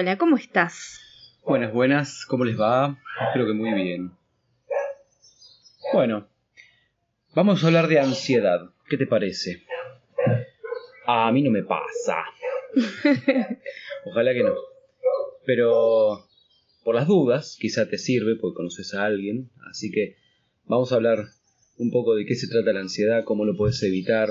Hola, 0.00 0.16
¿cómo 0.16 0.38
estás? 0.38 0.98
Buenas, 1.44 1.74
buenas, 1.74 2.24
¿cómo 2.24 2.46
les 2.46 2.58
va? 2.58 2.98
Espero 3.26 3.44
que 3.44 3.52
muy 3.52 3.70
bien. 3.74 4.12
Bueno, 5.92 6.26
vamos 7.34 7.62
a 7.62 7.66
hablar 7.66 7.86
de 7.86 8.00
ansiedad. 8.00 8.70
¿Qué 8.88 8.96
te 8.96 9.06
parece? 9.06 9.62
A 11.06 11.30
mí 11.32 11.42
no 11.42 11.50
me 11.50 11.64
pasa. 11.64 12.24
Ojalá 14.06 14.32
que 14.32 14.42
no. 14.42 14.54
Pero 15.44 16.26
por 16.82 16.94
las 16.94 17.06
dudas, 17.06 17.58
quizá 17.60 17.86
te 17.86 17.98
sirve 17.98 18.36
porque 18.36 18.56
conoces 18.56 18.94
a 18.94 19.04
alguien. 19.04 19.50
Así 19.68 19.90
que 19.90 20.16
vamos 20.64 20.92
a 20.92 20.94
hablar 20.94 21.26
un 21.76 21.90
poco 21.90 22.14
de 22.14 22.24
qué 22.24 22.36
se 22.36 22.48
trata 22.48 22.72
la 22.72 22.80
ansiedad, 22.80 23.24
cómo 23.24 23.44
lo 23.44 23.54
puedes 23.54 23.82
evitar, 23.82 24.30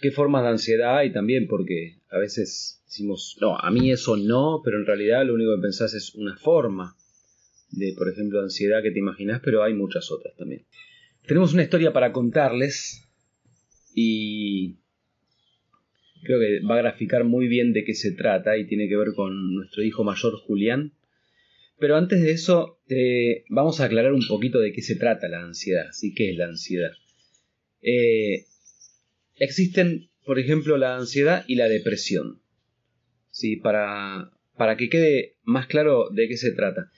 qué 0.00 0.10
formas 0.10 0.42
de 0.42 0.50
ansiedad 0.50 0.96
hay 0.96 1.12
también, 1.12 1.46
porque 1.46 1.98
a 2.10 2.18
veces 2.18 2.82
decimos, 2.86 3.36
no, 3.40 3.56
a 3.58 3.70
mí 3.70 3.90
eso 3.90 4.16
no, 4.16 4.60
pero 4.64 4.78
en 4.78 4.86
realidad 4.86 5.24
lo 5.24 5.34
único 5.34 5.54
que 5.56 5.62
pensás 5.62 5.94
es 5.94 6.14
una 6.14 6.36
forma 6.36 6.96
de, 7.70 7.94
por 7.96 8.08
ejemplo, 8.08 8.40
ansiedad 8.40 8.82
que 8.82 8.90
te 8.90 8.98
imaginas, 8.98 9.40
pero 9.44 9.62
hay 9.62 9.74
muchas 9.74 10.10
otras 10.10 10.34
también. 10.36 10.64
Tenemos 11.26 11.52
una 11.52 11.62
historia 11.62 11.92
para 11.92 12.12
contarles 12.12 13.08
y 13.94 14.76
creo 16.22 16.40
que 16.40 16.60
va 16.60 16.74
a 16.74 16.82
graficar 16.82 17.24
muy 17.24 17.46
bien 17.46 17.72
de 17.72 17.84
qué 17.84 17.94
se 17.94 18.12
trata 18.12 18.56
y 18.56 18.66
tiene 18.66 18.88
que 18.88 18.96
ver 18.96 19.14
con 19.14 19.54
nuestro 19.54 19.82
hijo 19.82 20.04
mayor 20.04 20.34
Julián. 20.36 20.92
Pero 21.78 21.96
antes 21.96 22.20
de 22.20 22.32
eso, 22.32 22.78
vamos 23.48 23.80
a 23.80 23.84
aclarar 23.84 24.12
un 24.12 24.26
poquito 24.26 24.60
de 24.60 24.72
qué 24.72 24.82
se 24.82 24.96
trata 24.96 25.28
la 25.28 25.40
ansiedad, 25.40 25.86
¿sí? 25.92 26.12
¿Qué 26.12 26.30
es 26.30 26.36
la 26.36 26.46
ansiedad? 26.46 26.90
Eh, 27.80 28.44
existen, 29.40 30.10
por 30.24 30.38
ejemplo, 30.38 30.76
la 30.76 30.96
ansiedad 30.96 31.44
y 31.48 31.56
la 31.56 31.68
depresión. 31.68 32.40
¿sí? 33.30 33.56
Para, 33.56 34.30
para 34.56 34.76
que 34.76 34.88
quede 34.88 35.36
más 35.42 35.66
claro 35.66 36.10
de 36.10 36.28
qué 36.28 36.36
se 36.36 36.52
trata. 36.52 36.90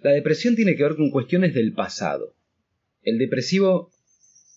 La 0.00 0.12
depresión 0.12 0.56
tiene 0.56 0.76
que 0.76 0.84
ver 0.84 0.96
con 0.96 1.10
cuestiones 1.10 1.52
del 1.52 1.74
pasado. 1.74 2.34
El 3.02 3.18
depresivo, 3.18 3.90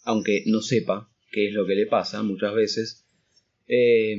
aunque 0.04 0.44
no 0.46 0.62
sepa 0.62 1.12
qué 1.32 1.48
es 1.48 1.54
lo 1.54 1.66
que 1.66 1.76
le 1.76 1.88
pasa 1.88 2.24
muchas 2.24 2.54
veces, 2.54 3.08
eh, 3.68 4.18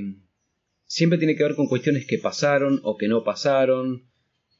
siempre 0.84 1.18
tiene 1.18 1.36
que 1.36 1.44
ver 1.44 1.54
con 1.54 1.68
cuestiones 1.68 2.06
que 2.06 2.18
pasaron 2.18 2.80
o 2.82 2.96
que 2.96 3.08
no 3.08 3.22
pasaron. 3.22 4.10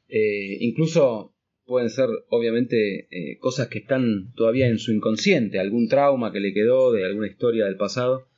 Eh, 0.09 0.59
incluso 0.61 1.35
pueden 1.65 1.91
ser, 1.91 2.09
obviamente, 2.29 3.09
eh, 3.11 3.39
cosas 3.39 3.69
que 3.69 3.79
están 3.79 4.33
todavía 4.35 4.69
en 4.69 4.79
su 4.79 4.93
inconsciente, 4.93 5.59
algún 5.59 5.89
trauma 5.89 6.33
que 6.33 6.41
le 6.41 6.53
quedó 6.53 6.93
de 6.93 7.05
alguna 7.05 7.27
historia 7.27 7.65
del 7.65 7.77
pasado. 7.77 8.29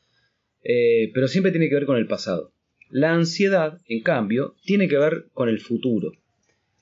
Pero 0.65 1.29
siempre 1.29 1.53
tiene 1.53 1.69
que 1.69 1.75
ver 1.75 1.87
con 1.87 1.97
el 1.97 2.07
pasado. 2.07 2.53
La 2.91 3.13
ansiedad, 3.13 3.81
en 3.87 4.03
cambio, 4.03 4.57
tiene 4.65 4.89
que 4.89 4.99
ver 4.99 5.27
con 5.33 5.49
el 5.49 5.61
futuro. 5.61 6.13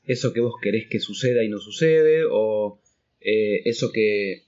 Eso 0.05 0.33
que 0.33 0.41
vos 0.41 0.55
querés 0.63 0.89
que 0.89 1.01
suceda 1.01 1.43
y 1.43 1.49
no 1.49 1.59
sucede, 1.59 2.25
o 2.31 2.81
eso 3.21 3.93
que 3.93 4.45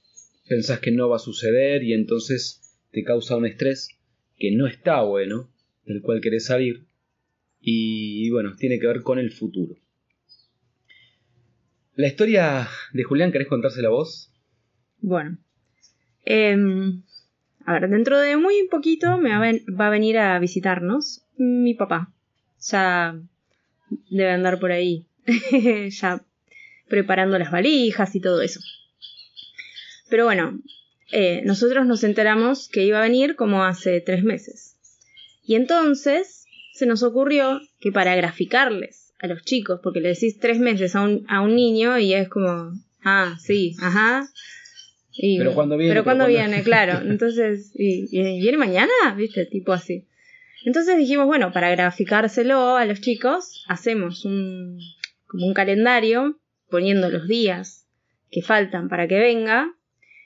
pensás 0.47 0.79
que 0.79 0.91
no 0.91 1.09
va 1.09 1.17
a 1.17 1.19
suceder 1.19 1.83
y 1.83 1.93
entonces 1.93 2.61
te 2.91 3.03
causa 3.03 3.35
un 3.35 3.45
estrés 3.45 3.89
que 4.37 4.51
no 4.51 4.67
está 4.67 5.01
bueno, 5.01 5.49
del 5.85 6.01
cual 6.01 6.21
querés 6.21 6.45
salir, 6.45 6.85
y 7.61 8.29
bueno, 8.29 8.55
tiene 8.57 8.79
que 8.79 8.87
ver 8.87 9.01
con 9.01 9.17
el 9.17 9.31
futuro. 9.31 9.75
La 11.95 12.07
historia 12.07 12.67
de 12.93 13.03
Julián, 13.03 13.31
¿querés 13.31 13.47
contársela 13.47 13.89
vos? 13.89 14.31
Bueno, 14.99 15.37
em, 16.25 17.03
a 17.65 17.73
ver, 17.73 17.89
dentro 17.89 18.19
de 18.19 18.37
muy 18.37 18.67
poquito 18.67 19.17
me 19.17 19.31
va 19.31 19.87
a 19.87 19.89
venir 19.89 20.17
a 20.17 20.37
visitarnos 20.39 21.23
mi 21.37 21.73
papá. 21.73 22.11
Ya 22.61 23.19
debe 24.09 24.31
andar 24.31 24.59
por 24.59 24.71
ahí, 24.71 25.05
ya 25.89 26.21
preparando 26.87 27.37
las 27.39 27.51
valijas 27.51 28.15
y 28.15 28.19
todo 28.19 28.41
eso. 28.41 28.59
Pero 30.09 30.25
bueno, 30.25 30.59
eh, 31.11 31.41
nosotros 31.45 31.85
nos 31.85 32.03
enteramos 32.03 32.69
que 32.69 32.83
iba 32.83 32.99
a 32.99 33.03
venir 33.03 33.35
como 33.35 33.63
hace 33.63 34.01
tres 34.01 34.23
meses. 34.23 34.75
Y 35.43 35.55
entonces 35.55 36.45
se 36.73 36.85
nos 36.85 37.03
ocurrió 37.03 37.61
que 37.79 37.91
para 37.91 38.15
graficarles 38.15 39.13
a 39.19 39.27
los 39.27 39.43
chicos, 39.43 39.79
porque 39.81 40.01
le 40.01 40.09
decís 40.09 40.39
tres 40.39 40.59
meses 40.59 40.95
a 40.95 41.01
un, 41.01 41.25
a 41.29 41.41
un 41.41 41.55
niño 41.55 41.97
y 41.97 42.13
es 42.13 42.29
como, 42.29 42.73
ah, 43.03 43.35
sí, 43.39 43.75
ajá. 43.81 44.27
Pero 45.17 45.53
cuando 45.53 45.77
viene. 45.77 45.93
Pero 45.93 46.03
cuando 46.03 46.27
viene, 46.27 46.63
claro. 46.63 46.99
Entonces, 47.09 47.71
y, 47.73 48.07
¿viene 48.11 48.57
mañana? 48.57 48.91
¿Viste? 49.15 49.45
Tipo 49.45 49.73
así. 49.73 50.07
Entonces 50.65 50.97
dijimos, 50.97 51.27
bueno, 51.27 51.51
para 51.51 51.69
graficárselo 51.69 52.75
a 52.75 52.85
los 52.85 52.99
chicos, 52.99 53.63
hacemos 53.67 54.25
un, 54.25 54.79
como 55.27 55.45
un 55.45 55.53
calendario 55.53 56.39
poniendo 56.69 57.09
los 57.09 57.27
días 57.27 57.87
que 58.31 58.41
faltan 58.41 58.89
para 58.89 59.07
que 59.07 59.19
venga 59.19 59.71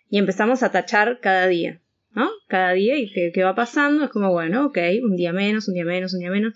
y 0.10 0.18
empezamos 0.18 0.64
a 0.64 0.72
tachar 0.72 1.20
cada 1.20 1.48
día, 1.48 1.82
¿no? 2.12 2.30
Cada 2.48 2.72
día 2.72 2.98
y 2.98 3.12
qué, 3.12 3.44
va 3.44 3.54
pasando, 3.54 4.06
es 4.06 4.12
como, 4.12 4.32
bueno, 4.32 4.68
ok, 4.68 4.78
un 5.04 5.18
día 5.18 5.34
menos, 5.34 5.68
un 5.68 5.74
día 5.74 5.86
menos, 5.86 6.14
un 6.14 6.22
día 6.22 6.32
menos. 6.32 6.54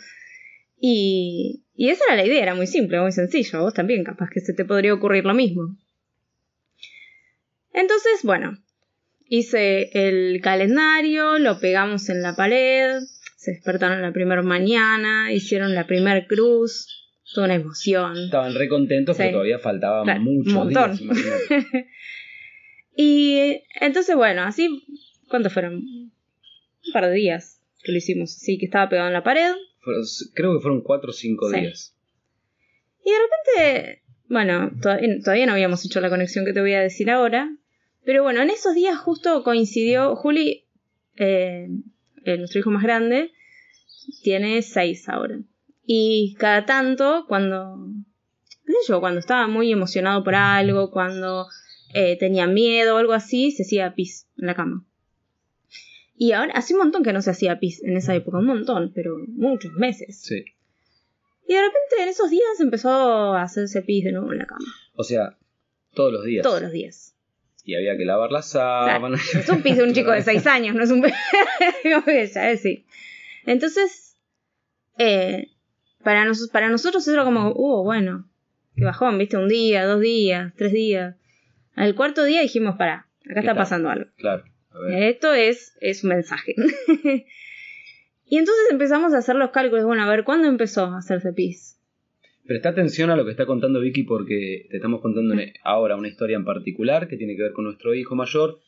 Y, 0.80 1.66
y 1.76 1.90
esa 1.90 2.06
era 2.06 2.16
la 2.16 2.26
idea, 2.26 2.42
era 2.42 2.56
muy 2.56 2.68
simple, 2.68 3.02
muy 3.02 3.12
sencillo, 3.12 3.62
vos 3.62 3.74
también 3.74 4.04
capaz 4.04 4.30
que 4.30 4.40
se 4.40 4.54
te 4.54 4.64
podría 4.66 4.94
ocurrir 4.94 5.26
lo 5.26 5.34
mismo. 5.34 5.78
Entonces, 7.74 8.22
bueno, 8.24 8.58
hice 9.28 9.90
el 9.94 10.42
calendario, 10.42 11.40
lo 11.40 11.60
pegamos 11.60 12.10
en 12.10 12.22
la 12.22 12.36
pared, 12.36 13.00
se 13.36 13.52
despertaron 13.52 14.02
la 14.02 14.14
primera 14.14 14.42
mañana, 14.42 15.34
hicieron 15.34 15.76
la 15.76 15.88
primera 15.88 16.26
cruz, 16.28 16.88
toda 17.34 17.46
una 17.46 17.56
emoción. 17.56 18.18
Estaban 18.18 18.54
re 18.54 18.70
contentos, 18.70 19.18
pero 19.18 19.32
todavía 19.32 19.60
faltaban 19.60 20.24
muchos 20.24 20.70
días. 20.70 21.02
Y 22.96 23.64
entonces, 23.82 24.16
bueno, 24.16 24.44
así, 24.44 24.86
¿cuántos 25.28 25.52
fueron? 25.52 25.76
Un 25.76 26.94
par 26.94 27.08
de 27.08 27.14
días 27.14 27.60
que 27.84 27.92
lo 27.92 27.98
hicimos 27.98 28.36
así, 28.36 28.58
que 28.58 28.66
estaba 28.66 28.90
pegado 28.90 29.08
en 29.08 29.14
la 29.14 29.24
pared. 29.24 29.52
creo 30.34 30.54
que 30.54 30.62
fueron 30.62 30.82
cuatro 30.82 31.10
o 31.10 31.14
cinco 31.14 31.50
días. 31.50 31.96
Y 33.04 33.10
de 33.12 33.18
repente, 33.18 34.04
bueno, 34.28 34.72
todavía, 34.82 35.46
no 35.46 35.54
habíamos 35.54 35.84
hecho 35.86 36.00
la 36.02 36.10
conexión 36.10 36.46
que 36.46 36.54
te 36.54 36.62
voy 36.62 36.74
a 36.74 36.82
decir 36.82 37.10
ahora. 37.10 37.50
Pero 38.06 38.24
bueno, 38.24 38.42
en 38.42 38.50
esos 38.50 38.76
días 38.76 38.98
justo 39.00 39.44
coincidió, 39.44 40.16
Juli, 40.16 40.66
eh, 41.16 41.70
nuestro 42.26 42.60
hijo 42.60 42.70
más 42.70 42.84
grande, 42.84 43.32
tiene 44.24 44.62
seis 44.62 45.08
ahora. 45.08 45.40
Y 45.86 46.36
cada 46.40 46.66
tanto, 46.66 47.26
cuando, 47.28 47.88
qué 48.66 48.72
sé 48.74 48.78
yo, 48.88 49.00
cuando 49.00 49.20
estaba 49.20 49.48
muy 49.48 49.72
emocionado 49.72 50.24
por 50.24 50.36
algo, 50.36 50.92
cuando 50.92 51.48
eh, 51.94 52.18
tenía 52.18 52.48
miedo 52.48 52.96
o 52.96 52.98
algo 52.98 53.14
así, 53.14 53.52
se 53.52 53.64
hacía 53.64 53.94
pis 53.94 54.28
en 54.38 54.48
la 54.48 54.56
cama. 54.56 54.86
Y 56.16 56.32
ahora, 56.32 56.54
hace 56.54 56.74
un 56.74 56.80
montón 56.80 57.04
que 57.04 57.14
no 57.14 57.22
se 57.22 57.32
hacía 57.32 57.60
pis 57.60 57.84
en 57.84 57.98
esa 57.98 58.16
época, 58.16 58.38
un 58.38 58.46
montón, 58.46 58.92
pero 58.94 59.18
muchos 59.28 59.74
meses. 59.74 60.22
Sí. 60.22 60.46
Y 61.48 61.54
de 61.54 61.62
repente 61.62 61.96
en 62.02 62.10
esos 62.10 62.30
días 62.30 62.60
empezó 62.60 62.90
a 62.90 63.42
hacerse 63.42 63.82
pis 63.82 64.06
de 64.06 64.14
nuevo 64.14 64.32
en 64.32 64.40
la 64.40 64.46
cama. 64.46 64.66
O 64.96 65.04
sea, 65.04 65.38
todos 65.94 66.14
los 66.14 66.24
días. 66.24 66.44
Todos 66.44 66.62
los 66.62 66.72
días. 66.72 67.13
Y 67.64 67.76
había 67.76 67.96
que 67.98 68.06
lavar 68.06 68.32
las 68.32 68.50
sábanas. 68.50 69.22
es 69.36 69.48
un 69.50 69.62
pis 69.62 69.78
de 69.78 69.84
un 69.84 69.94
chico 69.94 70.12
de 70.12 70.22
6 70.22 70.46
años, 70.48 70.76
no 70.76 70.84
es 70.84 70.92
un 70.92 71.02
pis 71.02 71.14
ya 72.34 72.58
sí. 72.58 72.86
Entonces, 73.46 74.18
eh, 74.98 75.48
para, 76.04 76.30
para 76.52 76.70
nosotros 76.70 77.08
era 77.08 77.24
como, 77.24 77.52
uh, 77.52 77.84
bueno, 77.84 78.28
que 78.76 78.84
bajón, 78.84 79.18
viste, 79.18 79.38
un 79.38 79.48
día, 79.48 79.86
dos 79.86 80.02
días, 80.02 80.54
tres 80.58 80.74
días. 80.74 81.16
Al 81.76 81.96
cuarto 81.96 82.24
día 82.24 82.42
dijimos, 82.42 82.76
para, 82.76 83.08
acá 83.30 83.40
está, 83.40 83.56
pasando 83.56 83.90
algo. 83.90 84.10
Claro. 84.18 84.44
Esto 84.90 85.34
es, 85.34 85.78
es 85.82 86.04
un 86.04 86.10
mensaje. 86.10 86.56
y 88.26 88.38
entonces 88.38 88.66
empezamos 88.72 89.14
a 89.14 89.20
hacer 89.20 89.36
los 89.36 89.52
cálculos. 89.52 89.86
Bueno, 89.86 90.04
a 90.04 90.10
ver, 90.10 90.24
¿cuándo 90.24 90.48
empezó 90.48 90.86
a 90.86 90.98
hacerse 90.98 91.32
pis? 91.32 91.80
Presta 92.46 92.70
atención 92.70 93.10
a 93.10 93.16
lo 93.16 93.24
que 93.24 93.32
está 93.32 93.46
contando 93.46 93.80
Vicky 93.80 94.04
porque 94.04 94.68
te 94.70 94.78
estamos 94.78 95.02
contando 95.02 95.36
ahora 95.64 95.96
una 95.96 96.10
historia 96.10 96.36
en 96.36 96.44
particular 96.44 97.08
que 97.08 97.16
tiene 97.16 97.36
que 97.36 97.44
ver 97.44 97.54
con 97.54 97.66
nuestro 97.66 97.94
hijo 97.94 98.16
mayor. 98.16 98.60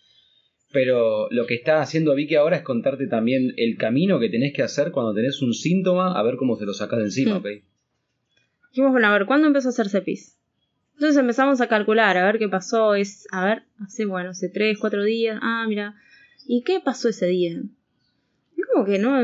Pero 0.72 1.30
lo 1.30 1.45
que 1.45 1.56
está 1.56 1.81
haciendo 1.81 2.16
Vicky 2.16 2.36
ahora 2.36 2.57
es 2.57 2.63
contarte 2.63 3.07
también 3.07 3.54
el 3.57 3.77
camino 3.77 4.19
que 4.19 4.30
tenés 4.30 4.54
que 4.54 4.63
hacer 4.63 4.92
cuando 4.92 5.13
tenés 5.13 5.42
un 5.42 5.54
síntoma, 5.54 6.18
a 6.18 6.24
ver 6.24 6.36
cómo 6.38 6.57
se 6.57 6.66
lo 6.66 6.74
sacas 6.74 7.00
de 7.00 7.06
encima, 7.06 7.36
mm. 7.36 7.38
¿ok? 7.38 7.48
Dijimos, 8.69 8.92
bueno, 8.92 9.07
a 9.07 9.13
ver, 9.13 9.25
¿cuándo 9.25 9.48
empezó 9.48 9.69
a 9.69 9.72
hacerse 9.72 10.01
pis? 10.01 10.38
Entonces 10.95 11.18
empezamos 11.18 11.60
a 11.62 11.68
calcular, 11.68 12.18
a 12.18 12.25
ver 12.25 12.39
qué 12.39 12.48
pasó. 12.48 12.95
Es, 12.95 13.28
a 13.31 13.45
ver, 13.45 13.63
hace, 13.83 14.06
bueno, 14.06 14.30
hace 14.30 14.50
tres, 14.50 14.78
cuatro 14.80 15.04
días. 15.04 15.39
Ah, 15.42 15.66
mira. 15.68 15.95
¿Y 16.48 16.63
qué 16.63 16.80
pasó 16.80 17.10
ese 17.10 17.28
día? 17.28 17.62
Es 18.57 18.66
como 18.74 18.86
que 18.86 18.98
no. 18.98 19.18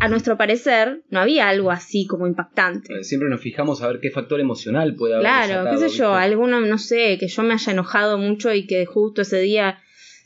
A 0.00 0.08
nuestro 0.08 0.36
parecer, 0.36 1.02
no 1.10 1.18
había 1.20 1.48
algo 1.48 1.70
así 1.70 2.06
como 2.06 2.26
impactante. 2.26 2.92
Eh, 3.00 3.04
siempre 3.04 3.28
nos 3.28 3.40
fijamos 3.40 3.82
a 3.82 3.88
ver 3.88 3.98
qué 4.00 4.10
factor 4.10 4.40
emocional 4.40 4.94
puede 4.94 5.14
haber. 5.14 5.24
Claro, 5.26 5.70
qué 5.70 5.88
sé 5.88 5.96
yo, 5.96 6.14
alguno, 6.14 6.60
no 6.60 6.78
sé, 6.78 7.18
que 7.18 7.26
yo 7.28 7.42
me 7.42 7.54
haya 7.54 7.72
enojado 7.72 8.16
mucho 8.18 8.54
y 8.54 8.66
que 8.66 8.86
justo 8.86 9.22
ese 9.22 9.40
día 9.40 9.78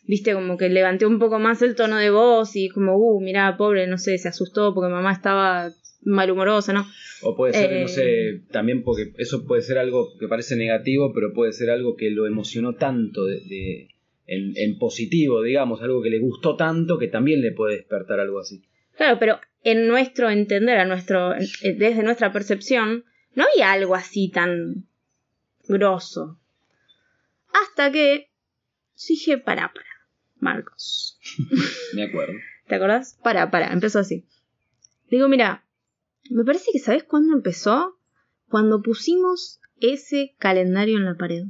viste, 0.07 0.35
como 0.35 0.59
que 0.59 0.69
levanté 0.69 1.07
un 1.07 1.19
poco 1.19 1.39
más 1.39 1.63
el 1.63 1.75
tono 1.75 1.97
de 1.97 2.11
voz 2.11 2.55
y 2.57 2.69
como, 2.69 2.97
uh, 2.99 3.21
mirá, 3.23 3.57
pobre, 3.57 3.87
no 3.87 3.97
sé, 3.99 4.19
se 4.19 4.29
asustó 4.29 4.75
porque 4.75 4.93
mamá 4.93 5.13
estaba 5.13 5.71
malhumorosa, 6.05 6.73
¿no? 6.73 6.85
O 7.23 7.37
puede 7.37 7.53
ser, 7.55 7.71
no 7.71 7.87
Eh. 7.87 7.89
sé, 7.89 8.41
también 8.51 8.83
porque 8.83 9.13
eso 9.17 9.47
puede 9.47 9.63
ser 9.63 9.79
algo 9.79 10.09
que 10.19 10.27
parece 10.29 10.57
negativo, 10.57 11.13
pero 11.15 11.33
puede 11.33 11.53
ser 11.53 11.71
algo 11.71 11.97
que 11.97 12.11
lo 12.11 12.27
emocionó 12.27 12.75
tanto 12.75 13.25
de, 13.25 13.37
de- 13.49 13.89
en, 14.27 14.53
en 14.57 14.79
positivo, 14.79 15.41
digamos, 15.43 15.81
algo 15.83 16.03
que 16.03 16.11
le 16.11 16.19
gustó 16.19 16.57
tanto 16.57 16.99
que 16.99 17.09
también 17.09 17.41
le 17.41 17.53
puede 17.53 17.77
despertar 17.77 18.19
algo 18.21 18.39
así. 18.41 18.63
Claro, 18.97 19.19
pero 19.19 19.41
en 19.63 19.89
nuestro 19.89 20.31
entender, 20.31 20.79
a 20.79 20.85
nuestro, 20.85 21.35
eh, 21.35 21.75
desde 21.77 22.03
nuestra 22.03 22.33
percepción, 22.33 23.05
no 23.35 23.45
había 23.45 23.73
algo 23.73 23.95
así 23.95 24.31
tan 24.31 24.87
grosso. 25.67 26.39
Hasta 27.53 27.91
que 27.93 28.31
dije, 29.09 29.39
para, 29.39 29.73
para, 29.73 29.87
Marcos. 30.39 31.19
Me 31.95 32.05
acuerdo. 32.05 32.35
¿Te 32.67 32.75
acordás? 32.75 33.19
Para, 33.23 33.51
para, 33.51 33.73
empezó 33.73 34.01
así. 34.01 34.27
Digo, 35.11 35.29
mira, 35.29 35.65
me 36.31 36.45
parece 36.45 36.71
que 36.73 36.79
¿sabes 36.79 37.05
cuándo 37.05 37.35
empezó? 37.35 37.99
Cuando 38.49 38.83
pusimos 38.83 39.61
ese 39.81 40.35
calendario 40.39 40.97
en 40.97 41.05
la 41.05 41.17
pared. 41.17 41.45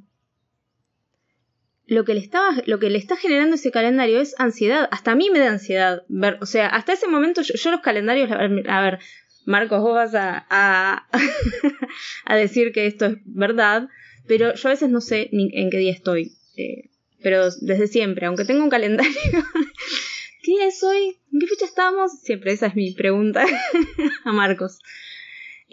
Lo 1.87 2.05
que, 2.05 2.14
le 2.14 2.20
estaba, 2.20 2.55
lo 2.67 2.79
que 2.79 2.90
le 2.90 2.99
está 2.99 3.17
generando 3.17 3.56
ese 3.56 3.70
calendario 3.70 4.20
es 4.20 4.34
ansiedad. 4.38 4.88
Hasta 4.90 5.12
a 5.12 5.14
mí 5.17 5.31
me 5.31 5.40
da 5.40 5.50
ansiedad 5.50 6.05
ver. 6.08 6.38
O 6.40 6.46
sea, 6.46 6.69
hasta 6.69 6.93
ese 6.93 7.08
momento 7.08 7.43
yo, 7.43 7.55
yo 7.55 7.70
los 7.70 7.81
calendarios. 7.81 8.31
A 8.31 8.81
ver, 8.81 8.99
Marcos, 9.44 9.81
vos 9.81 9.94
vas 9.94 10.14
a, 10.14 10.46
a, 10.49 11.08
a 12.25 12.37
decir 12.37 12.73
que 12.73 12.87
esto 12.87 13.06
es 13.06 13.17
verdad. 13.25 13.88
Pero 14.26 14.55
yo 14.55 14.69
a 14.69 14.73
veces 14.73 14.88
no 14.88 15.00
sé 15.00 15.29
ni 15.32 15.50
en 15.52 15.70
qué 15.70 15.79
día 15.79 15.93
estoy. 15.93 16.32
Eh, 16.56 16.90
pero 17.23 17.50
desde 17.61 17.87
siempre, 17.87 18.26
aunque 18.26 18.44
tenga 18.44 18.62
un 18.62 18.70
calendario. 18.70 19.12
¿Qué 20.43 20.67
es 20.67 20.82
hoy? 20.82 21.19
¿En 21.32 21.40
qué 21.40 21.46
fecha 21.46 21.64
estamos? 21.64 22.20
Siempre 22.20 22.52
esa 22.52 22.67
es 22.67 22.75
mi 22.75 22.93
pregunta 22.93 23.44
a 24.25 24.32
Marcos. 24.32 24.81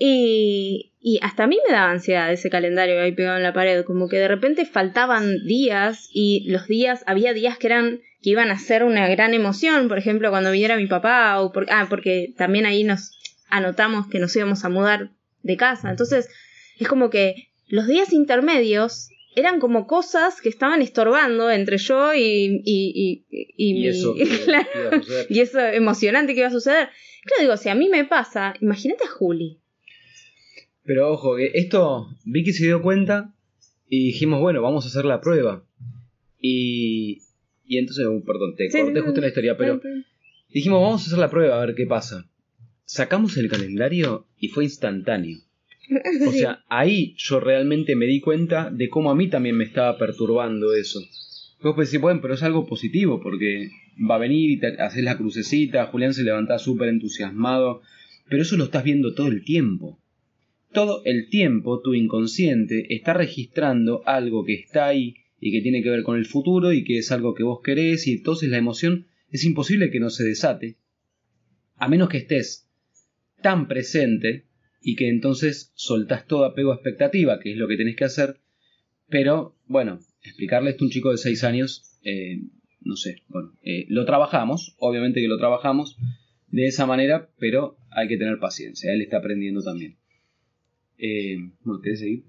Y, 0.01 0.93
y 1.01 1.19
hasta 1.21 1.43
a 1.43 1.47
mí 1.47 1.57
me 1.67 1.73
daba 1.73 1.91
ansiedad 1.91 2.31
ese 2.31 2.49
calendario 2.49 3.01
ahí 3.01 3.11
pegado 3.11 3.35
en 3.37 3.43
la 3.43 3.53
pared, 3.53 3.83
como 3.83 4.07
que 4.07 4.17
de 4.17 4.27
repente 4.29 4.65
faltaban 4.65 5.43
días 5.45 6.09
y 6.13 6.49
los 6.49 6.67
días, 6.67 7.03
había 7.05 7.33
días 7.33 7.57
que 7.57 7.67
eran 7.67 7.99
que 8.21 8.29
iban 8.31 8.49
a 8.51 8.57
ser 8.59 8.83
una 8.83 9.07
gran 9.07 9.33
emoción, 9.33 9.87
por 9.87 9.97
ejemplo, 9.97 10.29
cuando 10.29 10.51
viniera 10.51 10.75
mi 10.77 10.87
papá, 10.87 11.39
o 11.41 11.51
por, 11.53 11.65
ah, 11.69 11.87
porque 11.89 12.33
también 12.37 12.65
ahí 12.65 12.83
nos 12.83 13.11
anotamos 13.49 14.07
que 14.07 14.19
nos 14.19 14.35
íbamos 14.35 14.63
a 14.65 14.69
mudar 14.69 15.11
de 15.43 15.55
casa. 15.57 15.89
Entonces, 15.89 16.27
es 16.79 16.87
como 16.87 17.09
que 17.09 17.49
los 17.67 17.87
días 17.87 18.11
intermedios 18.11 19.09
eran 19.35 19.59
como 19.61 19.87
cosas 19.87 20.41
que 20.41 20.49
estaban 20.49 20.81
estorbando 20.81 21.49
entre 21.49 21.77
yo 21.77 22.13
y, 22.13 22.61
y, 22.65 23.23
y, 23.25 23.25
y 23.31 23.69
Y 23.69 23.73
mi- 23.75 23.87
eso 23.87 24.15
claro. 24.45 24.67
y 25.29 25.39
eso 25.39 25.59
emocionante 25.59 26.33
que 26.33 26.39
iba 26.39 26.49
a 26.49 26.51
suceder. 26.51 26.89
Claro, 27.23 27.41
digo, 27.43 27.57
si 27.57 27.69
a 27.69 27.75
mí 27.75 27.87
me 27.89 28.03
pasa, 28.05 28.53
imagínate 28.59 29.05
a 29.05 29.07
Juli. 29.07 29.58
Pero 30.89 31.11
ojo, 31.11 31.35
que 31.35 31.51
esto 31.53 32.09
Vicky 32.25 32.51
se 32.51 32.65
dio 32.65 32.81
cuenta 32.81 33.31
y 33.87 34.05
dijimos, 34.05 34.41
bueno, 34.41 34.63
vamos 34.63 34.85
a 34.85 34.87
hacer 34.87 35.05
la 35.05 35.21
prueba. 35.21 35.63
Y, 36.41 37.21
y 37.67 37.77
entonces, 37.77 38.07
uh, 38.07 38.23
perdón, 38.25 38.55
te 38.55 38.71
Sí, 38.71 38.81
corté 38.81 39.01
justo 39.01 39.21
la 39.21 39.27
historia, 39.27 39.55
pero 39.55 39.79
dijimos, 40.51 40.81
vamos 40.81 41.03
a 41.03 41.05
hacer 41.05 41.19
la 41.19 41.29
prueba 41.29 41.61
a 41.61 41.65
ver 41.67 41.75
qué 41.75 41.85
pasa. 41.85 42.27
Sacamos 42.85 43.37
el 43.37 43.51
calendario 43.51 44.25
y 44.39 44.47
fue 44.47 44.63
instantáneo. 44.63 45.37
O 46.27 46.31
sea, 46.31 46.63
ahí 46.69 47.13
yo 47.17 47.39
realmente 47.39 47.95
me 47.95 48.07
di 48.07 48.19
cuenta 48.19 48.71
de 48.71 48.89
cómo 48.89 49.11
a 49.11 49.15
mí 49.15 49.29
también 49.29 49.57
me 49.57 49.65
estaba 49.65 49.95
perturbando 49.95 50.73
eso. 50.73 51.01
Vos 51.61 51.75
pensé, 51.75 51.99
bueno, 51.99 52.19
pero 52.19 52.33
es 52.33 52.41
algo 52.41 52.65
positivo 52.65 53.21
porque 53.21 53.69
va 54.09 54.15
a 54.15 54.17
venir 54.17 54.49
y 54.49 54.59
te 54.59 54.81
haces 54.81 55.03
la 55.03 55.17
crucecita, 55.17 55.85
Julián 55.85 56.15
se 56.15 56.23
levanta 56.23 56.57
súper 56.57 56.89
entusiasmado, 56.89 57.83
pero 58.27 58.41
eso 58.41 58.57
lo 58.57 58.63
estás 58.63 58.83
viendo 58.83 59.13
todo 59.13 59.27
el 59.27 59.43
tiempo. 59.43 59.98
Todo 60.71 61.01
el 61.05 61.29
tiempo 61.29 61.81
tu 61.81 61.93
inconsciente 61.93 62.93
está 62.93 63.13
registrando 63.13 64.03
algo 64.05 64.43
que 64.45 64.53
está 64.53 64.87
ahí 64.87 65.15
y 65.39 65.51
que 65.51 65.61
tiene 65.61 65.81
que 65.81 65.89
ver 65.89 66.03
con 66.03 66.17
el 66.17 66.25
futuro 66.25 66.73
y 66.73 66.83
que 66.83 66.99
es 66.99 67.11
algo 67.11 67.33
que 67.33 67.43
vos 67.43 67.61
querés 67.63 68.07
y 68.07 68.13
entonces 68.13 68.49
la 68.49 68.57
emoción 68.57 69.07
es 69.31 69.45
imposible 69.45 69.89
que 69.89 69.99
no 69.99 70.09
se 70.09 70.23
desate. 70.23 70.77
A 71.75 71.87
menos 71.87 72.09
que 72.09 72.17
estés 72.17 72.67
tan 73.41 73.67
presente 73.67 74.45
y 74.81 74.95
que 74.95 75.09
entonces 75.09 75.71
soltás 75.75 76.27
todo 76.27 76.45
apego 76.45 76.71
a 76.71 76.75
expectativa, 76.75 77.39
que 77.39 77.51
es 77.51 77.57
lo 77.57 77.67
que 77.67 77.77
tenés 77.77 77.95
que 77.95 78.05
hacer. 78.05 78.37
Pero, 79.07 79.55
bueno, 79.65 79.99
explicarle 80.21 80.71
esto 80.71 80.83
a 80.83 80.87
un 80.87 80.91
chico 80.91 81.11
de 81.11 81.17
6 81.17 81.43
años, 81.43 81.97
eh, 82.03 82.41
no 82.81 82.95
sé, 82.95 83.23
bueno, 83.27 83.53
eh, 83.63 83.85
lo 83.89 84.05
trabajamos, 84.05 84.75
obviamente 84.77 85.19
que 85.21 85.27
lo 85.27 85.37
trabajamos 85.37 85.97
de 86.47 86.67
esa 86.67 86.85
manera, 86.85 87.29
pero 87.39 87.77
hay 87.91 88.07
que 88.07 88.17
tener 88.17 88.39
paciencia, 88.39 88.93
él 88.93 89.01
está 89.01 89.17
aprendiendo 89.17 89.63
también. 89.63 89.97
Eh, 90.99 91.49
bueno, 91.63 91.81
¿querés 91.81 91.99
seguir? 91.99 92.23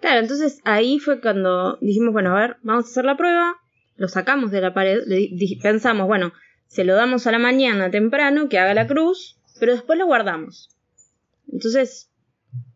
Claro, 0.00 0.20
entonces 0.20 0.60
ahí 0.64 0.98
fue 0.98 1.20
cuando 1.20 1.78
dijimos, 1.80 2.12
bueno, 2.12 2.36
a 2.36 2.40
ver, 2.40 2.56
vamos 2.62 2.86
a 2.86 2.88
hacer 2.88 3.04
la 3.04 3.16
prueba, 3.16 3.54
lo 3.96 4.08
sacamos 4.08 4.50
de 4.50 4.60
la 4.60 4.74
pared, 4.74 4.98
le 5.06 5.30
pensamos, 5.62 6.06
bueno, 6.06 6.32
se 6.66 6.84
lo 6.84 6.94
damos 6.94 7.26
a 7.26 7.32
la 7.32 7.38
mañana 7.38 7.90
temprano, 7.90 8.48
que 8.48 8.58
haga 8.58 8.74
la 8.74 8.86
cruz, 8.86 9.38
pero 9.60 9.72
después 9.72 9.98
lo 9.98 10.06
guardamos. 10.06 10.68
Entonces, 11.50 12.10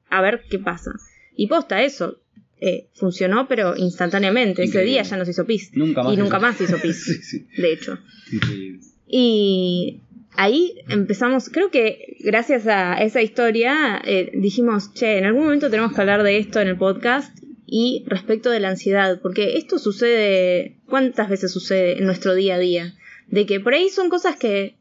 a 0.08 0.23
ver 0.23 0.44
qué 0.49 0.58
pasa. 0.58 0.93
Y 1.35 1.49
posta 1.49 1.82
eso, 1.82 2.20
eh, 2.61 2.88
funcionó, 2.94 3.49
pero 3.49 3.76
instantáneamente. 3.76 4.62
Ese 4.62 4.82
día 4.82 5.03
ya 5.03 5.17
nos 5.17 5.29
hizo 5.29 5.46
pis. 5.46 5.70
Nunca 5.75 6.03
más 6.03 6.12
Y 6.12 6.17
nunca 6.17 6.38
más 6.38 6.61
hizo 6.61 6.79
pis, 6.79 7.05
sí, 7.05 7.14
sí. 7.23 7.46
de 7.61 7.73
hecho. 7.73 7.99
Increíble. 8.31 8.81
Y 9.06 10.03
ahí 10.41 10.75
empezamos, 10.89 11.51
creo 11.51 11.71
que 11.71 12.17
gracias 12.21 12.67
a 12.67 12.95
esa 13.03 13.21
historia 13.21 14.01
eh, 14.03 14.31
dijimos, 14.33 14.95
che, 14.95 15.19
en 15.19 15.27
algún 15.27 15.45
momento 15.45 15.69
tenemos 15.69 15.93
que 15.93 16.01
hablar 16.01 16.23
de 16.23 16.39
esto 16.39 16.61
en 16.61 16.69
el 16.69 16.79
podcast 16.79 17.39
y 17.67 18.05
respecto 18.07 18.49
de 18.49 18.59
la 18.59 18.71
ansiedad, 18.71 19.21
porque 19.21 19.59
esto 19.59 19.79
sucede, 19.79 20.79
¿cuántas 20.87 21.29
veces 21.29 21.53
sucede 21.53 21.99
en 21.99 22.07
nuestro 22.07 22.35
día 22.35 22.55
a 22.55 22.59
día? 22.59 22.95
De 23.27 23.45
que 23.45 23.61
por 23.61 23.75
ahí 23.75 23.91
son 23.91 24.09
cosas 24.09 24.37
que, 24.37 24.77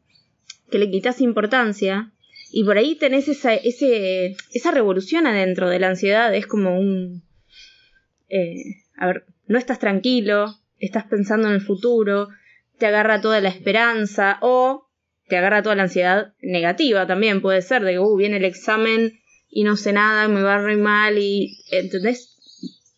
que 0.71 0.79
le 0.79 0.89
quitas 0.89 1.19
importancia 1.19 2.13
y 2.53 2.63
por 2.63 2.77
ahí 2.77 2.95
tenés 2.95 3.27
esa, 3.27 3.53
ese, 3.53 4.37
esa 4.53 4.71
revolución 4.71 5.27
adentro 5.27 5.69
de 5.69 5.79
la 5.79 5.89
ansiedad, 5.89 6.33
es 6.33 6.47
como 6.47 6.79
un... 6.79 7.21
eh, 8.29 8.77
a 8.95 9.07
ver, 9.07 9.25
no 9.47 9.57
estás 9.57 9.77
tranquilo, 9.79 10.55
estás 10.79 11.03
pensando 11.03 11.49
en 11.49 11.55
el 11.55 11.61
futuro, 11.61 12.29
te 12.77 12.85
agarra 12.85 13.19
toda 13.19 13.41
la 13.41 13.49
esperanza 13.49 14.37
o 14.39 14.88
te 15.29 15.37
agarra 15.37 15.63
toda 15.63 15.75
la 15.75 15.83
ansiedad 15.83 16.33
negativa 16.41 17.07
también, 17.07 17.41
puede 17.41 17.61
ser, 17.61 17.83
de 17.83 17.93
que 17.93 17.99
uh, 17.99 18.15
viene 18.17 18.37
el 18.37 18.45
examen 18.45 19.19
y 19.49 19.63
no 19.63 19.77
sé 19.77 19.93
nada, 19.93 20.27
me 20.27 20.41
va 20.41 20.57
re 20.59 20.75
mal 20.77 21.17
y, 21.17 21.57
¿entendés? 21.71 22.35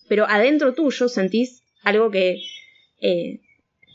Pero 0.10 0.26
adentro 0.28 0.74
tuyo 0.74 1.08
sentís 1.08 1.62
algo 1.84 2.12
que 2.12 2.42
eh, 3.02 3.40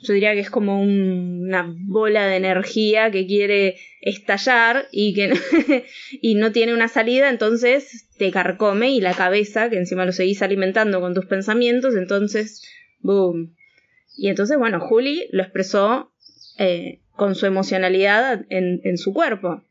yo 0.02 0.12
diría 0.14 0.34
que 0.34 0.40
es 0.40 0.50
como 0.50 0.80
un- 0.80 1.46
una 1.48 1.74
bola 1.86 2.26
de 2.26 2.36
energía 2.36 3.10
que 3.10 3.26
quiere 3.26 3.76
estallar 4.00 4.86
y 4.92 5.14
que 5.14 5.32
y 6.22 6.34
no 6.36 6.52
tiene 6.52 6.74
una 6.74 6.88
salida, 6.88 7.28
entonces 7.30 8.08
te 8.18 8.30
carcome 8.30 8.90
y 8.92 9.00
la 9.00 9.14
cabeza, 9.14 9.68
que 9.70 9.76
encima 9.76 10.04
lo 10.06 10.12
seguís 10.12 10.42
alimentando 10.42 11.00
con 11.00 11.14
tus 11.14 11.26
pensamientos, 11.26 11.94
entonces, 11.96 12.62
boom. 13.00 13.54
Y 14.16 14.28
entonces, 14.28 14.58
bueno, 14.58 14.80
Juli 14.80 15.28
lo 15.32 15.42
expresó 15.42 16.10
eh, 16.58 17.00
con 17.16 17.34
su 17.34 17.46
emocionalidad 17.46 18.44
en, 18.50 18.98
su 18.98 19.12
cuerpo. 19.12 19.62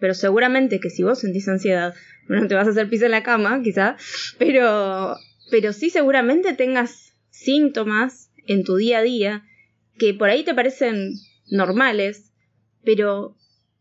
Pero 0.00 0.14
seguramente 0.14 0.80
que 0.80 0.90
si 0.90 1.02
vos 1.02 1.20
sentís 1.20 1.48
ansiedad, 1.48 1.94
bueno, 2.28 2.46
te 2.48 2.54
vas 2.54 2.66
a 2.66 2.70
hacer 2.70 2.88
pis 2.88 3.02
en 3.02 3.10
la 3.12 3.22
cama, 3.22 3.60
quizá, 3.62 3.96
pero, 4.38 5.16
pero 5.50 5.72
sí 5.72 5.90
seguramente 5.90 6.52
tengas 6.54 7.12
síntomas 7.30 8.30
en 8.46 8.64
tu 8.64 8.76
día 8.76 8.98
a 8.98 9.02
día 9.02 9.44
que 9.98 10.14
por 10.14 10.28
ahí 10.28 10.44
te 10.44 10.54
parecen 10.54 11.14
normales, 11.50 12.32
pero 12.84 13.36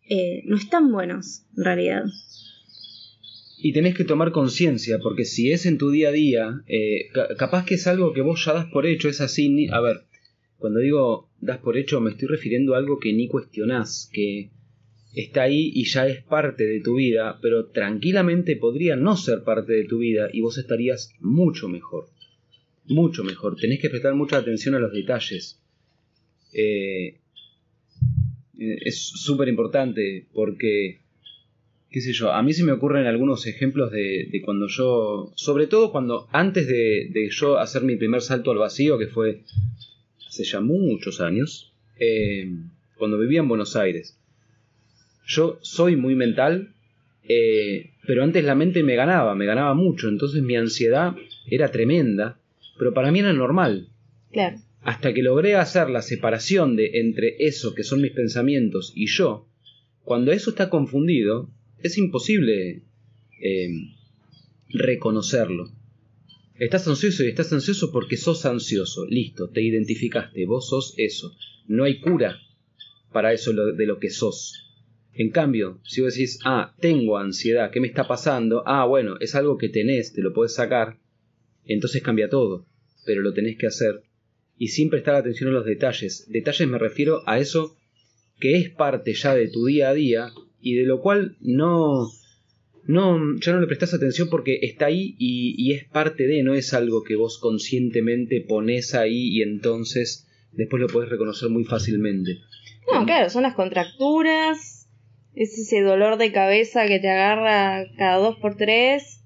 eh, 0.09 0.43
no 0.45 0.57
están 0.57 0.91
buenos 0.91 1.43
en 1.57 1.63
realidad. 1.63 2.03
Y 3.57 3.71
tenés 3.71 3.95
que 3.95 4.03
tomar 4.03 4.31
conciencia, 4.33 4.99
porque 5.01 5.23
si 5.25 5.51
es 5.51 5.65
en 5.65 5.77
tu 5.77 5.89
día 5.89 6.09
a 6.09 6.11
día, 6.11 6.61
eh, 6.67 7.07
ca- 7.13 7.35
capaz 7.37 7.65
que 7.65 7.75
es 7.75 7.87
algo 7.87 8.11
que 8.13 8.21
vos 8.21 8.43
ya 8.45 8.53
das 8.53 8.65
por 8.65 8.85
hecho, 8.85 9.07
es 9.07 9.21
así. 9.21 9.47
ni- 9.49 9.69
a 9.69 9.79
ver, 9.79 10.03
cuando 10.63 10.79
digo 10.79 11.29
das 11.41 11.57
por 11.57 11.75
hecho, 11.75 11.99
me 11.99 12.11
estoy 12.11 12.29
refiriendo 12.29 12.73
a 12.73 12.77
algo 12.77 12.97
que 12.97 13.11
ni 13.11 13.27
cuestionás, 13.27 14.09
que 14.13 14.49
está 15.13 15.41
ahí 15.41 15.73
y 15.75 15.83
ya 15.83 16.07
es 16.07 16.23
parte 16.23 16.65
de 16.65 16.79
tu 16.79 16.95
vida, 16.95 17.37
pero 17.41 17.65
tranquilamente 17.65 18.55
podría 18.55 18.95
no 18.95 19.17
ser 19.17 19.43
parte 19.43 19.73
de 19.73 19.83
tu 19.83 19.97
vida 19.97 20.29
y 20.31 20.39
vos 20.39 20.57
estarías 20.57 21.15
mucho 21.19 21.67
mejor. 21.67 22.05
Mucho 22.85 23.25
mejor. 23.25 23.57
Tenés 23.57 23.81
que 23.81 23.89
prestar 23.89 24.15
mucha 24.15 24.37
atención 24.37 24.73
a 24.75 24.79
los 24.79 24.93
detalles. 24.93 25.61
Eh, 26.53 27.17
eh, 28.57 28.77
es 28.85 29.03
súper 29.03 29.49
importante 29.49 30.27
porque 30.31 31.01
qué 31.91 31.99
sé 31.99 32.13
yo, 32.13 32.31
a 32.31 32.41
mí 32.41 32.53
se 32.53 32.63
me 32.63 32.71
ocurren 32.71 33.05
algunos 33.05 33.47
ejemplos 33.47 33.91
de, 33.91 34.41
cuando 34.45 34.67
yo, 34.67 35.33
sobre 35.35 35.67
todo 35.67 35.91
cuando 35.91 36.29
antes 36.31 36.67
de 36.67 37.29
yo 37.31 37.57
hacer 37.57 37.83
mi 37.83 37.97
primer 37.97 38.21
salto 38.21 38.51
al 38.51 38.59
vacío, 38.59 38.97
que 38.97 39.07
fue 39.07 39.43
hace 40.33 40.43
ya 40.45 40.61
muchos 40.61 41.21
años, 41.21 41.71
eh, 41.99 42.49
cuando 42.97 43.19
vivía 43.19 43.41
en 43.41 43.47
Buenos 43.47 43.75
Aires. 43.75 44.17
Yo 45.27 45.59
soy 45.61 45.95
muy 45.95 46.15
mental, 46.15 46.73
eh, 47.29 47.91
pero 48.07 48.23
antes 48.23 48.43
la 48.43 48.55
mente 48.55 48.81
me 48.81 48.95
ganaba, 48.95 49.35
me 49.35 49.45
ganaba 49.45 49.75
mucho, 49.75 50.09
entonces 50.09 50.41
mi 50.41 50.55
ansiedad 50.55 51.15
era 51.47 51.69
tremenda, 51.69 52.39
pero 52.79 52.95
para 52.95 53.11
mí 53.11 53.19
era 53.19 53.31
normal. 53.31 53.89
Claro. 54.31 54.57
Hasta 54.81 55.13
que 55.13 55.21
logré 55.21 55.55
hacer 55.55 55.91
la 55.91 56.01
separación 56.01 56.75
de 56.75 56.89
entre 56.95 57.35
eso 57.37 57.75
que 57.75 57.83
son 57.83 58.01
mis 58.01 58.11
pensamientos 58.11 58.91
y 58.95 59.05
yo, 59.05 59.47
cuando 60.03 60.31
eso 60.31 60.49
está 60.49 60.69
confundido, 60.69 61.47
es 61.83 61.97
imposible 61.99 62.81
eh, 63.39 63.69
reconocerlo. 64.69 65.69
Estás 66.59 66.87
ansioso 66.87 67.23
y 67.23 67.29
estás 67.29 67.51
ansioso 67.51 67.91
porque 67.91 68.15
sos 68.15 68.45
ansioso. 68.45 69.05
Listo, 69.05 69.49
te 69.49 69.61
identificaste, 69.61 70.45
vos 70.45 70.69
sos 70.69 70.93
eso. 70.97 71.35
No 71.67 71.83
hay 71.83 71.99
cura 71.99 72.39
para 73.11 73.33
eso 73.33 73.53
de 73.53 73.85
lo 73.85 73.99
que 73.99 74.11
sos. 74.11 74.63
En 75.15 75.29
cambio, 75.29 75.79
si 75.83 76.01
vos 76.01 76.13
decís, 76.13 76.39
ah, 76.43 76.75
tengo 76.79 77.17
ansiedad, 77.17 77.71
¿qué 77.71 77.79
me 77.79 77.87
está 77.87 78.07
pasando? 78.07 78.63
Ah, 78.65 78.85
bueno, 78.85 79.17
es 79.19 79.35
algo 79.35 79.57
que 79.57 79.69
tenés, 79.69 80.13
te 80.13 80.21
lo 80.21 80.33
puedes 80.33 80.55
sacar, 80.55 80.97
entonces 81.65 82.01
cambia 82.01 82.29
todo, 82.29 82.65
pero 83.05 83.21
lo 83.21 83.33
tenés 83.33 83.57
que 83.57 83.67
hacer. 83.67 84.03
Y 84.57 84.69
sin 84.69 84.89
prestar 84.89 85.15
atención 85.15 85.49
a 85.49 85.53
los 85.53 85.65
detalles. 85.65 86.27
Detalles 86.29 86.67
me 86.67 86.79
refiero 86.79 87.21
a 87.27 87.39
eso 87.39 87.77
que 88.39 88.57
es 88.57 88.69
parte 88.69 89.13
ya 89.13 89.35
de 89.35 89.49
tu 89.49 89.65
día 89.65 89.89
a 89.89 89.93
día 89.93 90.31
y 90.61 90.75
de 90.75 90.83
lo 90.83 91.01
cual 91.01 91.37
no, 91.41 92.09
no, 92.85 93.17
ya 93.39 93.53
no 93.53 93.61
le 93.61 93.67
prestas 93.67 93.93
atención 93.93 94.29
porque 94.29 94.59
está 94.61 94.87
ahí 94.87 95.15
y, 95.17 95.73
es 95.73 95.85
parte 95.85 96.27
de, 96.27 96.43
no 96.43 96.53
es 96.53 96.73
algo 96.73 97.03
que 97.03 97.15
vos 97.15 97.39
conscientemente 97.39 98.41
pones 98.41 98.93
ahí 98.93 99.37
y 99.37 99.41
entonces 99.41 100.27
después 100.51 100.81
lo 100.81 100.87
podés 100.87 101.09
reconocer 101.09 101.49
muy 101.49 101.63
fácilmente. 101.63 102.39
No, 102.91 103.05
claro, 103.05 103.29
son 103.29 103.43
las 103.43 103.55
contracturas, 103.55 104.89
es 105.33 105.57
ese 105.57 105.81
dolor 105.81 106.17
de 106.17 106.31
cabeza 106.31 106.85
que 106.87 106.99
te 106.99 107.09
agarra 107.09 107.85
cada 107.97 108.17
dos 108.17 108.37
por 108.37 108.57
tres. 108.57 109.21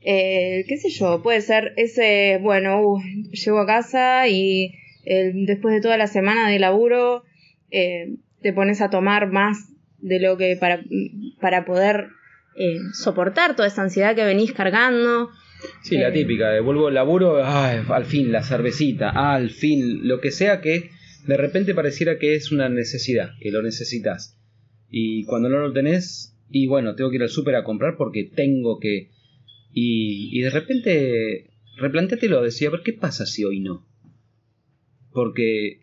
Eh, 0.00 0.64
qué 0.68 0.76
sé 0.76 0.90
yo, 0.90 1.22
puede 1.22 1.40
ser 1.40 1.72
ese, 1.76 2.38
bueno, 2.42 2.80
uh, 2.80 3.02
llego 3.32 3.60
a 3.60 3.66
casa 3.66 4.28
y 4.28 4.74
eh, 5.04 5.32
después 5.34 5.74
de 5.74 5.80
toda 5.80 5.96
la 5.96 6.06
semana 6.06 6.50
de 6.50 6.58
laburo 6.58 7.24
eh, 7.70 8.14
te 8.42 8.52
pones 8.52 8.80
a 8.82 8.90
tomar 8.90 9.32
más 9.32 9.72
de 9.98 10.20
lo 10.20 10.36
que 10.36 10.56
para, 10.56 10.84
para 11.40 11.64
poder 11.64 12.08
eh, 12.56 12.78
soportar 12.92 13.56
toda 13.56 13.68
esa 13.68 13.82
ansiedad 13.82 14.14
que 14.14 14.24
venís 14.24 14.52
cargando. 14.52 15.30
Sí, 15.82 15.96
la 15.96 16.08
eh, 16.08 16.12
típica, 16.12 16.50
de 16.50 16.60
vuelvo 16.60 16.88
al 16.88 16.94
laburo, 16.94 17.42
al 17.42 18.04
fin 18.04 18.30
la 18.30 18.42
cervecita, 18.42 19.10
al 19.10 19.50
fin, 19.50 20.06
lo 20.06 20.20
que 20.20 20.30
sea 20.30 20.60
que 20.60 20.90
de 21.26 21.36
repente 21.36 21.74
pareciera 21.74 22.18
que 22.18 22.34
es 22.34 22.52
una 22.52 22.68
necesidad, 22.68 23.30
que 23.40 23.50
lo 23.50 23.62
necesitas. 23.62 24.38
Y 24.90 25.24
cuando 25.24 25.48
no 25.48 25.58
lo 25.58 25.72
tenés, 25.72 26.36
y 26.50 26.66
bueno, 26.66 26.94
tengo 26.94 27.10
que 27.10 27.16
ir 27.16 27.22
al 27.22 27.30
súper 27.30 27.56
a 27.56 27.64
comprar 27.64 27.96
porque 27.96 28.24
tengo 28.24 28.78
que... 28.78 29.10
Y, 29.72 30.38
y 30.38 30.42
de 30.42 30.50
repente, 30.50 31.50
replantéatelo, 31.78 32.42
decía, 32.42 32.68
a 32.68 32.72
ver, 32.72 32.82
¿qué 32.84 32.92
pasa 32.92 33.26
si 33.26 33.44
hoy 33.44 33.60
no? 33.60 33.86
Porque 35.12 35.80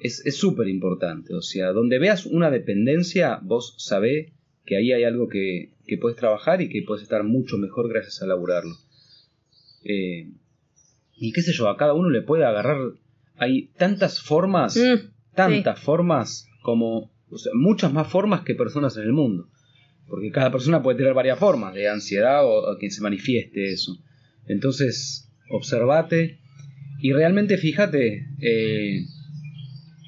es 0.00 0.36
súper 0.36 0.68
importante, 0.68 1.34
o 1.34 1.42
sea, 1.42 1.72
donde 1.72 1.98
veas 1.98 2.24
una 2.24 2.52
dependencia, 2.52 3.40
vos 3.42 3.74
sabés 3.78 4.32
que 4.64 4.76
ahí 4.76 4.92
hay 4.92 5.02
algo 5.02 5.28
que, 5.28 5.72
que 5.88 5.98
puedes 5.98 6.16
trabajar 6.16 6.60
y 6.60 6.68
que 6.68 6.82
puedes 6.86 7.02
estar 7.02 7.24
mucho 7.24 7.58
mejor 7.58 7.88
gracias 7.88 8.22
a 8.22 8.26
laburarlo. 8.26 8.76
Eh, 9.82 10.30
y 11.16 11.32
qué 11.32 11.42
sé 11.42 11.52
yo, 11.52 11.68
a 11.68 11.76
cada 11.76 11.94
uno 11.94 12.10
le 12.10 12.22
puede 12.22 12.44
agarrar. 12.44 12.92
Hay 13.36 13.70
tantas 13.76 14.20
formas, 14.20 14.76
mm, 14.76 15.34
tantas 15.34 15.80
formas 15.80 16.46
como. 16.62 17.10
muchas 17.54 17.92
más 17.92 18.08
formas 18.08 18.42
que 18.42 18.54
personas 18.54 18.96
en 18.96 19.04
el 19.04 19.12
mundo. 19.12 19.48
Porque 20.06 20.30
cada 20.30 20.50
persona 20.52 20.82
puede 20.82 20.98
tener 20.98 21.14
varias 21.14 21.38
formas 21.38 21.74
de 21.74 21.88
ansiedad 21.88 22.44
o, 22.44 22.70
a 22.70 22.78
quien 22.78 22.90
se 22.90 23.02
manifieste 23.02 23.72
eso. 23.72 23.98
Entonces, 24.46 25.30
observate 25.50 26.38
y 27.00 27.12
realmente 27.12 27.58
fíjate 27.58 28.26
eh, 28.40 29.04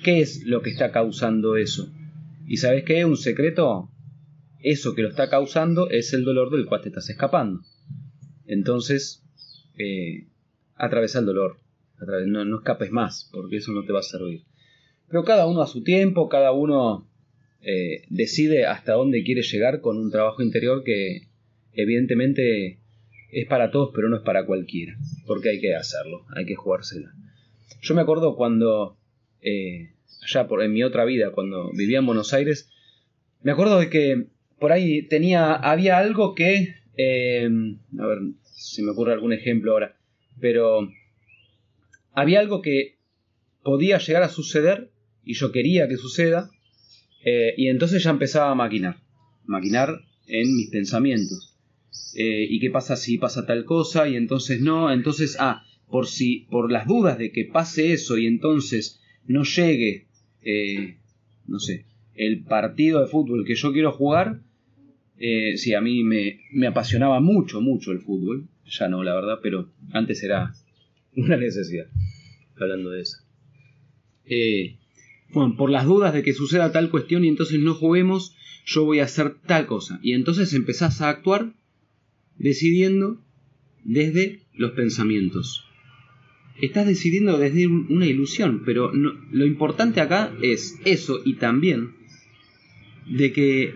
qué 0.03 0.21
es 0.21 0.45
lo 0.45 0.63
que 0.63 0.71
está 0.71 0.93
causando 0.93 1.57
eso. 1.57 1.93
¿Y 2.47 2.57
sabes 2.57 2.85
qué? 2.85 3.05
Un 3.05 3.17
secreto 3.17 3.90
eso 4.63 4.95
que 4.95 5.03
lo 5.03 5.09
está 5.09 5.29
causando 5.29 5.91
es 5.91 6.13
el 6.13 6.25
dolor 6.25 6.51
del 6.51 6.67
cual 6.67 6.83
te 6.83 6.89
estás 6.89 7.09
escapando. 7.11 7.61
Entonces, 8.47 9.23
eh, 9.79 10.27
atravesa 10.75 11.21
el 11.21 11.27
dolor. 11.27 11.59
No, 12.27 12.45
no, 12.45 12.59
escapes 12.59 12.91
más, 12.91 13.29
porque 13.33 13.57
eso 13.57 13.73
no 13.73 13.85
te 13.85 13.93
va 13.93 14.01
a 14.01 14.03
servir. 14.03 14.45
Pero 15.09 15.25
cada 15.25 15.47
uno 15.47 15.61
a 15.61 15.67
su 15.67 15.83
tiempo, 15.83 16.29
cada 16.29 16.53
uno 16.53 17.09
eh, 17.63 18.05
decide 18.09 18.67
hasta 18.67 18.95
dónde 18.95 19.23
quiere 19.23 19.43
llegar 19.43 19.81
con 19.81 19.99
un 19.99 20.11
trabajo 20.11 20.43
interior 20.43 20.83
que 20.83 21.29
evidentemente 21.73 22.81
es 23.31 23.47
para 23.47 23.71
todos, 23.71 23.91
pero 23.95 24.09
no 24.09 24.17
es 24.17 24.23
para 24.23 24.47
cualquiera, 24.47 24.97
porque 25.27 25.51
hay 25.51 25.61
que 25.61 25.75
hacerlo, 25.75 26.25
hay 26.35 26.47
que 26.47 26.57
jugársela. 26.57 27.13
Yo 27.83 27.95
me 27.95 28.03
acuerdo 28.03 28.35
cuando, 28.35 28.97
eh, 29.43 29.93
allá 30.23 30.49
por, 30.49 30.63
en 30.63 30.73
mi 30.73 30.83
otra 30.83 31.05
vida, 31.05 31.31
cuando 31.33 31.71
vivía 31.73 31.99
en 31.99 32.07
Buenos 32.07 32.33
Aires, 32.33 32.71
me 33.43 33.53
acuerdo 33.53 33.79
de 33.79 33.91
que 33.91 34.27
por 34.61 34.73
ahí 34.73 35.03
tenía, 35.03 35.55
había 35.55 35.99
algo 35.99 36.35
que, 36.35 36.75
eh, 36.97 37.49
a 37.99 38.07
ver 38.07 38.19
si 38.45 38.83
me 38.83 38.91
ocurre 38.91 39.15
algún 39.15 39.33
ejemplo 39.33 39.73
ahora, 39.73 39.97
pero 40.39 40.89
había 42.13 42.41
algo 42.41 42.61
que 42.61 42.99
podía 43.63 43.99
llegar 43.99 44.23
a 44.23 44.29
suceder 44.29 44.91
y 45.25 45.35
yo 45.35 45.51
quería 45.51 45.89
que 45.89 45.97
suceda 45.97 46.51
eh, 47.25 47.55
y 47.57 47.69
entonces 47.69 48.05
ya 48.05 48.11
empezaba 48.11 48.51
a 48.51 48.55
maquinar, 48.55 48.99
maquinar 49.45 50.03
en 50.27 50.55
mis 50.55 50.69
pensamientos. 50.69 51.57
Eh, 52.15 52.47
¿Y 52.49 52.61
qué 52.61 52.71
pasa 52.71 52.97
si 52.97 53.17
pasa 53.17 53.47
tal 53.47 53.65
cosa? 53.65 54.09
Y 54.09 54.17
entonces 54.17 54.61
no, 54.61 54.93
entonces, 54.93 55.37
ah, 55.41 55.65
por 55.89 56.07
si, 56.07 56.47
por 56.51 56.71
las 56.71 56.87
dudas 56.87 57.17
de 57.19 57.33
que 57.33 57.47
pase 57.47 57.95
eso 57.95 58.19
y 58.19 58.27
entonces 58.27 59.01
no 59.25 59.43
llegue, 59.45 60.07
no 61.47 61.59
sé, 61.59 61.87
el 62.15 62.43
partido 62.45 63.01
de 63.01 63.07
fútbol 63.07 63.45
que 63.47 63.55
yo 63.55 63.73
quiero 63.73 63.93
jugar, 63.93 64.43
eh, 65.23 65.59
sí, 65.59 65.75
a 65.75 65.83
mí 65.83 66.03
me, 66.03 66.67
apasionaba 66.67 67.21
mucho, 67.21 67.61
mucho 67.61 67.93
el 67.93 68.01
fútbol. 68.01 68.49
Ya 68.65 68.89
no, 68.89 69.05
la 69.05 69.15
verdad, 69.15 69.41
pero 69.43 69.71
antes 69.93 70.23
era 70.23 70.55
una 71.15 71.37
necesidad. 71.37 71.87
Hablando 72.57 72.91
de 72.91 73.03
eso. 73.03 73.19
Eh, 74.25 74.77
bueno, 75.33 75.57
por 75.57 75.71
las 75.71 75.85
dudas 75.85 76.15
de 76.15 76.23
que 76.23 76.33
suceda 76.33 76.73
tal 76.73 76.91
cuestión 76.91 77.25
y 77.25 77.29
entonces 77.29 77.61
no 77.61 77.75
juguemos, 77.75 78.35
yo 78.65 78.85
voy 78.85 79.01
a 79.01 79.05
hacer 79.05 79.35
tal 79.47 79.67
cosa. 79.67 80.01
Y 80.03 80.15
entonces 80.15 80.55
empezás 80.55 81.03
a 81.03 81.11
actuar 81.11 81.53
decidiendo 82.39 83.21
desde 83.85 84.41
los 84.55 84.73
pensamientos. 84.73 85.67
Estás 86.63 86.87
decidiendo 86.87 87.37
desde 87.39 87.67
una 87.67 88.07
ilusión, 88.07 88.63
pero 88.65 88.93
lo 88.93 89.47
importante 89.47 90.01
acá 90.01 90.35
es 90.43 90.79
eso 90.85 91.21
y 91.25 91.35
también 91.35 91.95
de 93.07 93.33
que 93.33 93.75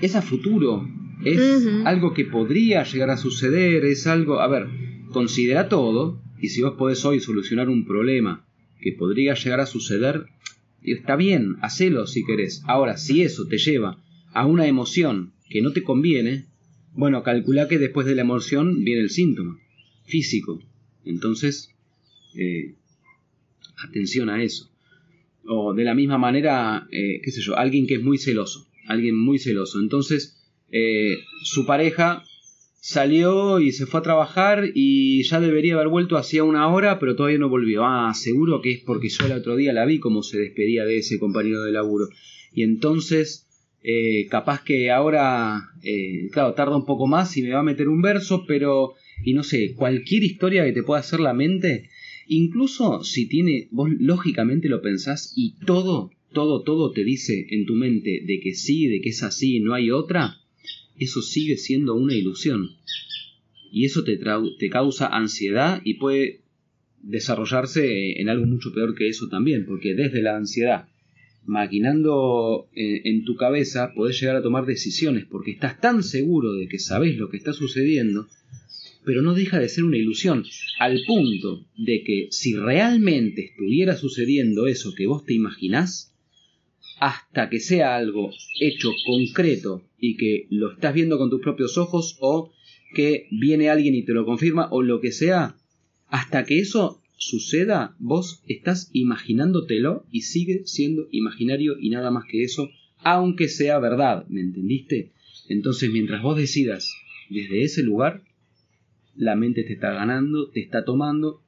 es 0.00 0.16
a 0.16 0.22
futuro, 0.22 0.88
es 1.24 1.66
algo 1.84 2.12
que 2.12 2.24
podría 2.24 2.84
llegar 2.84 3.10
a 3.10 3.16
suceder, 3.16 3.84
es 3.84 4.06
algo, 4.06 4.40
a 4.40 4.48
ver, 4.48 4.66
considera 5.10 5.68
todo 5.68 6.20
y 6.40 6.48
si 6.48 6.62
vos 6.62 6.74
podés 6.76 7.04
hoy 7.04 7.20
solucionar 7.20 7.68
un 7.68 7.86
problema 7.86 8.46
que 8.80 8.92
podría 8.92 9.34
llegar 9.34 9.60
a 9.60 9.66
suceder, 9.66 10.26
está 10.82 11.16
bien, 11.16 11.56
hacelo 11.62 12.06
si 12.06 12.24
querés. 12.24 12.62
Ahora, 12.66 12.96
si 12.96 13.22
eso 13.22 13.46
te 13.46 13.58
lleva 13.58 13.98
a 14.32 14.46
una 14.46 14.66
emoción 14.66 15.32
que 15.48 15.62
no 15.62 15.72
te 15.72 15.82
conviene, 15.82 16.44
bueno, 16.92 17.22
calcula 17.22 17.68
que 17.68 17.78
después 17.78 18.06
de 18.06 18.14
la 18.14 18.22
emoción 18.22 18.84
viene 18.84 19.00
el 19.00 19.10
síntoma 19.10 19.58
físico. 20.04 20.62
Entonces, 21.04 21.70
eh, 22.34 22.74
atención 23.78 24.28
a 24.28 24.42
eso. 24.42 24.70
O 25.46 25.74
de 25.74 25.84
la 25.84 25.94
misma 25.94 26.18
manera, 26.18 26.86
eh, 26.90 27.20
qué 27.22 27.30
sé 27.30 27.40
yo, 27.40 27.56
alguien 27.56 27.86
que 27.86 27.94
es 27.94 28.02
muy 28.02 28.18
celoso 28.18 28.65
alguien 28.88 29.18
muy 29.18 29.38
celoso. 29.38 29.80
Entonces, 29.80 30.36
eh, 30.70 31.16
su 31.42 31.66
pareja 31.66 32.24
salió 32.80 33.58
y 33.58 33.72
se 33.72 33.86
fue 33.86 33.98
a 33.98 34.04
trabajar 34.04 34.70
y 34.72 35.24
ya 35.24 35.40
debería 35.40 35.74
haber 35.74 35.88
vuelto 35.88 36.16
hacía 36.16 36.44
una 36.44 36.68
hora, 36.68 37.00
pero 37.00 37.16
todavía 37.16 37.38
no 37.38 37.48
volvió. 37.48 37.84
Ah, 37.84 38.12
seguro 38.14 38.60
que 38.62 38.72
es 38.72 38.80
porque 38.84 39.08
yo 39.08 39.26
el 39.26 39.32
otro 39.32 39.56
día 39.56 39.72
la 39.72 39.84
vi 39.84 39.98
como 39.98 40.22
se 40.22 40.38
despedía 40.38 40.84
de 40.84 40.98
ese 40.98 41.18
compañero 41.18 41.62
de 41.62 41.72
laburo. 41.72 42.08
Y 42.52 42.62
entonces, 42.62 43.48
eh, 43.82 44.26
capaz 44.30 44.62
que 44.62 44.90
ahora, 44.90 45.70
eh, 45.82 46.28
claro, 46.32 46.54
tarda 46.54 46.76
un 46.76 46.86
poco 46.86 47.06
más 47.06 47.36
y 47.36 47.42
me 47.42 47.50
va 47.50 47.60
a 47.60 47.64
meter 47.64 47.88
un 47.88 48.02
verso, 48.02 48.44
pero, 48.46 48.94
y 49.24 49.34
no 49.34 49.42
sé, 49.42 49.74
cualquier 49.74 50.22
historia 50.22 50.64
que 50.64 50.72
te 50.72 50.82
pueda 50.84 51.00
hacer 51.00 51.18
la 51.18 51.34
mente, 51.34 51.90
incluso 52.28 53.02
si 53.02 53.28
tiene, 53.28 53.68
vos 53.72 53.90
lógicamente 53.98 54.68
lo 54.68 54.80
pensás 54.80 55.32
y 55.36 55.56
todo 55.66 56.10
todo, 56.36 56.60
todo 56.60 56.92
te 56.92 57.02
dice 57.02 57.46
en 57.48 57.64
tu 57.64 57.76
mente 57.76 58.22
de 58.22 58.40
que 58.40 58.52
sí, 58.52 58.88
de 58.88 59.00
que 59.00 59.08
es 59.08 59.22
así, 59.22 59.58
no 59.58 59.72
hay 59.72 59.90
otra, 59.90 60.36
eso 60.98 61.22
sigue 61.22 61.56
siendo 61.56 61.94
una 61.94 62.12
ilusión. 62.12 62.72
Y 63.72 63.86
eso 63.86 64.04
te, 64.04 64.18
causa 64.68 65.06
ansiedad 65.06 65.80
y 65.82 65.94
puede 65.94 66.42
desarrollarse 67.00 68.20
en 68.20 68.28
algo 68.28 68.44
mucho 68.44 68.74
peor 68.74 68.94
que 68.94 69.08
eso 69.08 69.28
también, 69.30 69.64
porque 69.64 69.94
desde 69.94 70.20
la 70.20 70.36
ansiedad, 70.36 70.88
maquinando 71.46 72.68
eh, 72.74 73.00
en 73.04 73.24
tu 73.24 73.36
cabeza, 73.36 73.94
podés 73.94 74.20
llegar 74.20 74.36
a 74.36 74.42
tomar 74.42 74.66
decisiones, 74.66 75.24
porque 75.24 75.52
estás 75.52 75.80
tan 75.80 76.02
seguro 76.02 76.52
de 76.52 76.68
que 76.68 76.78
sabes 76.78 77.16
lo 77.16 77.30
que 77.30 77.38
está 77.38 77.54
sucediendo, 77.54 78.28
pero 79.06 79.22
no 79.22 79.32
deja 79.32 79.58
de 79.58 79.70
ser 79.70 79.84
una 79.84 79.96
ilusión, 79.96 80.44
al 80.80 81.00
punto 81.06 81.64
de 81.78 82.02
que 82.02 82.28
si 82.30 82.54
realmente 82.54 83.46
estuviera 83.46 83.96
sucediendo 83.96 84.66
eso 84.66 84.92
que 84.94 85.06
vos 85.06 85.24
te 85.24 85.32
imaginás, 85.32 86.12
hasta 86.98 87.50
que 87.50 87.60
sea 87.60 87.96
algo 87.96 88.30
hecho 88.60 88.90
concreto 89.04 89.82
y 89.98 90.16
que 90.16 90.46
lo 90.50 90.72
estás 90.72 90.94
viendo 90.94 91.18
con 91.18 91.30
tus 91.30 91.40
propios 91.40 91.76
ojos 91.78 92.16
o 92.20 92.52
que 92.94 93.28
viene 93.30 93.68
alguien 93.68 93.94
y 93.94 94.04
te 94.04 94.12
lo 94.12 94.24
confirma 94.24 94.68
o 94.70 94.82
lo 94.82 95.00
que 95.00 95.12
sea, 95.12 95.56
hasta 96.08 96.44
que 96.44 96.58
eso 96.58 97.02
suceda, 97.18 97.94
vos 97.98 98.42
estás 98.46 98.90
imaginándotelo 98.92 100.04
y 100.10 100.22
sigue 100.22 100.62
siendo 100.66 101.08
imaginario 101.10 101.76
y 101.78 101.90
nada 101.90 102.10
más 102.10 102.24
que 102.26 102.44
eso, 102.44 102.70
aunque 102.98 103.48
sea 103.48 103.78
verdad, 103.78 104.26
¿me 104.28 104.40
entendiste? 104.40 105.12
Entonces, 105.48 105.90
mientras 105.90 106.22
vos 106.22 106.36
decidas 106.36 106.94
desde 107.28 107.62
ese 107.62 107.82
lugar, 107.82 108.22
la 109.16 109.34
mente 109.34 109.64
te 109.64 109.72
está 109.74 109.92
ganando, 109.92 110.50
te 110.50 110.60
está 110.60 110.84
tomando 110.84 111.40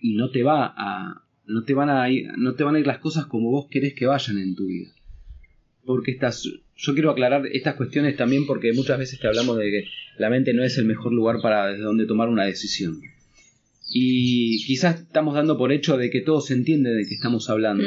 y 0.00 0.14
no 0.14 0.30
te 0.30 0.42
va 0.42 0.74
a 0.76 1.25
no 1.46 1.64
te 1.64 1.74
van 1.74 1.90
a 1.90 2.10
ir, 2.10 2.28
no 2.36 2.54
te 2.54 2.64
van 2.64 2.76
a 2.76 2.80
ir 2.80 2.86
las 2.86 2.98
cosas 2.98 3.26
como 3.26 3.50
vos 3.50 3.68
querés 3.70 3.94
que 3.94 4.06
vayan 4.06 4.38
en 4.38 4.54
tu 4.54 4.66
vida. 4.66 4.90
Porque 5.84 6.10
estás 6.10 6.48
yo 6.76 6.92
quiero 6.92 7.10
aclarar 7.10 7.46
estas 7.46 7.74
cuestiones 7.74 8.16
también 8.16 8.46
porque 8.46 8.72
muchas 8.72 8.98
veces 8.98 9.18
te 9.18 9.26
hablamos 9.26 9.56
de 9.56 9.70
que 9.70 9.84
la 10.18 10.28
mente 10.30 10.52
no 10.52 10.62
es 10.62 10.76
el 10.78 10.84
mejor 10.84 11.12
lugar 11.12 11.40
para 11.40 11.68
desde 11.68 11.82
donde 11.82 12.06
tomar 12.06 12.28
una 12.28 12.44
decisión. 12.44 13.00
Y 13.88 14.64
quizás 14.66 15.00
estamos 15.00 15.34
dando 15.34 15.56
por 15.56 15.72
hecho 15.72 15.96
de 15.96 16.10
que 16.10 16.20
todo 16.20 16.40
se 16.40 16.54
entiende 16.54 16.90
de 16.90 17.06
que 17.06 17.14
estamos 17.14 17.48
hablando. 17.48 17.84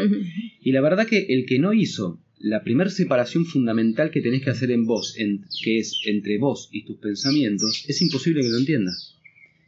Y 0.62 0.72
la 0.72 0.82
verdad 0.82 1.06
que 1.06 1.28
el 1.30 1.46
que 1.46 1.60
no 1.60 1.74
hizo 1.74 2.20
la 2.40 2.64
primera 2.64 2.90
separación 2.90 3.46
fundamental 3.46 4.12
que 4.12 4.22
tenés 4.22 4.42
que 4.42 4.50
hacer 4.50 4.72
en 4.72 4.86
vos, 4.86 5.16
en, 5.18 5.46
que 5.64 5.80
es 5.80 6.00
entre 6.06 6.38
vos 6.38 6.70
y 6.72 6.86
tus 6.86 6.98
pensamientos, 6.98 7.84
es 7.88 8.02
imposible 8.02 8.42
que 8.42 8.50
lo 8.50 8.58
entiendas. 8.58 9.18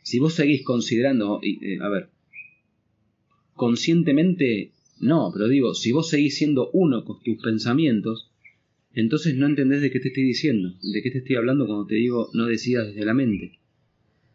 Si 0.03 0.19
vos 0.19 0.33
seguís 0.33 0.63
considerando, 0.63 1.41
eh, 1.43 1.77
a 1.81 1.89
ver, 1.89 2.09
conscientemente 3.61 4.71
no, 4.99 5.29
pero 5.31 5.47
digo, 5.47 5.75
si 5.75 5.91
vos 5.91 6.09
seguís 6.09 6.35
siendo 6.35 6.71
uno 6.73 7.05
con 7.05 7.21
tus 7.21 7.39
pensamientos, 7.43 8.31
entonces 8.95 9.35
no 9.35 9.45
entendés 9.45 9.81
de 9.81 9.91
qué 9.91 9.99
te 9.99 10.07
estoy 10.07 10.23
diciendo, 10.23 10.73
de 10.81 11.03
qué 11.03 11.11
te 11.11 11.19
estoy 11.19 11.35
hablando 11.35 11.67
cuando 11.67 11.85
te 11.85 11.93
digo 11.93 12.31
no 12.33 12.47
decidas 12.47 12.87
desde 12.87 13.05
la 13.05 13.13
mente. 13.13 13.59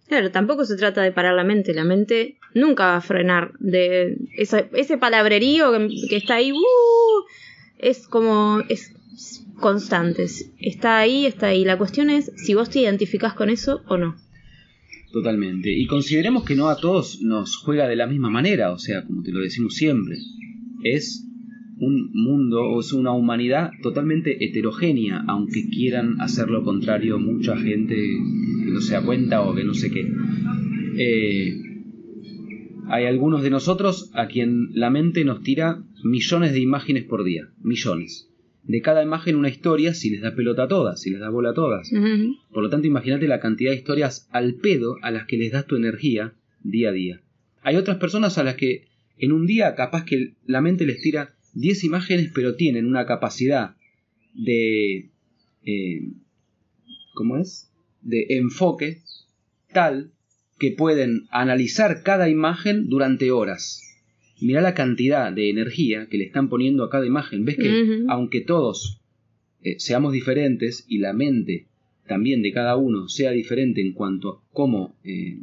Claro, 0.06 0.30
tampoco 0.30 0.64
se 0.64 0.76
trata 0.76 1.02
de 1.02 1.10
parar 1.10 1.34
la 1.34 1.42
mente, 1.42 1.74
la 1.74 1.82
mente 1.82 2.36
nunca 2.54 2.84
va 2.84 2.96
a 2.98 3.00
frenar. 3.00 3.50
De 3.58 4.16
ese 4.36 4.96
palabrerío 4.96 5.72
que, 6.08 6.16
está 6.16 6.36
ahí, 6.36 6.52
uh, 6.52 7.24
es 7.78 8.06
como, 8.06 8.60
es 8.68 8.94
constante, 9.58 10.26
está 10.60 10.98
ahí, 10.98 11.26
está 11.26 11.48
ahí. 11.48 11.64
La 11.64 11.78
cuestión 11.78 12.10
es 12.10 12.30
si 12.36 12.54
vos 12.54 12.70
te 12.70 12.78
identificás 12.78 13.34
con 13.34 13.50
eso 13.50 13.82
o 13.88 13.96
no. 13.96 14.14
Totalmente. 15.16 15.72
Y 15.72 15.86
consideremos 15.86 16.44
que 16.44 16.54
no 16.54 16.68
a 16.68 16.76
todos 16.76 17.22
nos 17.22 17.56
juega 17.56 17.88
de 17.88 17.96
la 17.96 18.06
misma 18.06 18.28
manera, 18.28 18.70
o 18.70 18.78
sea, 18.78 19.02
como 19.06 19.22
te 19.22 19.32
lo 19.32 19.40
decimos 19.40 19.74
siempre, 19.74 20.18
es 20.82 21.26
un 21.78 22.10
mundo 22.12 22.60
o 22.60 22.80
es 22.80 22.92
una 22.92 23.12
humanidad 23.12 23.70
totalmente 23.80 24.44
heterogénea, 24.44 25.24
aunque 25.26 25.70
quieran 25.70 26.20
hacer 26.20 26.50
lo 26.50 26.62
contrario 26.62 27.18
mucha 27.18 27.56
gente 27.56 27.94
que 27.94 28.70
no 28.70 28.82
se 28.82 28.92
da 28.92 29.06
cuenta 29.06 29.40
o 29.40 29.54
que 29.54 29.64
no 29.64 29.72
sé 29.72 29.90
qué. 29.90 30.06
Eh, 30.98 31.62
hay 32.88 33.06
algunos 33.06 33.42
de 33.42 33.48
nosotros 33.48 34.10
a 34.12 34.26
quien 34.26 34.68
la 34.74 34.90
mente 34.90 35.24
nos 35.24 35.42
tira 35.42 35.82
millones 36.04 36.52
de 36.52 36.60
imágenes 36.60 37.04
por 37.04 37.24
día, 37.24 37.48
millones. 37.62 38.28
De 38.66 38.82
cada 38.82 39.02
imagen 39.02 39.36
una 39.36 39.48
historia 39.48 39.94
si 39.94 40.10
les 40.10 40.22
da 40.22 40.34
pelota 40.34 40.64
a 40.64 40.68
todas, 40.68 41.00
si 41.00 41.10
les 41.10 41.20
da 41.20 41.30
bola 41.30 41.50
a 41.50 41.54
todas. 41.54 41.88
Por 42.50 42.62
lo 42.62 42.68
tanto, 42.68 42.86
imagínate 42.86 43.28
la 43.28 43.40
cantidad 43.40 43.70
de 43.70 43.76
historias 43.76 44.28
al 44.32 44.54
pedo 44.54 44.96
a 45.02 45.10
las 45.10 45.26
que 45.26 45.36
les 45.36 45.52
das 45.52 45.66
tu 45.66 45.76
energía 45.76 46.34
día 46.62 46.88
a 46.88 46.92
día. 46.92 47.20
Hay 47.62 47.76
otras 47.76 47.98
personas 47.98 48.38
a 48.38 48.44
las 48.44 48.56
que 48.56 48.88
en 49.18 49.32
un 49.32 49.46
día 49.46 49.74
capaz 49.74 50.04
que 50.04 50.34
la 50.46 50.60
mente 50.60 50.84
les 50.84 51.00
tira 51.00 51.36
10 51.54 51.84
imágenes, 51.84 52.30
pero 52.34 52.56
tienen 52.56 52.86
una 52.86 53.06
capacidad 53.06 53.76
de... 54.34 55.10
Eh, 55.64 56.08
¿Cómo 57.14 57.38
es? 57.38 57.72
De 58.02 58.26
enfoque 58.30 59.02
tal 59.72 60.12
que 60.58 60.72
pueden 60.72 61.26
analizar 61.30 62.02
cada 62.02 62.28
imagen 62.28 62.88
durante 62.88 63.30
horas. 63.30 63.85
Mira 64.40 64.60
la 64.60 64.74
cantidad 64.74 65.32
de 65.32 65.50
energía 65.50 66.08
que 66.08 66.18
le 66.18 66.24
están 66.24 66.48
poniendo 66.48 66.84
a 66.84 66.90
cada 66.90 67.06
imagen. 67.06 67.44
¿Ves 67.44 67.56
que 67.56 68.04
aunque 68.08 68.40
todos 68.40 69.00
eh, 69.62 69.76
seamos 69.78 70.12
diferentes 70.12 70.84
y 70.88 70.98
la 70.98 71.12
mente 71.12 71.66
también 72.06 72.42
de 72.42 72.52
cada 72.52 72.76
uno 72.76 73.08
sea 73.08 73.30
diferente 73.32 73.80
en 73.80 73.92
cuanto 73.92 74.30
a 74.30 74.40
cómo 74.52 74.94
eh, 75.04 75.38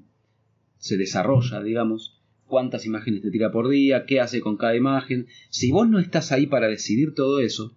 se 0.78 0.98
desarrolla, 0.98 1.62
digamos, 1.62 2.22
cuántas 2.48 2.86
imágenes 2.86 3.22
te 3.22 3.32
tira 3.32 3.52
por 3.52 3.70
día, 3.70 4.06
qué 4.06 4.20
hace 4.20 4.42
con 4.42 4.58
cada 4.58 4.76
imagen. 4.76 5.28
Si 5.50 5.72
vos 5.72 5.90
no 5.90 6.00
estás 6.00 6.32
ahí 6.32 6.46
para 6.46 6.68
decidir 6.68 7.14
todo 7.14 7.40
eso, 7.40 7.76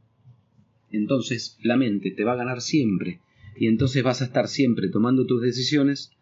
entonces 0.92 1.56
la 1.62 1.76
mente 1.76 2.10
te 2.10 2.24
va 2.24 2.32
a 2.32 2.36
ganar 2.36 2.60
siempre. 2.60 3.20
Y 3.58 3.68
entonces 3.68 4.02
vas 4.02 4.22
a 4.22 4.26
estar 4.26 4.48
siempre 4.48 4.88
tomando 4.88 5.26
tus 5.26 5.40
decisiones 5.40 6.12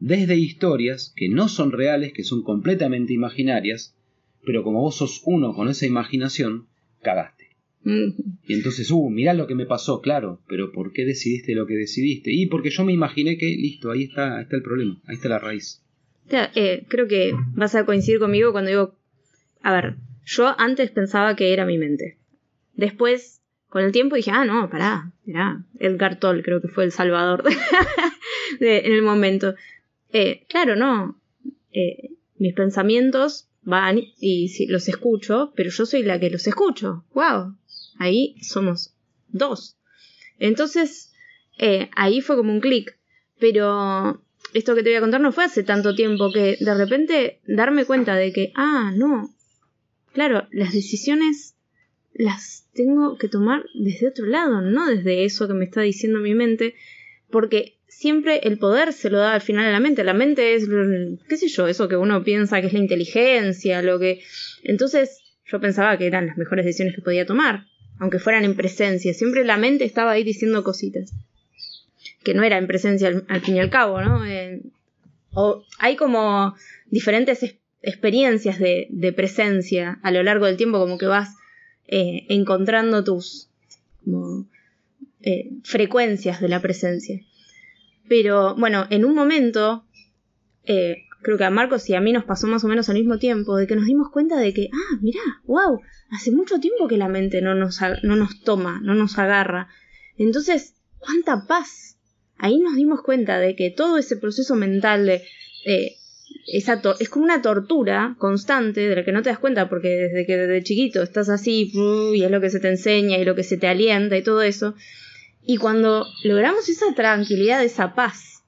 desde 0.00 0.36
historias 0.36 1.12
que 1.16 1.28
no 1.28 1.48
son 1.48 1.72
reales, 1.72 2.12
que 2.12 2.24
son 2.24 2.42
completamente 2.42 3.12
imaginarias, 3.12 3.94
pero 4.44 4.62
como 4.62 4.80
vos 4.80 4.96
sos 4.96 5.22
uno 5.24 5.54
con 5.54 5.68
esa 5.68 5.86
imaginación, 5.86 6.66
cagaste. 7.02 7.44
Y 7.84 8.54
entonces, 8.54 8.90
uh, 8.90 9.10
mirá 9.10 9.34
lo 9.34 9.46
que 9.46 9.54
me 9.54 9.66
pasó, 9.66 10.00
claro, 10.00 10.40
pero 10.48 10.72
¿por 10.72 10.92
qué 10.92 11.04
decidiste 11.04 11.54
lo 11.54 11.66
que 11.66 11.74
decidiste? 11.74 12.32
Y 12.32 12.46
porque 12.46 12.70
yo 12.70 12.82
me 12.82 12.94
imaginé 12.94 13.36
que, 13.36 13.46
listo, 13.46 13.90
ahí 13.90 14.04
está, 14.04 14.38
ahí 14.38 14.44
está 14.44 14.56
el 14.56 14.62
problema, 14.62 15.00
ahí 15.06 15.16
está 15.16 15.28
la 15.28 15.38
raíz. 15.38 15.82
Eh, 16.30 16.84
creo 16.88 17.06
que 17.06 17.34
vas 17.54 17.74
a 17.74 17.84
coincidir 17.84 18.18
conmigo 18.20 18.52
cuando 18.52 18.70
digo, 18.70 18.94
a 19.60 19.72
ver, 19.72 19.96
yo 20.24 20.54
antes 20.58 20.90
pensaba 20.90 21.36
que 21.36 21.52
era 21.52 21.66
mi 21.66 21.76
mente. 21.76 22.16
Después, 22.74 23.42
con 23.68 23.82
el 23.82 23.92
tiempo 23.92 24.16
dije, 24.16 24.30
ah, 24.30 24.46
no, 24.46 24.70
pará, 24.70 25.12
mirá, 25.26 25.62
Edgar 25.78 26.18
Toll 26.18 26.42
creo 26.42 26.62
que 26.62 26.68
fue 26.68 26.84
el 26.84 26.92
salvador 26.92 27.44
en 28.60 28.92
el 28.92 29.02
momento. 29.02 29.54
Eh, 30.10 30.44
claro, 30.48 30.74
no, 30.74 31.20
eh, 31.72 32.10
mis 32.38 32.54
pensamientos 32.54 33.48
van 33.64 34.00
y 34.18 34.66
los 34.66 34.88
escucho, 34.88 35.52
pero 35.56 35.70
yo 35.70 35.86
soy 35.86 36.02
la 36.02 36.20
que 36.20 36.30
los 36.30 36.46
escucho. 36.46 37.04
¡Wow! 37.14 37.56
Ahí 37.98 38.36
somos 38.42 38.94
dos. 39.28 39.76
Entonces, 40.38 41.12
ahí 41.96 42.20
fue 42.20 42.36
como 42.36 42.52
un 42.52 42.60
clic. 42.60 42.98
Pero 43.38 44.22
esto 44.52 44.74
que 44.74 44.82
te 44.82 44.90
voy 44.90 44.96
a 44.96 45.00
contar 45.00 45.20
no 45.20 45.32
fue 45.32 45.44
hace 45.44 45.64
tanto 45.64 45.94
tiempo 45.94 46.30
que 46.32 46.56
de 46.60 46.74
repente 46.74 47.40
darme 47.46 47.84
cuenta 47.84 48.14
de 48.14 48.32
que, 48.32 48.52
ah, 48.54 48.92
no, 48.94 49.34
claro, 50.12 50.46
las 50.52 50.72
decisiones 50.72 51.56
las 52.12 52.68
tengo 52.72 53.18
que 53.18 53.28
tomar 53.28 53.64
desde 53.74 54.08
otro 54.08 54.26
lado, 54.26 54.60
no 54.60 54.86
desde 54.86 55.24
eso 55.24 55.48
que 55.48 55.54
me 55.54 55.64
está 55.64 55.80
diciendo 55.80 56.20
mi 56.20 56.34
mente, 56.34 56.76
porque 57.28 57.76
siempre 57.96 58.40
el 58.44 58.58
poder 58.58 58.92
se 58.92 59.10
lo 59.10 59.18
da 59.18 59.34
al 59.34 59.40
final 59.40 59.66
a 59.66 59.72
la 59.72 59.80
mente. 59.80 60.04
La 60.04 60.14
mente 60.14 60.54
es, 60.54 60.68
qué 61.28 61.36
sé 61.36 61.48
yo, 61.48 61.68
eso 61.68 61.88
que 61.88 61.96
uno 61.96 62.22
piensa 62.22 62.60
que 62.60 62.66
es 62.66 62.72
la 62.72 62.78
inteligencia, 62.78 63.82
lo 63.82 63.98
que... 63.98 64.22
Entonces 64.62 65.22
yo 65.46 65.60
pensaba 65.60 65.96
que 65.96 66.06
eran 66.06 66.26
las 66.26 66.36
mejores 66.36 66.64
decisiones 66.64 66.94
que 66.94 67.02
podía 67.02 67.26
tomar, 67.26 67.66
aunque 67.98 68.18
fueran 68.18 68.44
en 68.44 68.56
presencia. 68.56 69.14
Siempre 69.14 69.44
la 69.44 69.56
mente 69.56 69.84
estaba 69.84 70.12
ahí 70.12 70.24
diciendo 70.24 70.64
cositas 70.64 71.12
que 72.22 72.34
no 72.34 72.42
era 72.42 72.58
en 72.58 72.66
presencia 72.66 73.22
al, 73.28 73.40
fin 73.42 73.56
y 73.56 73.60
al 73.60 73.70
cabo, 73.70 74.00
¿no? 74.00 74.22
O 75.34 75.62
hay 75.78 75.96
como 75.96 76.54
diferentes 76.86 77.56
experiencias 77.82 78.58
de, 78.58 79.12
presencia 79.14 79.98
a 80.02 80.10
lo 80.10 80.22
largo 80.22 80.46
del 80.46 80.56
tiempo, 80.56 80.78
como 80.78 80.96
que 80.96 81.06
vas 81.06 81.34
eh, 81.86 82.24
encontrando 82.28 83.04
tus 83.04 83.50
eh, 85.20 85.50
frecuencias 85.64 86.40
de 86.40 86.48
la 86.48 86.60
presencia. 86.60 87.20
Pero 88.08 88.54
bueno, 88.56 88.86
en 88.90 89.04
un 89.04 89.14
momento, 89.14 89.84
creo 90.64 91.38
que 91.38 91.44
a 91.44 91.50
Marcos 91.50 91.88
y 91.88 91.94
a 91.94 92.00
mí 92.00 92.12
nos 92.12 92.24
pasó 92.24 92.46
más 92.46 92.64
o 92.64 92.68
menos 92.68 92.88
al 92.88 92.96
mismo 92.96 93.18
tiempo, 93.18 93.56
de 93.56 93.66
que 93.66 93.76
nos 93.76 93.86
dimos 93.86 94.10
cuenta 94.10 94.36
de 94.38 94.52
que, 94.52 94.68
ah, 94.72 94.98
mirá, 95.00 95.20
wow, 95.44 95.80
hace 96.10 96.30
mucho 96.30 96.60
tiempo 96.60 96.86
que 96.86 96.96
la 96.96 97.08
mente 97.08 97.40
no 97.42 97.54
nos, 97.54 97.80
no 98.02 98.16
nos 98.16 98.40
toma, 98.42 98.80
no 98.82 98.94
nos 98.94 99.18
agarra. 99.18 99.68
Entonces, 100.16 100.74
cuánta 100.98 101.46
paz 101.46 101.98
ahí 102.38 102.58
nos 102.58 102.76
dimos 102.76 103.02
cuenta 103.02 103.38
de 103.38 103.56
que 103.56 103.70
todo 103.70 103.98
ese 103.98 104.16
proceso 104.16 104.54
mental 104.54 105.06
de... 105.06 105.22
Eh, 105.66 105.96
esa 106.46 106.82
es 107.00 107.08
como 107.08 107.24
una 107.24 107.40
tortura 107.40 108.16
constante 108.18 108.86
de 108.86 108.96
la 108.96 109.04
que 109.04 109.12
no 109.12 109.22
te 109.22 109.30
das 109.30 109.38
cuenta 109.38 109.70
porque 109.70 109.88
desde 109.88 110.26
que 110.26 110.36
desde 110.36 110.62
chiquito 110.62 111.02
estás 111.02 111.30
así 111.30 111.72
y 112.14 112.22
es 112.22 112.30
lo 112.30 112.40
que 112.40 112.50
se 112.50 112.60
te 112.60 112.68
enseña 112.68 113.16
y 113.16 113.24
lo 113.24 113.34
que 113.34 113.44
se 113.44 113.56
te 113.56 113.66
alienta 113.66 114.16
y 114.18 114.22
todo 114.22 114.42
eso. 114.42 114.74
Y 115.46 115.58
cuando 115.58 116.06
logramos 116.22 116.68
esa 116.68 116.94
tranquilidad, 116.94 117.62
esa 117.62 117.94
paz, 117.94 118.42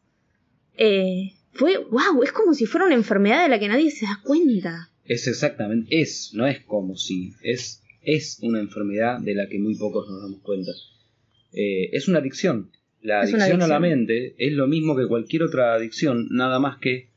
eh, 0.76 1.34
fue, 1.52 1.78
wow, 1.78 2.22
es 2.22 2.32
como 2.32 2.54
si 2.54 2.66
fuera 2.66 2.86
una 2.86 2.94
enfermedad 2.94 3.42
de 3.42 3.48
la 3.48 3.58
que 3.58 3.68
nadie 3.68 3.90
se 3.90 4.06
da 4.06 4.20
cuenta. 4.22 4.90
Es 5.04 5.26
exactamente, 5.26 6.00
es, 6.00 6.30
no 6.34 6.46
es 6.46 6.60
como 6.60 6.96
si, 6.96 7.34
es, 7.42 7.82
es 8.02 8.38
una 8.42 8.60
enfermedad 8.60 9.20
de 9.20 9.34
la 9.34 9.48
que 9.48 9.58
muy 9.58 9.74
pocos 9.76 10.08
nos 10.08 10.22
damos 10.22 10.40
cuenta. 10.40 10.72
Eh, 11.52 11.90
es 11.92 12.08
una 12.08 12.18
adicción. 12.18 12.70
La 13.02 13.20
una 13.20 13.44
adicción 13.44 13.62
a 13.62 13.68
la 13.68 13.78
mente 13.78 14.34
es 14.38 14.52
lo 14.52 14.66
mismo 14.66 14.96
que 14.96 15.06
cualquier 15.06 15.44
otra 15.44 15.74
adicción, 15.74 16.28
nada 16.30 16.58
más 16.58 16.78
que 16.78 17.10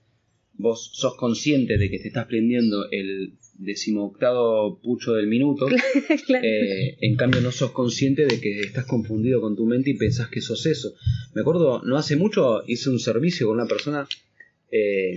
vos 0.60 0.92
sos 0.94 1.16
consciente 1.16 1.78
de 1.78 1.90
que 1.90 2.00
te 2.00 2.10
estás 2.10 2.28
prendiendo 2.28 2.90
el 2.92 3.34
decimoctavo 3.58 4.80
pucho 4.82 5.14
del 5.14 5.28
minuto, 5.28 5.68
Claro. 6.28 6.46
eh, 6.46 6.98
en 7.02 7.16
cambio 7.16 7.42
no 7.42 7.52
sos 7.52 7.72
consciente 7.72 8.26
de 8.28 8.40
que 8.40 8.60
estás 8.60 8.86
confundido 8.86 9.42
con 9.42 9.56
tu 9.56 9.66
mente 9.66 9.90
y 9.90 9.94
pensás 9.98 10.30
que 10.30 10.42
sos 10.42 10.66
eso. 10.66 10.94
Me 11.34 11.42
acuerdo, 11.42 11.82
no 11.84 11.98
hace 11.98 12.16
mucho 12.18 12.62
hice 12.68 12.90
un 12.90 13.00
servicio 13.00 13.48
con 13.48 13.56
una 13.56 13.68
persona 13.68 14.08
eh, 14.72 15.16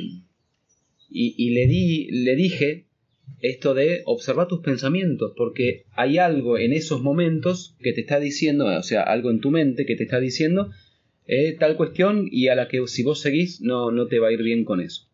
y, 1.11 1.35
y 1.37 1.51
le, 1.51 1.67
di, 1.67 2.09
le 2.11 2.37
dije 2.37 2.85
esto 3.41 3.75
de 3.75 4.03
observar 4.07 4.47
tus 4.49 4.61
pensamientos, 4.61 5.33
porque 5.37 5.85
hay 5.97 6.19
algo 6.19 6.59
en 6.59 6.73
esos 6.73 7.03
momentos 7.03 7.75
que 7.81 7.93
te 7.93 8.03
está 8.03 8.21
diciendo, 8.21 8.67
o 8.67 8.83
sea, 8.83 9.03
algo 9.03 9.31
en 9.31 9.41
tu 9.41 9.51
mente 9.51 9.87
que 9.87 9.97
te 9.97 10.05
está 10.05 10.21
diciendo 10.21 10.71
eh, 11.27 11.57
tal 11.59 11.77
cuestión 11.77 12.29
y 12.31 12.49
a 12.49 12.55
la 12.55 12.69
que 12.69 12.87
si 12.87 13.03
vos 13.03 13.21
seguís 13.21 13.61
no, 13.61 13.91
no 13.91 14.07
te 14.07 14.19
va 14.21 14.29
a 14.29 14.33
ir 14.33 14.43
bien 14.43 14.65
con 14.65 14.81
eso. 14.81 15.09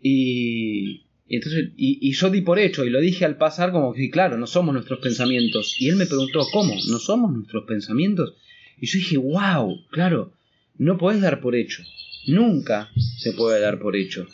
Y, 0.00 1.02
entonces, 1.28 1.70
y, 1.76 1.98
y 2.00 2.12
yo 2.12 2.30
di 2.30 2.40
por 2.40 2.58
hecho 2.58 2.84
y 2.84 2.90
lo 2.90 3.00
dije 3.00 3.24
al 3.24 3.36
pasar 3.36 3.72
como 3.72 3.92
que, 3.92 4.10
claro, 4.10 4.38
no 4.38 4.46
somos 4.46 4.72
nuestros 4.72 5.00
pensamientos. 5.00 5.76
Y 5.80 5.88
él 5.88 5.96
me 5.96 6.06
preguntó, 6.06 6.46
¿cómo? 6.52 6.74
¿No 6.88 6.98
somos 6.98 7.32
nuestros 7.32 7.64
pensamientos? 7.64 8.34
Y 8.80 8.86
yo 8.86 8.98
dije, 8.98 9.16
wow, 9.16 9.86
claro, 9.90 10.32
no 10.76 10.96
podés 10.96 11.20
dar 11.20 11.40
por 11.40 11.56
hecho. 11.56 11.82
Nunca 12.26 12.90
se 13.18 13.32
puede 13.32 13.60
dar 13.60 13.78
por 13.78 13.96
hecho. 13.96 14.26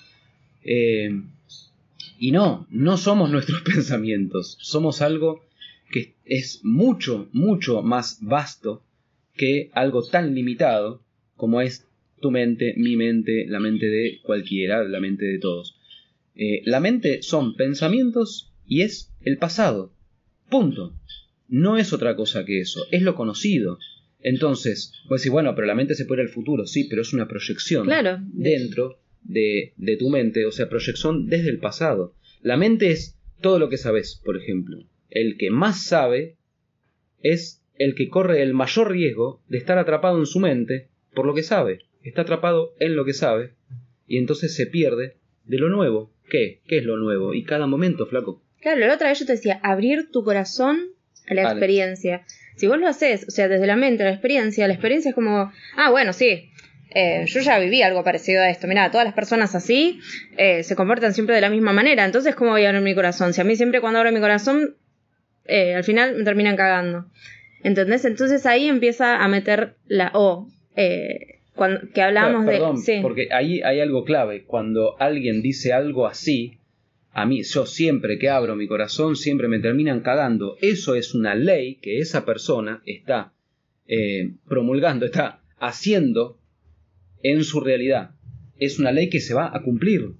Eh, 0.64 1.22
y 2.18 2.32
no, 2.32 2.66
no 2.70 2.96
somos 2.96 3.30
nuestros 3.30 3.62
pensamientos. 3.64 4.58
Somos 4.60 5.00
algo 5.00 5.44
que 5.90 6.14
es 6.24 6.60
mucho, 6.64 7.28
mucho 7.32 7.82
más 7.82 8.18
vasto 8.20 8.82
que 9.36 9.70
algo 9.74 10.02
tan 10.02 10.34
limitado 10.34 11.02
como 11.36 11.60
es 11.60 11.86
tu 12.24 12.30
mente, 12.30 12.72
mi 12.78 12.96
mente, 12.96 13.44
la 13.46 13.60
mente 13.60 13.84
de 13.86 14.18
cualquiera, 14.22 14.82
la 14.82 14.98
mente 14.98 15.26
de 15.26 15.38
todos. 15.38 15.76
Eh, 16.34 16.62
la 16.64 16.80
mente 16.80 17.20
son 17.22 17.54
pensamientos 17.54 18.50
y 18.66 18.80
es 18.80 19.12
el 19.26 19.36
pasado. 19.36 19.92
Punto. 20.48 20.94
No 21.48 21.76
es 21.76 21.92
otra 21.92 22.16
cosa 22.16 22.46
que 22.46 22.60
eso, 22.60 22.86
es 22.90 23.02
lo 23.02 23.14
conocido. 23.14 23.78
Entonces, 24.22 24.94
pues 25.06 25.20
decir, 25.20 25.32
bueno, 25.32 25.54
pero 25.54 25.66
la 25.66 25.74
mente 25.74 25.94
se 25.94 26.06
puede 26.06 26.22
ir 26.22 26.28
al 26.28 26.32
futuro, 26.34 26.66
sí, 26.66 26.84
pero 26.88 27.02
es 27.02 27.12
una 27.12 27.28
proyección 27.28 27.84
Claro. 27.84 28.20
dentro 28.32 28.98
de, 29.22 29.74
de 29.76 29.96
tu 29.98 30.08
mente, 30.08 30.46
o 30.46 30.50
sea, 30.50 30.70
proyección 30.70 31.26
desde 31.26 31.50
el 31.50 31.58
pasado. 31.58 32.14
La 32.40 32.56
mente 32.56 32.90
es 32.90 33.18
todo 33.42 33.58
lo 33.58 33.68
que 33.68 33.76
sabes, 33.76 34.18
por 34.24 34.38
ejemplo. 34.38 34.78
El 35.10 35.36
que 35.36 35.50
más 35.50 35.84
sabe 35.84 36.36
es 37.22 37.60
el 37.76 37.94
que 37.94 38.08
corre 38.08 38.40
el 38.42 38.54
mayor 38.54 38.90
riesgo 38.92 39.42
de 39.50 39.58
estar 39.58 39.76
atrapado 39.76 40.18
en 40.18 40.24
su 40.26 40.40
mente 40.40 40.88
por 41.14 41.26
lo 41.26 41.34
que 41.34 41.42
sabe. 41.42 41.80
Está 42.04 42.22
atrapado 42.22 42.74
en 42.78 42.94
lo 42.94 43.04
que 43.04 43.14
sabe 43.14 43.50
y 44.06 44.18
entonces 44.18 44.54
se 44.54 44.66
pierde 44.66 45.16
de 45.44 45.58
lo 45.58 45.68
nuevo. 45.68 46.12
¿Qué? 46.28 46.60
¿Qué 46.66 46.78
es 46.78 46.84
lo 46.84 46.96
nuevo? 46.96 47.34
Y 47.34 47.44
cada 47.44 47.66
momento, 47.66 48.06
flaco. 48.06 48.42
Claro, 48.60 48.80
la 48.80 48.94
otra 48.94 49.08
vez 49.08 49.18
yo 49.18 49.26
te 49.26 49.32
decía, 49.32 49.60
abrir 49.62 50.10
tu 50.10 50.24
corazón 50.24 50.80
a 51.28 51.34
la 51.34 51.42
Vale. 51.42 51.54
experiencia. 51.54 52.24
Si 52.56 52.66
vos 52.66 52.78
lo 52.78 52.86
haces, 52.86 53.26
o 53.26 53.30
sea, 53.30 53.48
desde 53.48 53.66
la 53.66 53.76
mente 53.76 54.02
a 54.02 54.06
la 54.06 54.12
experiencia, 54.12 54.66
la 54.68 54.74
experiencia 54.74 55.10
es 55.10 55.14
como, 55.14 55.52
ah, 55.76 55.90
bueno, 55.90 56.12
sí, 56.12 56.50
eh, 56.94 57.24
yo 57.26 57.40
ya 57.40 57.58
viví 57.58 57.82
algo 57.82 58.04
parecido 58.04 58.42
a 58.42 58.48
esto. 58.48 58.66
Mira, 58.66 58.90
todas 58.90 59.04
las 59.04 59.14
personas 59.14 59.54
así 59.54 60.00
eh, 60.36 60.62
se 60.62 60.76
comportan 60.76 61.12
siempre 61.12 61.34
de 61.34 61.40
la 61.40 61.50
misma 61.50 61.72
manera. 61.72 62.04
Entonces, 62.04 62.34
¿cómo 62.34 62.52
voy 62.52 62.64
a 62.64 62.68
abrir 62.68 62.82
mi 62.82 62.94
corazón? 62.94 63.34
Si 63.34 63.40
a 63.40 63.44
mí 63.44 63.56
siempre 63.56 63.80
cuando 63.80 63.98
abro 63.98 64.12
mi 64.12 64.20
corazón, 64.20 64.76
eh, 65.46 65.74
al 65.74 65.84
final 65.84 66.16
me 66.16 66.24
terminan 66.24 66.56
cagando. 66.56 67.06
¿Entendés? 67.64 68.04
Entonces 68.04 68.46
ahí 68.46 68.68
empieza 68.68 69.16
a 69.16 69.28
meter 69.28 69.74
la 69.86 70.10
O. 70.14 70.48
cuando, 71.54 71.80
que 71.92 72.02
hablábamos 72.02 72.46
Perdón, 72.46 72.76
de... 72.76 72.82
Sí. 72.82 72.98
porque 73.02 73.28
ahí 73.32 73.62
hay 73.62 73.80
algo 73.80 74.04
clave. 74.04 74.44
Cuando 74.44 74.96
alguien 75.00 75.42
dice 75.42 75.72
algo 75.72 76.06
así, 76.06 76.58
a 77.12 77.26
mí, 77.26 77.44
yo 77.44 77.64
siempre 77.64 78.18
que 78.18 78.28
abro 78.28 78.56
mi 78.56 78.66
corazón, 78.66 79.14
siempre 79.14 79.46
me 79.46 79.60
terminan 79.60 80.00
cagando. 80.00 80.56
Eso 80.60 80.96
es 80.96 81.14
una 81.14 81.36
ley 81.36 81.76
que 81.76 82.00
esa 82.00 82.24
persona 82.24 82.82
está 82.86 83.32
eh, 83.86 84.32
promulgando, 84.48 85.06
está 85.06 85.40
haciendo 85.58 86.38
en 87.22 87.44
su 87.44 87.60
realidad. 87.60 88.10
Es 88.58 88.80
una 88.80 88.90
ley 88.90 89.10
que 89.10 89.20
se 89.20 89.32
va 89.32 89.56
a 89.56 89.62
cumplir. 89.62 90.14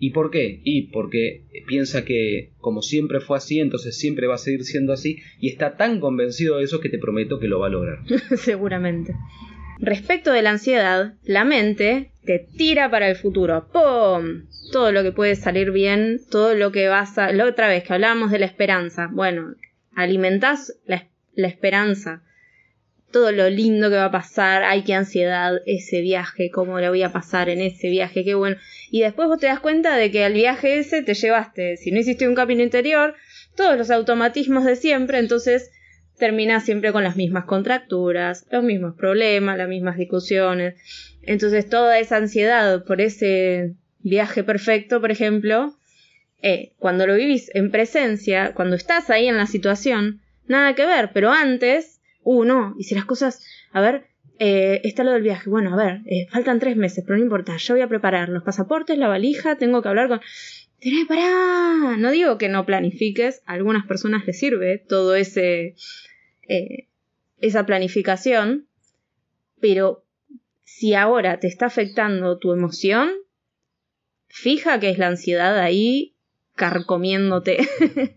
¿Y 0.00 0.10
por 0.10 0.32
qué? 0.32 0.60
Y 0.64 0.88
porque 0.88 1.44
piensa 1.68 2.04
que 2.04 2.50
como 2.58 2.82
siempre 2.82 3.20
fue 3.20 3.36
así, 3.36 3.60
entonces 3.60 3.96
siempre 3.96 4.26
va 4.26 4.34
a 4.34 4.38
seguir 4.38 4.64
siendo 4.64 4.92
así 4.92 5.18
y 5.38 5.48
está 5.48 5.76
tan 5.76 6.00
convencido 6.00 6.58
de 6.58 6.64
eso 6.64 6.80
que 6.80 6.88
te 6.88 6.98
prometo 6.98 7.38
que 7.38 7.46
lo 7.46 7.60
va 7.60 7.68
a 7.68 7.70
lograr. 7.70 7.98
Seguramente. 8.36 9.14
Respecto 9.78 10.32
de 10.32 10.42
la 10.42 10.50
ansiedad, 10.50 11.14
la 11.24 11.44
mente 11.44 12.10
te 12.24 12.38
tira 12.38 12.90
para 12.90 13.08
el 13.08 13.16
futuro. 13.16 13.68
¡Pum! 13.72 14.46
Todo 14.72 14.92
lo 14.92 15.02
que 15.02 15.12
puede 15.12 15.36
salir 15.36 15.70
bien, 15.72 16.20
todo 16.30 16.54
lo 16.54 16.72
que 16.72 16.88
vas 16.88 17.18
a... 17.18 17.32
La 17.32 17.44
otra 17.44 17.68
vez 17.68 17.84
que 17.84 17.92
hablábamos 17.92 18.30
de 18.30 18.38
la 18.38 18.46
esperanza. 18.46 19.08
Bueno, 19.12 19.54
alimentás 19.94 20.74
la, 20.86 21.06
la 21.34 21.48
esperanza. 21.48 22.22
Todo 23.12 23.30
lo 23.30 23.48
lindo 23.50 23.90
que 23.90 23.96
va 23.96 24.06
a 24.06 24.10
pasar. 24.10 24.64
Ay, 24.64 24.82
qué 24.82 24.94
ansiedad 24.94 25.60
ese 25.66 26.00
viaje. 26.00 26.50
¿Cómo 26.50 26.80
lo 26.80 26.88
voy 26.88 27.02
a 27.02 27.12
pasar 27.12 27.48
en 27.48 27.60
ese 27.60 27.88
viaje? 27.88 28.24
Qué 28.24 28.34
bueno. 28.34 28.56
Y 28.90 29.02
después 29.02 29.28
vos 29.28 29.38
te 29.38 29.46
das 29.46 29.60
cuenta 29.60 29.96
de 29.96 30.10
que 30.10 30.24
al 30.24 30.32
viaje 30.32 30.78
ese 30.78 31.02
te 31.02 31.14
llevaste, 31.14 31.76
si 31.76 31.90
no 31.90 32.00
hiciste 32.00 32.28
un 32.28 32.34
camino 32.34 32.62
interior, 32.62 33.14
todos 33.56 33.76
los 33.76 33.90
automatismos 33.90 34.64
de 34.64 34.76
siempre. 34.76 35.18
Entonces 35.18 35.70
terminas 36.18 36.64
siempre 36.64 36.92
con 36.92 37.04
las 37.04 37.16
mismas 37.16 37.44
contracturas, 37.44 38.46
los 38.50 38.62
mismos 38.62 38.94
problemas, 38.94 39.58
las 39.58 39.68
mismas 39.68 39.96
discusiones. 39.96 40.74
Entonces 41.22 41.68
toda 41.68 41.98
esa 41.98 42.16
ansiedad 42.16 42.84
por 42.84 43.00
ese 43.00 43.74
viaje 44.00 44.44
perfecto, 44.44 45.00
por 45.00 45.10
ejemplo, 45.10 45.74
eh, 46.42 46.72
cuando 46.78 47.06
lo 47.06 47.14
vivís 47.14 47.50
en 47.54 47.70
presencia, 47.70 48.52
cuando 48.54 48.76
estás 48.76 49.10
ahí 49.10 49.28
en 49.28 49.36
la 49.36 49.46
situación, 49.46 50.20
nada 50.46 50.74
que 50.74 50.86
ver, 50.86 51.10
pero 51.12 51.30
antes, 51.30 52.00
uh, 52.22 52.44
no, 52.44 52.74
y 52.78 52.84
si 52.84 52.94
las 52.94 53.06
cosas, 53.06 53.42
a 53.72 53.80
ver, 53.80 54.04
eh, 54.38 54.80
está 54.84 55.04
lo 55.04 55.12
del 55.12 55.22
viaje, 55.22 55.48
bueno, 55.48 55.72
a 55.72 55.76
ver, 55.76 56.00
eh, 56.06 56.26
faltan 56.30 56.58
tres 56.58 56.76
meses, 56.76 57.04
pero 57.06 57.16
no 57.16 57.22
importa, 57.24 57.56
yo 57.56 57.74
voy 57.74 57.82
a 57.82 57.88
preparar 57.88 58.28
los 58.28 58.42
pasaportes, 58.42 58.98
la 58.98 59.08
valija, 59.08 59.56
tengo 59.56 59.80
que 59.80 59.88
hablar 59.88 60.08
con... 60.08 60.20
Tenés, 60.80 61.06
pará, 61.06 61.96
no 61.96 62.10
digo 62.10 62.36
que 62.38 62.48
no 62.48 62.66
planifiques, 62.66 63.42
a 63.46 63.54
algunas 63.54 63.86
personas 63.86 64.26
les 64.26 64.38
sirve 64.38 64.78
todo 64.78 65.14
ese... 65.14 65.76
eh, 66.48 66.88
esa 67.38 67.66
planificación, 67.66 68.66
pero 69.60 70.04
si 70.64 70.94
ahora 70.94 71.40
te 71.40 71.46
está 71.46 71.66
afectando 71.66 72.38
tu 72.38 72.52
emoción, 72.52 73.10
fija 74.28 74.80
que 74.80 74.90
es 74.90 74.98
la 74.98 75.08
ansiedad 75.08 75.58
ahí 75.58 76.14
carcomiéndote. 76.54 77.58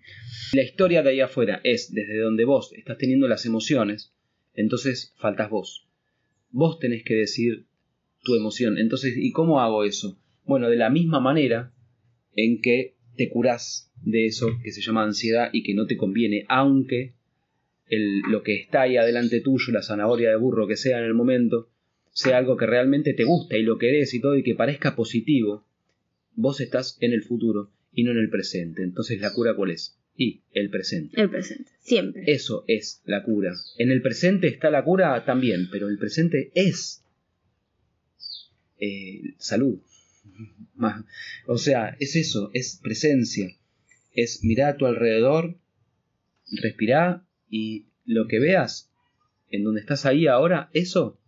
la 0.53 0.63
historia 0.63 1.03
de 1.03 1.09
ahí 1.09 1.21
afuera 1.21 1.59
es 1.63 1.93
desde 1.93 2.19
donde 2.19 2.45
vos 2.45 2.71
estás 2.73 2.97
teniendo 2.97 3.27
las 3.27 3.45
emociones, 3.45 4.13
entonces 4.53 5.13
faltas 5.17 5.49
vos. 5.49 5.87
Vos 6.51 6.79
tenés 6.79 7.03
que 7.03 7.15
decir 7.15 7.65
tu 8.23 8.35
emoción. 8.35 8.77
Entonces, 8.77 9.15
¿y 9.17 9.31
cómo 9.31 9.59
hago 9.59 9.83
eso? 9.83 10.17
Bueno, 10.45 10.69
de 10.69 10.77
la 10.77 10.89
misma 10.89 11.19
manera 11.19 11.73
en 12.37 12.61
que 12.61 12.93
te 13.17 13.29
curás 13.29 13.91
de 14.03 14.27
eso 14.27 14.47
que 14.63 14.71
se 14.71 14.81
llama 14.81 15.03
ansiedad 15.03 15.49
y 15.51 15.63
que 15.63 15.73
no 15.73 15.87
te 15.87 15.97
conviene, 15.97 16.45
aunque 16.47 17.13
el, 17.89 18.19
lo 18.21 18.43
que 18.43 18.55
está 18.55 18.83
ahí 18.83 18.95
adelante 18.95 19.41
tuyo, 19.41 19.73
la 19.73 19.81
zanahoria 19.81 20.29
de 20.29 20.37
burro 20.37 20.67
que 20.67 20.77
sea 20.77 20.99
en 20.99 21.05
el 21.05 21.13
momento, 21.13 21.69
sea 22.11 22.37
algo 22.37 22.55
que 22.55 22.67
realmente 22.67 23.13
te 23.13 23.23
gusta 23.23 23.57
y 23.57 23.63
lo 23.63 23.77
querés 23.77 24.13
y 24.13 24.21
todo 24.21 24.37
y 24.37 24.43
que 24.43 24.55
parezca 24.55 24.95
positivo, 24.95 25.65
vos 26.35 26.61
estás 26.61 26.97
en 27.01 27.11
el 27.11 27.23
futuro 27.23 27.71
y 27.91 28.03
no 28.03 28.11
en 28.11 28.19
el 28.19 28.29
presente. 28.29 28.83
Entonces, 28.83 29.19
¿la 29.19 29.33
cura 29.33 29.55
cuál 29.55 29.71
es? 29.71 29.97
Y 30.15 30.41
el 30.53 30.69
presente. 30.69 31.19
El 31.19 31.29
presente, 31.29 31.71
siempre. 31.79 32.23
Eso 32.27 32.63
es 32.67 33.01
la 33.05 33.23
cura. 33.23 33.53
En 33.77 33.91
el 33.91 34.01
presente 34.01 34.47
está 34.47 34.69
la 34.69 34.83
cura 34.83 35.25
también, 35.25 35.69
pero 35.71 35.89
el 35.89 35.97
presente 35.97 36.51
es 36.55 37.03
eh, 38.79 39.33
salud. 39.37 39.79
O 41.45 41.57
sea, 41.57 41.95
es 41.99 42.15
eso, 42.15 42.51
es 42.53 42.79
presencia. 42.81 43.55
Es 44.13 44.43
mirar 44.43 44.73
a 44.73 44.77
tu 44.77 44.85
alrededor, 44.85 45.57
respirar 46.51 47.23
y 47.49 47.87
lo 48.05 48.27
que 48.27 48.39
veas 48.39 48.91
en 49.49 49.63
donde 49.63 49.81
estás 49.81 50.05
ahí 50.05 50.27
ahora, 50.27 50.69
eso 50.73 51.19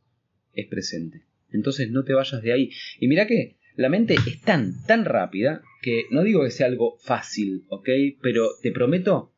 es 0.53 0.67
presente. 0.67 1.23
Entonces 1.51 1.89
no 1.91 2.03
te 2.03 2.13
vayas 2.13 2.41
de 2.41 2.53
ahí. 2.53 2.71
Y 2.99 3.07
mira 3.07 3.27
que 3.27 3.57
la 3.75 3.89
mente 3.89 4.15
es 4.15 4.41
tan, 4.41 4.83
tan 4.85 5.05
rápida 5.05 5.61
que 5.81 6.05
no 6.11 6.23
digo 6.23 6.43
que 6.43 6.51
sea 6.51 6.67
algo 6.67 6.97
fácil, 6.99 7.65
¿ok? 7.69 7.89
Pero 8.21 8.49
te 8.61 8.71
prometo 8.71 9.33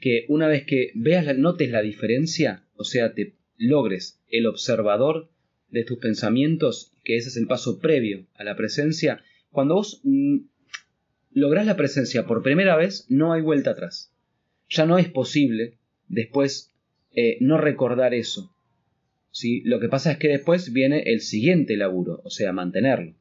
que 0.00 0.24
una 0.28 0.48
vez 0.48 0.64
que 0.64 0.90
veas, 0.94 1.36
notes 1.36 1.70
la 1.70 1.82
diferencia, 1.82 2.64
o 2.74 2.84
sea, 2.84 3.14
te 3.14 3.34
logres 3.56 4.20
el 4.30 4.46
observador 4.46 5.30
de 5.72 5.84
tus 5.84 5.98
pensamientos, 5.98 6.92
que 7.02 7.16
ese 7.16 7.30
es 7.30 7.36
el 7.36 7.48
paso 7.48 7.80
previo 7.80 8.26
a 8.34 8.44
la 8.44 8.54
presencia, 8.54 9.24
cuando 9.50 9.74
vos 9.74 10.00
mm, 10.04 10.38
lográs 11.32 11.66
la 11.66 11.76
presencia 11.76 12.26
por 12.26 12.42
primera 12.42 12.76
vez, 12.76 13.06
no 13.08 13.32
hay 13.32 13.42
vuelta 13.42 13.70
atrás. 13.70 14.12
Ya 14.68 14.86
no 14.86 14.98
es 14.98 15.08
posible 15.08 15.78
después 16.08 16.70
eh, 17.14 17.38
no 17.40 17.58
recordar 17.58 18.14
eso. 18.14 18.54
¿sí? 19.30 19.62
Lo 19.64 19.80
que 19.80 19.88
pasa 19.88 20.12
es 20.12 20.18
que 20.18 20.28
después 20.28 20.72
viene 20.72 21.02
el 21.06 21.20
siguiente 21.20 21.76
laburo, 21.76 22.20
o 22.22 22.30
sea, 22.30 22.52
mantenerlo. 22.52 23.14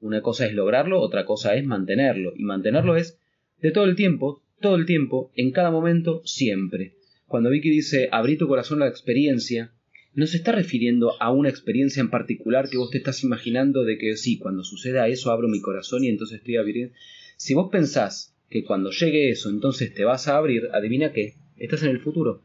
Una 0.00 0.22
cosa 0.22 0.46
es 0.46 0.54
lograrlo, 0.54 1.00
otra 1.00 1.24
cosa 1.24 1.54
es 1.54 1.64
mantenerlo. 1.64 2.32
Y 2.36 2.44
mantenerlo 2.44 2.96
es 2.96 3.18
de 3.60 3.70
todo 3.70 3.84
el 3.84 3.96
tiempo, 3.96 4.42
todo 4.60 4.76
el 4.76 4.86
tiempo, 4.86 5.30
en 5.36 5.50
cada 5.50 5.70
momento, 5.70 6.22
siempre. 6.24 6.94
Cuando 7.26 7.50
Vicky 7.50 7.70
dice 7.70 8.08
abrí 8.12 8.36
tu 8.36 8.48
corazón 8.48 8.82
a 8.82 8.86
la 8.86 8.90
experiencia, 8.90 9.72
no 10.14 10.26
se 10.26 10.36
está 10.36 10.52
refiriendo 10.52 11.20
a 11.20 11.30
una 11.30 11.48
experiencia 11.48 12.00
en 12.00 12.10
particular 12.10 12.68
que 12.68 12.76
vos 12.76 12.90
te 12.90 12.98
estás 12.98 13.24
imaginando 13.24 13.84
de 13.84 13.96
que 13.96 14.16
sí, 14.16 14.38
cuando 14.38 14.62
suceda 14.62 15.08
eso 15.08 15.30
abro 15.30 15.48
mi 15.48 15.60
corazón 15.60 16.04
y 16.04 16.08
entonces 16.08 16.38
estoy 16.38 16.56
abriendo. 16.56 16.94
Si 17.36 17.54
vos 17.54 17.70
pensás 17.72 18.34
que 18.50 18.64
cuando 18.64 18.90
llegue 18.90 19.30
eso 19.30 19.48
entonces 19.48 19.94
te 19.94 20.04
vas 20.04 20.28
a 20.28 20.36
abrir, 20.36 20.68
adivina 20.74 21.12
qué, 21.12 21.36
estás 21.56 21.82
en 21.82 21.90
el 21.90 22.00
futuro. 22.00 22.42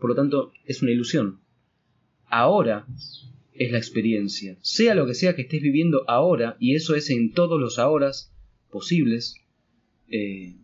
Por 0.00 0.10
lo 0.10 0.16
tanto, 0.16 0.52
es 0.64 0.82
una 0.82 0.90
ilusión. 0.90 1.40
Ahora 2.26 2.86
es 3.52 3.70
la 3.70 3.78
experiencia, 3.78 4.56
sea 4.62 4.94
lo 4.94 5.06
que 5.06 5.14
sea 5.14 5.36
que 5.36 5.42
estés 5.42 5.60
viviendo 5.60 6.04
ahora, 6.08 6.56
y 6.58 6.74
eso 6.74 6.94
es 6.94 7.10
en 7.10 7.32
todos 7.32 7.60
los 7.60 7.78
ahoras 7.78 8.32
posibles, 8.70 9.34
eh, 10.08 10.54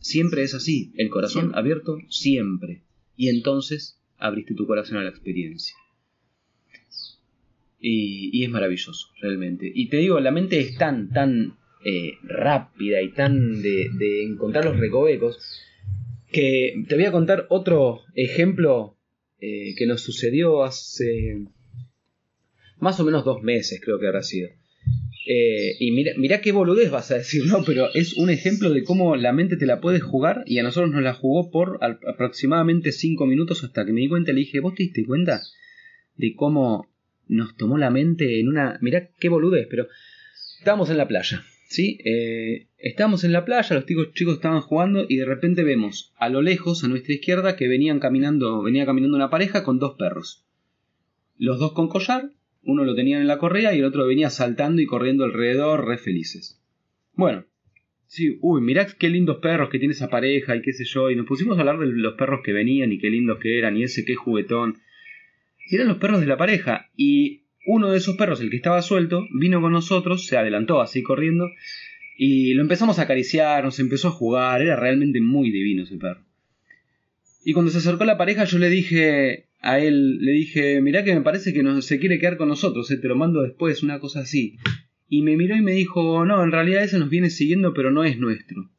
siempre 0.00 0.42
es 0.42 0.54
así, 0.54 0.92
el 0.96 1.08
corazón 1.08 1.52
abierto 1.54 1.98
siempre. 2.10 2.82
Y 3.16 3.30
entonces 3.30 3.98
abriste 4.18 4.54
tu 4.54 4.66
corazón 4.66 4.98
a 4.98 5.02
la 5.02 5.08
experiencia. 5.08 5.74
Y, 7.78 8.42
es 8.42 8.50
maravilloso, 8.50 9.08
realmente. 9.20 9.70
Y 9.72 9.88
te 9.88 9.98
digo, 9.98 10.18
la 10.20 10.30
mente 10.30 10.58
es 10.58 10.76
tan, 10.76 11.10
tan 11.10 11.56
eh, 11.84 12.14
rápida 12.22 13.02
y 13.02 13.12
tan 13.12 13.62
de, 13.62 14.24
encontrar 14.24 14.64
los 14.64 14.78
recovecos 14.78 15.38
que 16.32 16.84
te 16.88 16.94
voy 16.96 17.04
a 17.04 17.12
contar 17.12 17.46
otro 17.48 18.00
ejemplo 18.14 18.96
eh, 19.40 19.74
que 19.76 19.86
nos 19.86 20.02
sucedió 20.02 20.64
hace 20.64 21.44
más 22.78 22.98
o 23.00 23.04
menos 23.04 23.24
dos 23.24 23.42
meses, 23.42 23.80
creo 23.82 23.98
que 23.98 24.06
habrá 24.06 24.22
sido. 24.22 24.48
Eh, 25.28 25.76
y 25.80 25.90
mira, 25.90 26.12
mira 26.16 26.40
qué 26.40 26.52
boludez 26.52 26.90
vas 26.90 27.10
a 27.10 27.18
decir, 27.18 27.46
¿no? 27.46 27.64
Pero 27.64 27.92
es 27.94 28.14
un 28.16 28.30
ejemplo 28.30 28.70
de 28.70 28.84
cómo 28.84 29.16
la 29.16 29.32
mente 29.32 29.56
te 29.56 29.66
la 29.66 29.80
puede 29.80 29.98
jugar 29.98 30.44
y 30.46 30.58
a 30.58 30.62
nosotros 30.62 30.92
nos 30.92 31.02
la 31.02 31.14
jugó 31.14 31.50
por 31.50 31.80
aproximadamente 31.82 32.92
5 32.92 33.26
minutos 33.26 33.64
hasta 33.64 33.84
que 33.84 33.92
me 33.92 34.02
di 34.02 34.08
cuenta 34.08 34.30
y 34.30 34.34
le 34.34 34.40
dije, 34.40 34.60
¿vos 34.60 34.74
te 34.76 34.84
diste 34.84 35.04
cuenta 35.04 35.42
de 36.14 36.34
cómo 36.36 36.88
nos 37.26 37.56
tomó 37.56 37.78
la 37.78 37.90
mente 37.90 38.40
en 38.40 38.48
una... 38.48 38.78
Mirá 38.80 39.08
qué 39.18 39.28
boludez, 39.28 39.66
pero 39.68 39.88
estábamos 40.58 40.90
en 40.90 40.98
la 40.98 41.08
playa, 41.08 41.44
¿sí? 41.68 41.98
Eh, 42.04 42.68
estábamos 42.78 43.24
en 43.24 43.32
la 43.32 43.44
playa, 43.44 43.76
los 43.76 43.86
chicos, 43.86 44.12
chicos 44.14 44.34
estaban 44.34 44.60
jugando 44.60 45.06
y 45.08 45.16
de 45.16 45.24
repente 45.24 45.64
vemos 45.64 46.12
a 46.16 46.28
lo 46.28 46.42
lejos, 46.42 46.84
a 46.84 46.88
nuestra 46.88 47.14
izquierda, 47.14 47.56
que 47.56 47.68
venían 47.68 48.00
caminando, 48.00 48.62
venía 48.62 48.86
caminando 48.86 49.16
una 49.16 49.30
pareja 49.30 49.62
con 49.62 49.78
dos 49.78 49.96
perros. 49.98 50.44
Los 51.38 51.58
dos 51.58 51.72
con 51.72 51.88
collar 51.88 52.30
uno 52.66 52.84
lo 52.84 52.94
tenían 52.94 53.20
en 53.20 53.28
la 53.28 53.38
correa 53.38 53.74
y 53.74 53.78
el 53.78 53.84
otro 53.84 54.06
venía 54.06 54.28
saltando 54.28 54.82
y 54.82 54.86
corriendo 54.86 55.24
alrededor, 55.24 55.86
re 55.86 55.98
felices. 55.98 56.60
Bueno, 57.14 57.44
sí, 58.06 58.38
uy, 58.42 58.60
mirá 58.60 58.86
qué 58.86 59.08
lindos 59.08 59.38
perros 59.38 59.70
que 59.70 59.78
tiene 59.78 59.94
esa 59.94 60.10
pareja 60.10 60.56
y 60.56 60.62
qué 60.62 60.72
sé 60.72 60.84
yo. 60.84 61.10
Y 61.10 61.16
nos 61.16 61.26
pusimos 61.26 61.56
a 61.56 61.60
hablar 61.60 61.78
de 61.78 61.86
los 61.86 62.14
perros 62.14 62.40
que 62.44 62.52
venían 62.52 62.92
y 62.92 62.98
qué 62.98 63.08
lindos 63.08 63.38
que 63.38 63.58
eran 63.58 63.76
y 63.76 63.84
ese 63.84 64.04
qué 64.04 64.16
juguetón. 64.16 64.78
Eran 65.70 65.88
los 65.88 65.98
perros 65.98 66.20
de 66.20 66.26
la 66.26 66.36
pareja. 66.36 66.90
Y 66.96 67.42
uno 67.66 67.90
de 67.90 67.98
esos 67.98 68.16
perros, 68.16 68.40
el 68.40 68.50
que 68.50 68.56
estaba 68.56 68.82
suelto, 68.82 69.26
vino 69.32 69.60
con 69.60 69.72
nosotros, 69.72 70.26
se 70.26 70.36
adelantó 70.36 70.80
así 70.80 71.02
corriendo. 71.02 71.50
Y 72.16 72.54
lo 72.54 72.62
empezamos 72.62 72.98
a 72.98 73.02
acariciar, 73.02 73.64
nos 73.64 73.78
empezó 73.78 74.08
a 74.08 74.12
jugar, 74.12 74.62
era 74.62 74.76
realmente 74.76 75.20
muy 75.20 75.50
divino 75.50 75.82
ese 75.82 75.96
perro. 75.96 76.24
Y 77.44 77.52
cuando 77.52 77.70
se 77.70 77.78
acercó 77.78 78.04
la 78.04 78.18
pareja 78.18 78.44
yo 78.44 78.58
le 78.58 78.70
dije, 78.70 79.46
a 79.60 79.78
él 79.78 80.18
le 80.18 80.32
dije, 80.32 80.80
mirá 80.80 81.04
que 81.04 81.14
me 81.14 81.20
parece 81.20 81.52
que 81.52 81.62
no, 81.62 81.80
se 81.82 81.98
quiere 81.98 82.18
quedar 82.18 82.36
con 82.36 82.48
nosotros, 82.48 82.90
eh, 82.90 82.96
te 82.96 83.08
lo 83.08 83.16
mando 83.16 83.42
después, 83.42 83.82
una 83.82 84.00
cosa 84.00 84.20
así. 84.20 84.56
Y 85.08 85.22
me 85.22 85.36
miró 85.36 85.56
y 85.56 85.60
me 85.60 85.72
dijo, 85.72 86.24
no, 86.24 86.42
en 86.42 86.52
realidad 86.52 86.82
ese 86.82 86.98
nos 86.98 87.10
viene 87.10 87.30
siguiendo, 87.30 87.74
pero 87.74 87.90
no 87.90 88.04
es 88.04 88.18
nuestro. 88.18 88.70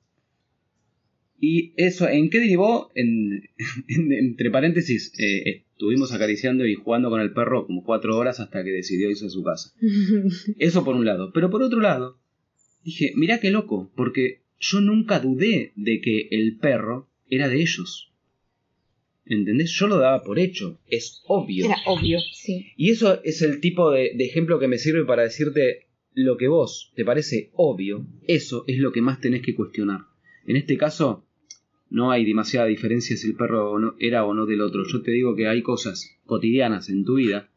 Y 1.40 1.74
eso, 1.78 2.10
¿en 2.10 2.30
qué 2.30 2.40
derivó? 2.40 2.92
En, 2.96 3.44
entre 3.88 4.50
paréntesis, 4.50 5.14
eh, 5.20 5.64
estuvimos 5.78 6.12
acariciando 6.12 6.66
y 6.66 6.74
jugando 6.74 7.12
con 7.12 7.22
el 7.22 7.34
perro 7.34 7.68
como 7.68 7.84
cuatro 7.84 8.18
horas 8.18 8.40
hasta 8.40 8.64
que 8.64 8.72
decidió 8.72 9.12
irse 9.12 9.28
a 9.28 9.30
su 9.30 9.44
casa. 9.44 9.74
Eso 10.58 10.84
por 10.84 10.96
un 10.96 11.06
lado. 11.06 11.32
Pero 11.32 11.52
por 11.52 11.62
otro 11.62 11.80
lado, 11.80 12.18
dije, 12.84 13.14
mirá 13.16 13.40
qué 13.40 13.52
loco, 13.52 13.92
porque 13.96 14.42
yo 14.60 14.82
nunca 14.82 15.20
dudé 15.20 15.74
de 15.76 16.02
que 16.02 16.30
el 16.32 16.58
perro 16.58 17.08
era 17.30 17.48
de 17.48 17.62
ellos. 17.62 18.12
¿Entendés? 19.24 19.72
Yo 19.72 19.88
lo 19.88 20.00
daba 20.00 20.24
por 20.24 20.40
hecho, 20.40 20.80
es 20.88 21.22
obvio. 21.28 21.66
Era 21.68 21.78
obvio, 21.86 22.20
sí. 22.34 22.72
Y 22.76 22.90
eso 22.90 23.22
es 23.24 23.44
el 23.44 23.60
tipo 23.60 23.92
de, 23.92 24.16
ejemplo 24.18 24.58
que 24.58 24.68
me 24.68 24.80
sirve 24.80 25.06
para 25.06 25.24
decirte 25.24 25.86
lo 26.14 26.38
que 26.38 26.48
vos 26.48 26.92
te 26.96 27.06
parece 27.06 27.52
obvio, 27.54 28.08
eso 28.26 28.64
es 28.66 28.80
lo 28.80 28.92
que 28.92 29.04
más 29.04 29.22
tenés 29.22 29.44
que 29.44 29.54
cuestionar. 29.54 30.02
En 30.48 30.56
este 30.56 30.76
caso, 30.76 31.27
no 31.90 32.12
hay 32.12 32.26
demasiada 32.26 32.68
diferencia 32.68 33.16
si 33.16 33.28
el 33.28 33.36
perro 33.36 33.96
era 34.00 34.26
o 34.26 34.34
no 34.34 34.46
del 34.46 34.62
otro. 34.62 34.84
Yo 34.86 35.02
te 35.02 35.12
digo 35.12 35.36
que 35.36 35.48
hay 35.48 35.62
cosas 35.62 36.18
cotidianas 36.26 36.90
en 36.90 37.06
tu 37.06 37.16
vida 37.16 37.50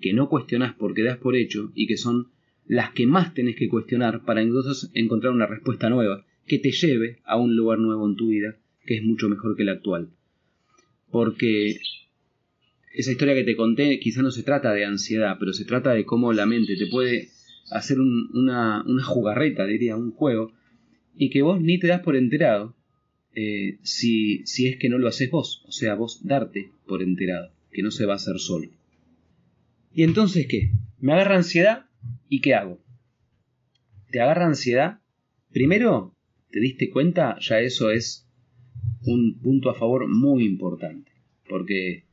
que 0.00 0.12
no 0.12 0.28
cuestionás 0.28 0.74
porque 0.74 1.02
das 1.02 1.18
por 1.18 1.36
hecho 1.36 1.72
y 1.74 1.86
que 1.86 1.96
son 1.96 2.28
las 2.66 2.90
que 2.92 3.06
más 3.06 3.34
tenés 3.34 3.56
que 3.56 3.68
cuestionar 3.68 4.24
para 4.24 4.42
entonces 4.42 4.90
encontrar 4.94 5.32
una 5.32 5.46
respuesta 5.46 5.88
nueva 5.88 6.24
que 6.46 6.58
te 6.58 6.72
lleve 6.72 7.20
a 7.24 7.36
un 7.36 7.56
lugar 7.56 7.78
nuevo 7.78 8.06
en 8.06 8.16
tu 8.16 8.28
vida 8.28 8.56
que 8.84 8.96
es 8.96 9.02
mucho 9.02 9.28
mejor 9.28 9.56
que 9.56 9.62
el 9.62 9.68
actual 9.70 10.10
porque 11.10 11.78
esa 12.92 13.12
historia 13.12 13.34
que 13.34 13.44
te 13.44 13.56
conté 13.56 13.98
quizá 14.00 14.22
no 14.22 14.30
se 14.30 14.42
trata 14.42 14.72
de 14.72 14.84
ansiedad, 14.84 15.36
pero 15.38 15.52
se 15.52 15.64
trata 15.64 15.92
de 15.92 16.04
cómo 16.04 16.32
la 16.32 16.46
mente 16.46 16.76
te 16.76 16.86
puede 16.86 17.30
hacer 17.70 17.98
una, 18.00 18.84
una, 18.86 19.02
jugarreta, 19.02 19.66
diría, 19.66 19.96
un 19.96 20.12
juego, 20.12 20.52
y 21.16 21.30
que 21.30 21.42
vos 21.42 21.60
ni 21.60 21.78
te 21.78 21.88
das 21.88 22.02
por 22.02 22.16
enterado 22.16 22.74
eh, 23.38 23.78
si, 23.82 24.44
es 24.44 24.78
que 24.78 24.88
no 24.88 24.96
lo 24.96 25.08
haces 25.08 25.30
vos, 25.30 25.62
o 25.66 25.70
sea, 25.70 25.94
vos 25.94 26.26
darte 26.26 26.70
por 26.86 27.02
enterado, 27.02 27.52
que 27.70 27.82
no 27.82 27.90
se 27.90 28.06
va 28.06 28.14
a 28.14 28.16
hacer 28.16 28.38
solo. 28.38 28.70
¿Y 29.92 30.04
entonces 30.04 30.46
qué? 30.48 30.70
Me 30.98 31.12
agarra 31.12 31.36
ansiedad 31.36 31.84
y 32.30 32.40
¿qué 32.40 32.54
hago? 32.54 32.80
¿Te 34.10 34.22
agarra 34.22 34.46
ansiedad? 34.46 35.00
Primero, 35.52 36.16
¿te 36.50 36.60
diste 36.60 36.88
cuenta? 36.88 37.36
Ya 37.40 37.60
eso 37.60 37.90
es 37.90 38.26
un 39.04 39.38
punto 39.38 39.68
a 39.68 39.74
favor 39.74 40.08
muy 40.08 40.46
importante, 40.46 41.12
porque 41.46 42.06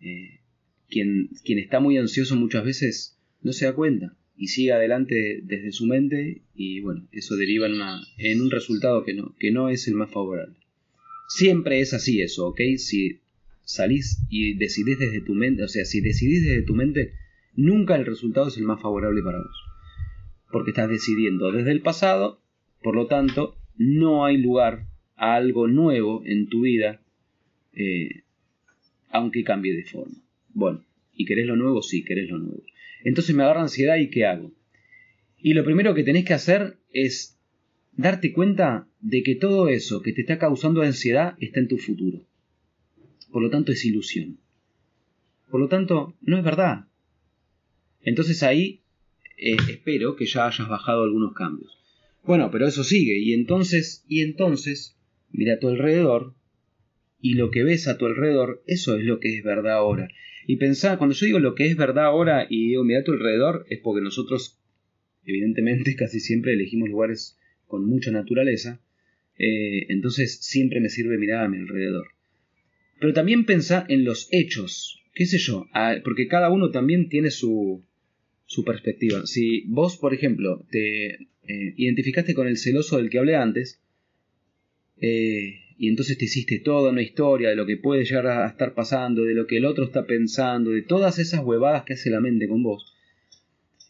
eh, 0.00 0.40
quien, 0.88 1.28
quien 1.44 1.60
está 1.60 1.78
muy 1.78 1.96
ansioso 1.96 2.34
muchas 2.34 2.64
veces 2.64 3.16
no 3.40 3.52
se 3.52 3.66
da 3.66 3.74
cuenta 3.74 4.17
y 4.38 4.46
sigue 4.46 4.72
adelante 4.72 5.40
desde 5.42 5.72
su 5.72 5.84
mente 5.86 6.42
y 6.54 6.80
bueno, 6.80 7.06
eso 7.10 7.36
deriva 7.36 7.66
en, 7.66 8.40
un 8.40 8.50
resultado 8.50 9.04
que 9.04 9.12
no, 9.12 9.34
que 9.38 9.50
no 9.50 9.68
es 9.68 9.88
el 9.88 9.94
más 9.94 10.10
favorable. 10.10 10.54
Siempre 11.28 11.80
es 11.80 11.92
así 11.92 12.22
eso, 12.22 12.46
¿ok? 12.46 12.60
Si 12.76 13.18
salís 13.64 14.22
y 14.30 14.54
decidís 14.54 14.98
desde 14.98 15.20
tu 15.20 15.34
mente, 15.34 15.64
o 15.64 15.68
sea, 15.68 15.84
si 15.84 16.00
decidís 16.00 16.46
desde 16.46 16.62
tu 16.62 16.74
mente, 16.74 17.14
nunca 17.54 17.96
el 17.96 18.06
resultado 18.06 18.46
es 18.46 18.56
el 18.56 18.62
más 18.62 18.80
favorable 18.80 19.20
para 19.22 19.38
vos. 19.38 19.64
Porque 20.52 20.70
estás 20.70 20.88
decidiendo 20.88 21.50
desde 21.50 21.72
el 21.72 21.82
pasado, 21.82 22.40
por 22.80 22.94
lo 22.94 23.08
tanto, 23.08 23.56
no 23.76 24.24
hay 24.24 24.38
lugar 24.38 24.86
algo 25.16 25.66
nuevo 25.66 26.22
en 26.24 26.48
tu 26.48 26.62
vida, 26.62 27.02
eh, 27.72 28.22
aunque 29.10 29.42
cambie 29.42 29.74
de 29.74 29.82
forma. 29.82 30.14
Bueno, 30.54 30.84
¿y 31.14 31.24
querés 31.24 31.46
lo 31.46 31.56
nuevo? 31.56 31.82
Sí, 31.82 32.04
querés 32.04 32.30
lo 32.30 32.38
nuevo. 32.38 32.62
Entonces 33.04 33.34
me 33.34 33.42
agarra 33.42 33.62
ansiedad 33.62 33.96
y 33.96 34.10
¿qué 34.10 34.26
hago? 34.26 34.52
Y 35.38 35.54
lo 35.54 35.64
primero 35.64 35.94
que 35.94 36.02
tenés 36.02 36.24
que 36.24 36.34
hacer 36.34 36.78
es 36.92 37.38
darte 37.92 38.32
cuenta 38.32 38.88
de 39.00 39.22
que 39.22 39.34
todo 39.34 39.68
eso 39.68 40.02
que 40.02 40.12
te 40.12 40.22
está 40.22 40.38
causando 40.38 40.82
ansiedad 40.82 41.36
está 41.40 41.60
en 41.60 41.68
tu 41.68 41.78
futuro. 41.78 42.26
Por 43.30 43.42
lo 43.42 43.50
tanto 43.50 43.72
es 43.72 43.84
ilusión. 43.84 44.38
Por 45.50 45.60
lo 45.60 45.68
tanto, 45.68 46.16
no 46.20 46.36
es 46.38 46.44
verdad. 46.44 46.86
Entonces 48.02 48.42
ahí 48.42 48.82
eh, 49.36 49.56
espero 49.70 50.16
que 50.16 50.26
ya 50.26 50.46
hayas 50.46 50.68
bajado 50.68 51.04
algunos 51.04 51.34
cambios. 51.34 51.78
Bueno, 52.24 52.50
pero 52.50 52.66
eso 52.66 52.84
sigue. 52.84 53.18
Y 53.18 53.32
entonces, 53.32 54.04
y 54.08 54.22
entonces, 54.22 54.96
mira 55.30 55.54
a 55.54 55.58
tu 55.58 55.68
alrededor 55.68 56.34
y 57.20 57.34
lo 57.34 57.50
que 57.50 57.64
ves 57.64 57.88
a 57.88 57.98
tu 57.98 58.06
alrededor, 58.06 58.62
eso 58.66 58.96
es 58.96 59.04
lo 59.04 59.20
que 59.20 59.36
es 59.36 59.44
verdad 59.44 59.74
ahora. 59.74 60.08
Y 60.48 60.56
pensá, 60.56 60.96
cuando 60.96 61.14
yo 61.14 61.26
digo 61.26 61.38
lo 61.38 61.54
que 61.54 61.66
es 61.66 61.76
verdad 61.76 62.06
ahora 62.06 62.48
y 62.50 62.70
digo 62.70 62.82
mira 62.82 63.00
a 63.00 63.04
tu 63.04 63.12
alrededor, 63.12 63.64
es 63.70 63.78
porque 63.78 64.02
nosotros, 64.02 64.58
evidentemente, 65.24 65.94
casi 65.96 66.18
siempre 66.18 66.54
elegimos 66.54 66.88
lugares 66.88 67.38
con 67.68 67.84
mucha 67.84 68.10
naturaleza, 68.10 68.80
eh, 69.38 69.86
entonces 69.90 70.38
siempre 70.40 70.80
me 70.80 70.88
sirve 70.88 71.18
mirar 71.18 71.44
a 71.44 71.48
mi 71.48 71.58
alrededor. 71.58 72.08
Pero 72.98 73.12
también 73.12 73.44
pensá 73.44 73.86
en 73.88 74.04
los 74.04 74.26
hechos 74.32 74.98
qué 75.18 75.26
sé 75.26 75.38
yo, 75.38 75.66
porque 76.04 76.28
cada 76.28 76.48
uno 76.48 76.70
también 76.70 77.08
tiene 77.08 77.32
su, 77.32 77.84
su 78.46 78.64
perspectiva. 78.64 79.26
Si 79.26 79.64
vos, 79.66 79.96
por 79.96 80.14
ejemplo, 80.14 80.64
te 80.70 81.06
eh, 81.14 81.74
identificaste 81.76 82.34
con 82.34 82.46
el 82.46 82.56
celoso 82.56 82.98
del 82.98 83.10
que 83.10 83.18
hablé 83.18 83.34
antes, 83.34 83.82
eh, 85.00 85.58
y 85.78 85.88
entonces 85.88 86.18
te 86.18 86.24
hiciste 86.24 86.58
toda 86.58 86.90
una 86.90 87.02
historia 87.02 87.50
de 87.50 87.56
lo 87.56 87.64
que 87.64 87.76
puede 87.76 88.04
llegar 88.04 88.26
a 88.26 88.48
estar 88.48 88.74
pasando, 88.74 89.22
de 89.22 89.34
lo 89.34 89.46
que 89.46 89.58
el 89.58 89.64
otro 89.64 89.84
está 89.84 90.06
pensando, 90.06 90.72
de 90.72 90.82
todas 90.82 91.20
esas 91.20 91.44
huevadas 91.44 91.84
que 91.84 91.92
hace 91.92 92.10
la 92.10 92.20
mente 92.20 92.48
con 92.48 92.64
vos. 92.64 92.92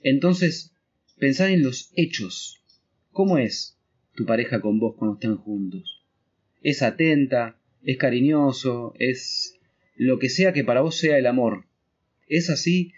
Entonces, 0.02 0.74
pensar 1.18 1.50
en 1.50 1.62
los 1.62 1.90
hechos. 1.96 2.60
¿Cómo 3.10 3.38
es 3.38 3.78
tu 4.14 4.26
pareja 4.26 4.60
con 4.60 4.78
vos 4.78 4.96
cuando 4.96 5.14
están 5.14 5.38
juntos? 5.38 6.04
¿Es 6.62 6.82
atenta? 6.82 7.58
¿Es 7.82 7.96
cariñoso? 7.96 8.92
¿Es 8.98 9.58
lo 9.96 10.18
que 10.18 10.28
sea 10.28 10.52
que 10.52 10.64
para 10.64 10.82
vos 10.82 10.98
sea 10.98 11.16
el 11.16 11.26
amor? 11.26 11.64
¿Es 12.28 12.50
así? 12.50 12.92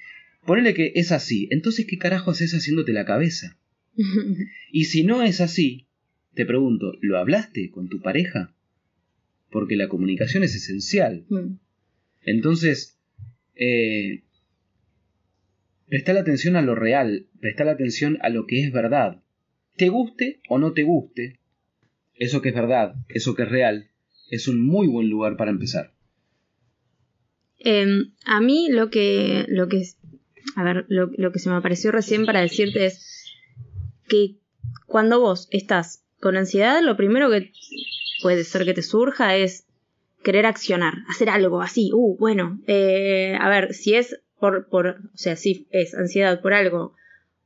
Ponele 0.44 0.74
que 0.74 0.92
es 0.96 1.12
así. 1.12 1.46
Entonces, 1.52 1.86
¿qué 1.86 1.96
carajo 1.96 2.32
haces 2.32 2.54
haciéndote 2.54 2.92
la 2.92 3.04
cabeza? 3.04 3.56
y 4.72 4.84
si 4.86 5.04
no 5.04 5.22
es 5.22 5.40
así, 5.40 5.86
te 6.34 6.44
pregunto, 6.44 6.94
¿lo 7.00 7.18
hablaste 7.18 7.70
con 7.70 7.88
tu 7.88 8.00
pareja? 8.00 8.52
Porque 9.50 9.76
la 9.76 9.88
comunicación 9.88 10.42
es 10.42 10.54
esencial. 10.54 11.24
Mm. 11.28 11.56
Entonces, 12.22 12.98
eh, 13.54 14.22
presta 15.88 16.12
la 16.12 16.20
atención 16.20 16.56
a 16.56 16.62
lo 16.62 16.74
real, 16.74 17.26
presta 17.40 17.64
la 17.64 17.72
atención 17.72 18.18
a 18.22 18.28
lo 18.28 18.46
que 18.46 18.62
es 18.62 18.72
verdad. 18.72 19.22
Te 19.76 19.88
guste 19.88 20.40
o 20.48 20.58
no 20.58 20.72
te 20.72 20.82
guste, 20.82 21.40
eso 22.14 22.42
que 22.42 22.50
es 22.50 22.54
verdad, 22.54 22.94
eso 23.08 23.34
que 23.34 23.42
es 23.42 23.48
real, 23.48 23.90
es 24.30 24.46
un 24.46 24.64
muy 24.64 24.86
buen 24.86 25.08
lugar 25.08 25.36
para 25.36 25.50
empezar. 25.50 25.92
Em, 27.58 28.12
a 28.24 28.40
mí 28.40 28.68
lo 28.70 28.90
que, 28.90 29.44
lo 29.48 29.68
que, 29.68 29.82
a 30.56 30.64
ver, 30.64 30.86
lo, 30.88 31.10
lo 31.16 31.32
que 31.32 31.38
se 31.38 31.50
me 31.50 31.56
apareció 31.56 31.92
recién 31.92 32.24
para 32.24 32.40
decirte 32.40 32.86
es 32.86 33.34
que 34.08 34.36
cuando 34.86 35.20
vos 35.20 35.48
estás 35.50 36.04
con 36.20 36.36
ansiedad, 36.36 36.82
lo 36.82 36.96
primero 36.96 37.30
que 37.30 37.52
puede 38.22 38.44
ser 38.44 38.64
que 38.64 38.74
te 38.74 38.82
surja 38.82 39.36
es 39.36 39.66
querer 40.22 40.46
accionar, 40.46 40.94
hacer 41.08 41.30
algo 41.30 41.62
así. 41.62 41.90
Uh, 41.92 42.16
bueno, 42.18 42.60
eh, 42.66 43.36
a 43.40 43.48
ver, 43.48 43.74
si 43.74 43.94
es 43.94 44.20
por, 44.38 44.68
por, 44.68 44.86
o 44.86 45.16
sea, 45.16 45.36
si 45.36 45.66
es 45.70 45.94
ansiedad 45.94 46.40
por 46.40 46.54
algo 46.54 46.94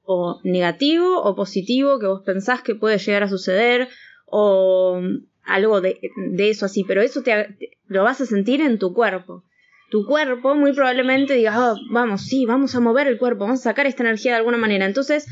o 0.04 0.40
negativo 0.44 1.22
o 1.22 1.34
positivo 1.34 1.98
que 1.98 2.06
vos 2.06 2.22
pensás 2.24 2.62
que 2.62 2.74
puede 2.74 2.98
llegar 2.98 3.22
a 3.22 3.28
suceder 3.28 3.88
o 4.26 5.00
algo 5.44 5.80
de, 5.80 5.98
eso 6.38 6.66
así, 6.66 6.84
pero 6.84 7.02
eso 7.02 7.22
te, 7.22 7.56
lo 7.86 8.02
vas 8.04 8.20
a 8.20 8.26
sentir 8.26 8.60
en 8.60 8.78
tu 8.78 8.94
cuerpo. 8.94 9.44
Tu 9.90 10.06
cuerpo 10.06 10.54
muy 10.54 10.72
probablemente 10.72 11.34
diga, 11.34 11.72
oh, 11.72 11.76
vamos, 11.90 12.22
sí, 12.22 12.46
vamos 12.46 12.74
a 12.74 12.80
mover 12.80 13.06
el 13.06 13.18
cuerpo, 13.18 13.44
vamos 13.44 13.60
a 13.60 13.70
sacar 13.70 13.86
esta 13.86 14.02
energía 14.02 14.32
de 14.32 14.38
alguna 14.38 14.56
manera. 14.56 14.86
Entonces, 14.86 15.26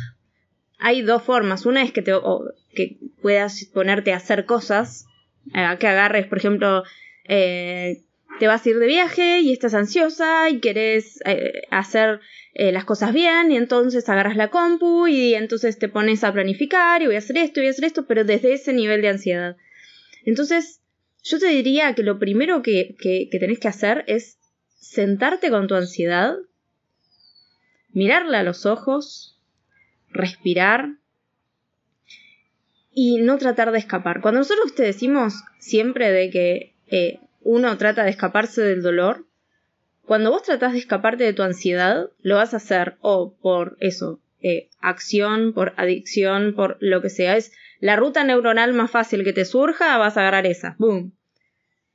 hay 0.78 1.02
dos 1.02 1.22
formas. 1.22 1.66
Una 1.66 1.82
es 1.82 1.92
que, 1.92 2.02
te, 2.02 2.12
que 2.74 2.98
puedas 3.22 3.64
ponerte 3.72 4.12
a 4.12 4.16
hacer 4.16 4.44
cosas, 4.44 5.06
eh, 5.54 5.76
que 5.78 5.86
agarres, 5.86 6.26
por 6.26 6.38
ejemplo, 6.38 6.84
eh, 7.24 8.02
te 8.38 8.46
vas 8.46 8.64
a 8.64 8.68
ir 8.68 8.78
de 8.78 8.86
viaje 8.86 9.40
y 9.40 9.52
estás 9.52 9.74
ansiosa 9.74 10.48
y 10.50 10.60
querés 10.60 11.20
eh, 11.24 11.62
hacer 11.70 12.20
las 12.54 12.84
cosas 12.84 13.14
bien 13.14 13.50
y 13.50 13.56
entonces 13.56 14.06
agarras 14.10 14.36
la 14.36 14.48
compu 14.48 15.06
y 15.06 15.34
entonces 15.34 15.78
te 15.78 15.88
pones 15.88 16.22
a 16.22 16.34
planificar 16.34 17.00
y 17.00 17.06
voy 17.06 17.14
a 17.14 17.18
hacer 17.18 17.38
esto 17.38 17.60
y 17.60 17.62
voy 17.62 17.68
a 17.68 17.70
hacer 17.70 17.86
esto, 17.86 18.06
pero 18.06 18.24
desde 18.24 18.52
ese 18.52 18.74
nivel 18.74 19.00
de 19.00 19.08
ansiedad. 19.08 19.56
Entonces, 20.26 20.82
yo 21.22 21.38
te 21.38 21.46
diría 21.46 21.94
que 21.94 22.02
lo 22.02 22.18
primero 22.18 22.60
que, 22.60 22.94
que, 23.00 23.28
que 23.30 23.38
tenés 23.38 23.58
que 23.58 23.68
hacer 23.68 24.04
es 24.06 24.38
sentarte 24.78 25.48
con 25.48 25.66
tu 25.66 25.76
ansiedad, 25.76 26.36
mirarla 27.90 28.40
a 28.40 28.42
los 28.42 28.66
ojos, 28.66 29.40
respirar 30.10 30.96
y 32.94 33.18
no 33.18 33.38
tratar 33.38 33.72
de 33.72 33.78
escapar. 33.78 34.20
Cuando 34.20 34.40
nosotros 34.40 34.74
te 34.74 34.82
decimos 34.82 35.42
siempre 35.58 36.10
de 36.10 36.30
que 36.30 36.74
eh, 36.86 37.20
uno 37.40 37.76
trata 37.78 38.04
de 38.04 38.10
escaparse 38.10 38.62
del 38.62 38.82
dolor, 38.82 39.26
cuando 40.04 40.30
vos 40.30 40.42
tratás 40.42 40.72
de 40.72 40.78
escaparte 40.78 41.24
de 41.24 41.32
tu 41.32 41.42
ansiedad, 41.42 42.10
lo 42.20 42.36
vas 42.36 42.54
a 42.54 42.58
hacer 42.58 42.96
o 43.00 43.34
por 43.40 43.76
eso, 43.80 44.20
eh, 44.40 44.68
acción, 44.80 45.52
por 45.52 45.72
adicción, 45.76 46.54
por 46.54 46.76
lo 46.80 47.00
que 47.00 47.08
sea. 47.08 47.36
Es 47.36 47.52
la 47.80 47.96
ruta 47.96 48.24
neuronal 48.24 48.74
más 48.74 48.90
fácil 48.90 49.24
que 49.24 49.32
te 49.32 49.44
surja, 49.44 49.96
vas 49.98 50.16
a 50.16 50.20
agarrar 50.20 50.46
esa. 50.46 50.76
¡Boom! 50.78 51.16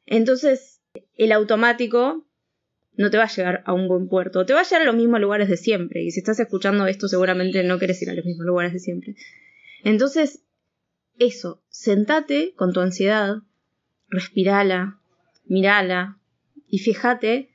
Entonces, 0.05 0.81
el 1.15 1.31
automático 1.31 2.25
no 2.95 3.11
te 3.11 3.17
va 3.17 3.25
a 3.25 3.29
llegar 3.29 3.63
a 3.65 3.73
un 3.73 3.87
buen 3.87 4.07
puerto. 4.07 4.45
Te 4.45 4.53
va 4.53 4.61
a 4.61 4.63
llegar 4.63 4.81
a 4.81 4.85
los 4.85 4.95
mismos 4.95 5.19
lugares 5.19 5.49
de 5.49 5.57
siempre. 5.57 6.01
Y 6.01 6.11
si 6.11 6.21
estás 6.21 6.39
escuchando 6.39 6.87
esto, 6.87 7.07
seguramente 7.07 7.63
no 7.63 7.77
quieres 7.77 8.01
ir 8.01 8.09
a 8.09 8.13
los 8.13 8.25
mismos 8.25 8.47
lugares 8.47 8.73
de 8.73 8.79
siempre. 8.79 9.15
Entonces, 9.83 10.43
eso, 11.19 11.63
sentate 11.69 12.53
con 12.55 12.73
tu 12.73 12.79
ansiedad, 12.79 13.37
respirala, 14.09 14.99
mirala 15.45 16.19
y 16.67 16.79
fíjate 16.79 17.49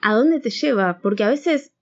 a 0.00 0.14
dónde 0.14 0.40
te 0.40 0.50
lleva, 0.50 0.98
porque 1.00 1.24
a 1.24 1.28
veces 1.28 1.72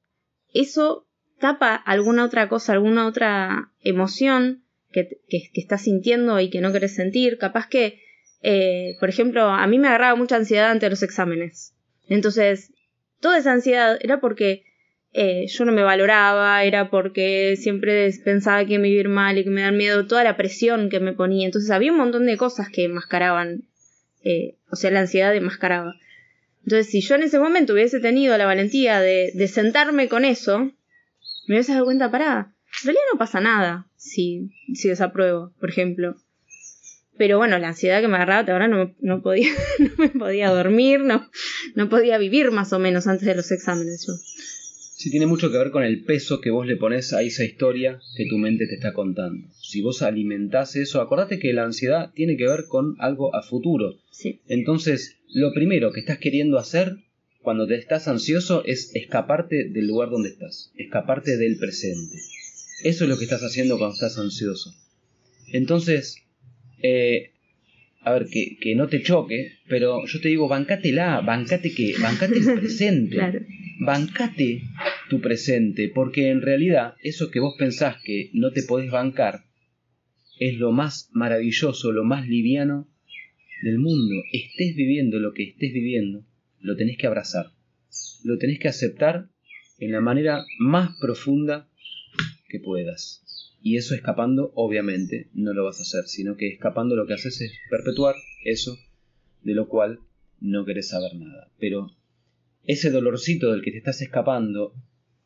eso 0.53 1.07
tapa 1.39 1.75
alguna 1.75 2.25
otra 2.25 2.49
cosa, 2.49 2.73
alguna 2.73 3.07
otra 3.07 3.73
emoción 3.81 4.65
que, 4.91 5.21
que, 5.29 5.51
estás 5.55 5.83
sintiendo 5.83 6.41
y 6.41 6.51
que 6.51 6.61
no 6.61 6.73
querés 6.73 6.95
sentir. 6.95 7.39
Capaz 7.39 7.69
que, 7.69 8.01
eh, 8.43 8.97
por 9.01 9.09
ejemplo, 9.09 9.43
a 9.43 9.67
mí 9.67 9.79
me 9.79 9.89
agarraba 9.89 10.17
mucha 10.17 10.37
ansiedad 10.37 10.71
ante 10.71 10.89
los 10.89 11.03
exámenes. 11.03 11.75
Entonces, 12.09 12.73
toda 13.21 13.39
esa 13.39 13.53
ansiedad 13.53 13.99
era 14.01 14.21
porque 14.21 14.65
eh, 15.19 15.47
yo 15.49 15.65
no 15.65 15.73
me 15.73 15.83
valoraba, 15.83 16.63
era 16.63 16.91
porque 16.91 17.57
siempre 17.57 18.13
pensaba 18.23 18.67
que 18.67 18.75
iba 18.75 18.85
a 18.85 18.87
ir 18.87 19.09
mal 19.09 19.39
y 19.39 19.45
que 19.45 19.51
me 19.51 19.63
dan 19.63 19.79
miedo, 19.79 20.07
toda 20.07 20.23
la 20.23 20.37
presión 20.37 20.91
que 20.91 21.01
me 21.01 21.15
ponía. 21.15 21.47
Entonces 21.47 21.71
había 21.71 21.91
un 21.91 21.97
montón 21.97 22.27
de 22.27 22.37
cosas 22.37 22.69
que 22.69 22.85
enmascaraban, 22.85 23.63
eh, 24.25 24.57
o 24.71 24.77
sea, 24.77 24.91
la 24.91 25.01
ansiedad 25.01 25.35
enmascaraba. 25.35 25.95
Entonces, 26.65 26.91
si 26.91 27.01
yo 27.01 27.15
en 27.15 27.23
ese 27.23 27.39
momento 27.39 27.73
hubiese 27.73 27.99
tenido 27.99 28.37
la 28.37 28.45
valentía 28.45 29.01
de, 29.01 29.31
de 29.35 29.49
sentarme 29.49 30.09
con 30.09 30.27
eso, 30.27 30.71
me 31.47 31.55
hubiese 31.55 31.73
dado 31.73 31.87
cuenta, 31.87 32.11
pará, 32.11 32.53
en 32.83 32.85
realidad 32.85 33.05
no 33.11 33.19
pasa 33.19 33.41
nada 33.41 33.87
si, 33.97 34.51
si 34.75 34.91
desapruebo, 34.91 35.55
por 35.59 35.71
ejemplo. 35.71 36.17
Pero 37.17 37.39
bueno, 37.39 37.59
la 37.59 37.69
ansiedad 37.69 38.03
que 38.03 38.09
me 38.09 38.17
agarraba 38.17 38.53
ahora 38.53 38.69
no, 38.69 38.95
no, 39.01 39.23
podía, 39.23 39.51
no 39.79 39.93
me 39.97 40.09
podía 40.11 40.51
dormir, 40.51 41.01
no, 41.01 41.27
no 41.75 41.89
podía 41.89 42.19
vivir 42.19 42.51
más 42.51 42.75
o 42.75 42.79
menos 42.79 43.07
antes 43.07 43.27
de 43.27 43.35
los 43.35 43.51
exámenes. 43.51 44.07
Yo. 44.07 44.13
Sí, 45.07 45.13
tiene 45.13 45.27
mucho 45.27 45.53
que 45.53 45.59
ver 45.59 45.71
con 45.71 45.85
el 45.85 46.03
peso 46.03 46.41
que 46.41 46.51
vos 46.51 46.67
le 46.67 46.75
pones 46.75 47.13
a 47.13 47.23
esa 47.23 47.45
historia 47.45 48.01
que 48.17 48.27
tu 48.27 48.39
mente 48.39 48.67
te 48.67 48.75
está 48.75 48.93
contando. 48.93 49.47
Si 49.55 49.81
vos 49.81 50.03
alimentás 50.03 50.75
eso, 50.75 51.01
acordate 51.01 51.39
que 51.39 51.53
la 51.53 51.63
ansiedad 51.63 52.11
tiene 52.13 52.37
que 52.37 52.49
ver 52.49 52.65
con 52.67 52.97
algo 52.99 53.33
a 53.33 53.43
futuro. 53.43 54.01
Sí. 54.11 54.41
Entonces, 54.49 55.19
lo 55.29 55.53
primero 55.55 55.93
que 55.93 56.01
estás 56.01 56.19
queriendo 56.19 56.59
hacer 56.59 56.97
cuando 57.41 57.69
te 57.69 57.77
estás 57.77 58.09
ansioso 58.09 58.65
es 58.65 58.91
escaparte 58.97 59.69
del 59.69 59.87
lugar 59.87 60.11
donde 60.11 60.31
estás, 60.31 60.73
escaparte 60.77 61.37
del 61.37 61.57
presente. 61.57 62.17
Eso 62.83 63.05
es 63.05 63.09
lo 63.09 63.17
que 63.17 63.27
estás 63.27 63.45
haciendo 63.45 63.79
cuando 63.79 63.95
estás 63.95 64.19
ansioso. 64.19 64.75
Entonces, 65.53 66.17
eh, 66.83 67.31
a 68.07 68.13
ver, 68.13 68.29
que, 68.29 68.57
que, 68.61 68.77
no 68.77 68.87
te 68.87 69.03
choque, 69.03 69.59
pero 69.69 70.07
yo 70.07 70.21
te 70.21 70.29
digo, 70.29 70.47
bancátela, 70.47 71.23
bancate 71.23 71.75
que, 71.75 71.95
bancate 72.01 72.39
el 72.39 72.61
presente, 72.61 73.19
bancate 73.81 74.63
tu 75.11 75.21
presente, 75.21 75.91
porque 75.93 76.29
en 76.29 76.41
realidad 76.41 76.95
eso 77.03 77.33
que 77.33 77.41
vos 77.41 77.57
pensás 77.59 77.97
que 78.05 78.31
no 78.33 78.53
te 78.53 78.63
podés 78.63 78.93
bancar 78.93 79.41
es 80.39 80.57
lo 80.57 80.71
más 80.71 81.11
maravilloso, 81.15 81.91
lo 81.91 82.05
más 82.05 82.29
liviano 82.29 82.89
del 83.65 83.81
mundo. 83.81 84.23
Estés 84.33 84.77
viviendo 84.77 85.19
lo 85.19 85.33
que 85.33 85.43
estés 85.43 85.73
viviendo, 85.73 86.25
lo 86.61 86.77
tenés 86.77 86.99
que 86.99 87.09
abrazar, 87.09 87.47
lo 88.23 88.39
tenés 88.39 88.61
que 88.61 88.69
aceptar 88.69 89.31
en 89.81 89.91
la 89.91 90.01
manera 90.01 90.45
más 90.61 90.97
profunda 91.01 91.69
que 92.49 92.61
puedas. 92.61 93.26
Y 93.67 93.79
eso 93.79 93.97
escapando, 93.97 94.53
obviamente, 94.55 95.27
no 95.35 95.53
lo 95.53 95.65
vas 95.65 95.81
a 95.81 95.83
hacer, 95.83 96.07
sino 96.07 96.37
que 96.37 96.47
escapando 96.47 96.95
lo 96.95 97.05
que 97.05 97.15
haces 97.15 97.41
es 97.41 97.53
perpetuar 97.69 98.15
eso 98.45 98.79
de 99.43 99.55
lo 99.55 99.67
cual 99.69 99.99
no 100.39 100.65
querés 100.65 100.91
saber 100.91 101.17
nada. 101.17 101.51
Pero 101.59 101.91
ese 102.63 102.93
dolorcito 102.93 103.51
del 103.51 103.63
que 103.63 103.73
te 103.73 103.79
estás 103.79 104.01
escapando 104.03 104.73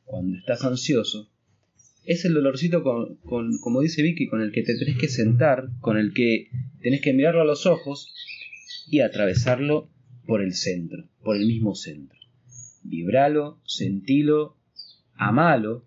cuando 0.06 0.38
estás 0.38 0.64
ansioso, 0.64 1.28
es 2.06 2.24
el 2.24 2.32
dolorcito 2.32 2.82
con, 2.82 3.58
como 3.58 3.82
dice 3.82 4.00
Vicky, 4.00 4.26
con 4.26 4.40
el 4.40 4.52
que 4.52 4.62
te 4.62 4.74
tenés 4.78 4.96
que 4.96 5.08
sentar, 5.08 5.68
con 5.82 5.98
el 5.98 6.14
que 6.14 6.48
tenés 6.80 7.02
que 7.02 7.12
mirarlo 7.12 7.42
a 7.42 7.44
los 7.44 7.66
ojos 7.66 8.10
y 8.88 9.00
atravesarlo 9.00 9.90
por 10.24 10.40
el 10.40 10.54
centro, 10.54 11.04
por 11.22 11.36
el 11.36 11.46
mismo 11.46 11.74
centro. 11.74 12.18
Vibralo, 12.84 13.60
sentilo, 13.66 14.56
amalo, 15.12 15.84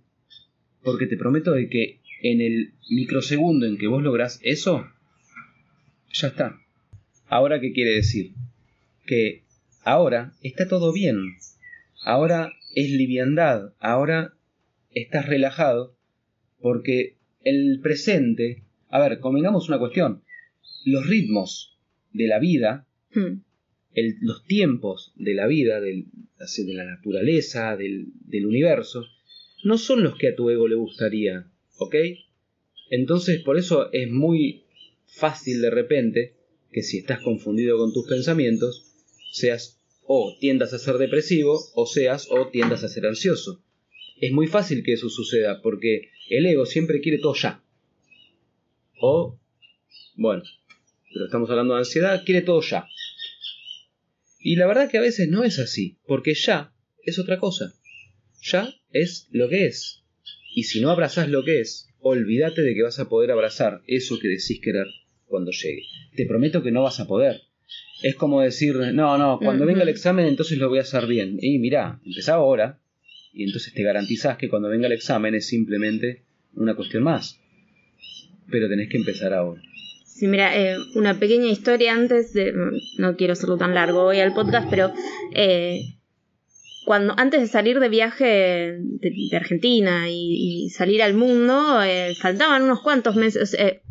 porque 0.84 1.08
te 1.08 1.18
prometo 1.18 1.54
de 1.54 1.68
que 1.68 2.03
en 2.24 2.41
el 2.41 2.74
microsegundo 2.89 3.67
en 3.67 3.78
que 3.78 3.86
vos 3.88 4.01
lográs 4.01 4.39
eso, 4.43 4.88
ya 6.11 6.28
está. 6.30 6.59
Ahora, 7.28 7.59
¿qué 7.59 7.71
quiere 7.74 7.91
decir? 7.91 8.32
Que 9.05 9.43
ahora 9.84 10.34
está 10.41 10.67
todo 10.67 10.91
bien. 10.91 11.36
ahora 12.05 12.51
es 12.76 12.89
liviandad, 12.91 13.74
ahora 13.80 14.34
estás 14.93 15.26
relajado, 15.28 15.95
porque 16.59 17.15
el 17.45 17.80
presente, 17.82 18.63
a 18.89 18.99
ver, 18.99 19.19
convengamos 19.21 19.69
una 19.69 19.80
cuestión, 19.80 20.21
los 20.84 21.07
ritmos 21.07 21.78
de 22.11 22.28
la 22.28 22.39
vida, 22.39 22.86
Hmm. 23.13 23.39
el- 23.93 24.17
los 24.21 24.43
tiempos 24.43 25.13
de 25.15 25.34
la 25.34 25.47
vida, 25.47 25.80
del- 25.80 26.07
de 26.38 26.74
la 26.74 26.84
naturaleza, 26.84 27.78
del, 27.78 28.07
del 28.26 28.45
universo, 28.47 29.05
no 29.63 29.78
son 29.78 30.03
los 30.03 30.17
que 30.17 30.28
a 30.30 30.36
tu 30.36 30.49
ego 30.49 30.67
le 30.67 30.76
gustaría, 30.76 31.45
¿ok? 31.84 31.95
Entonces, 32.89 33.41
por 33.41 33.57
eso 33.57 33.91
es 33.91 34.09
muy 34.09 34.65
fácil 35.05 35.61
de 35.61 35.69
repente 35.69 36.34
que 36.71 36.84
si 36.84 36.97
estás 36.97 37.21
confundido 37.21 37.77
con 37.77 37.93
tus 37.93 38.07
pensamientos, 38.07 38.91
seas 39.31 39.79
o 40.05 40.36
tiendas 40.39 40.73
a 40.73 40.79
ser 40.79 40.97
depresivo 40.97 41.59
o 41.75 41.86
seas 41.86 42.27
o 42.29 42.47
tiendas 42.49 42.84
a 42.84 42.89
ser 42.89 43.05
ansioso. 43.05 43.63
Es 44.19 44.31
muy 44.31 44.47
fácil 44.47 44.84
que 44.84 44.93
eso 44.93 45.09
suceda 45.09 45.61
porque 45.61 46.09
el 46.29 46.45
ego 46.45 46.65
siempre 46.65 47.01
quiere 47.01 47.19
todo 47.19 47.36
ya. 47.36 47.63
O, 48.99 49.39
bueno, 50.15 50.43
pero 51.13 51.25
estamos 51.25 51.49
hablando 51.49 51.73
de 51.73 51.79
ansiedad, 51.79 52.23
quiere 52.25 52.41
todo 52.41 52.61
ya. 52.61 52.88
Y 54.39 54.55
la 54.55 54.67
verdad 54.67 54.89
que 54.89 54.97
a 54.97 55.01
veces 55.01 55.29
no 55.29 55.43
es 55.43 55.59
así, 55.59 55.97
porque 56.05 56.34
ya 56.34 56.73
es 57.03 57.19
otra 57.19 57.38
cosa. 57.38 57.73
Ya 58.41 58.73
es 58.91 59.27
lo 59.31 59.47
que 59.47 59.65
es. 59.67 60.03
Y 60.56 60.64
si 60.64 60.82
no 60.82 60.91
abrazás 60.91 61.30
lo 61.30 61.43
que 61.43 61.62
es, 61.62 61.89
olvídate 61.99 62.62
de 62.62 62.76
que 62.76 62.84
vas 62.84 62.99
a 62.99 63.10
poder 63.10 63.32
abrazar 63.32 63.82
eso 63.88 64.20
que 64.20 64.28
decís 64.28 64.60
querer 64.62 64.88
cuando 65.26 65.51
llegue. 65.51 65.84
Te 66.16 66.26
prometo 66.26 66.62
que 66.62 66.72
no 66.72 66.84
vas 66.84 66.99
a 66.99 67.08
poder. 67.08 67.41
Es 68.04 68.16
como 68.16 68.41
decir, 68.41 68.76
no, 68.76 69.18
no, 69.18 69.39
cuando 69.39 69.66
venga 69.66 69.84
el 69.84 69.89
examen 69.89 70.28
entonces 70.28 70.58
lo 70.58 70.70
voy 70.70 70.80
a 70.80 70.82
hacer 70.82 71.08
bien. 71.08 71.38
Y 71.41 71.58
mira, 71.60 71.99
empezá 72.06 72.36
ahora 72.36 72.80
y 73.34 73.45
entonces 73.45 73.74
te 73.74 73.82
garantizás 73.82 74.38
que 74.38 74.49
cuando 74.49 74.70
venga 74.70 74.88
el 74.88 74.93
examen 74.93 75.34
es 75.36 75.47
simplemente 75.47 76.24
una 76.56 76.76
cuestión 76.76 77.04
más. 77.04 77.39
Pero 78.51 78.70
tenés 78.70 78.89
que 78.89 78.97
empezar 78.97 79.34
ahora. 79.34 79.62
Sí, 80.06 80.28
mira, 80.28 80.56
eh, 80.56 80.76
una 80.95 81.18
pequeña 81.20 81.49
historia 81.49 81.93
antes 81.93 82.34
de. 82.34 82.54
No 82.97 83.16
quiero 83.16 83.34
hacerlo 83.34 83.58
tan 83.58 83.74
largo 83.74 84.04
hoy 84.04 84.20
al 84.20 84.34
podcast, 84.34 84.70
pero. 84.70 84.93
eh, 85.34 85.95
cuando 86.86 87.13
antes 87.17 87.41
de 87.41 87.47
salir 87.47 87.79
de 87.79 87.89
viaje 87.89 88.77
de, 88.79 89.29
Argentina 89.38 90.09
y, 90.09 90.69
salir 90.69 91.01
al 91.01 91.13
mundo, 91.13 91.81
eh, 91.81 92.15
faltaban 92.19 92.63
unos 92.63 92.81
cuantos 92.81 93.15
meses. 93.15 93.53
eh, 93.53 93.81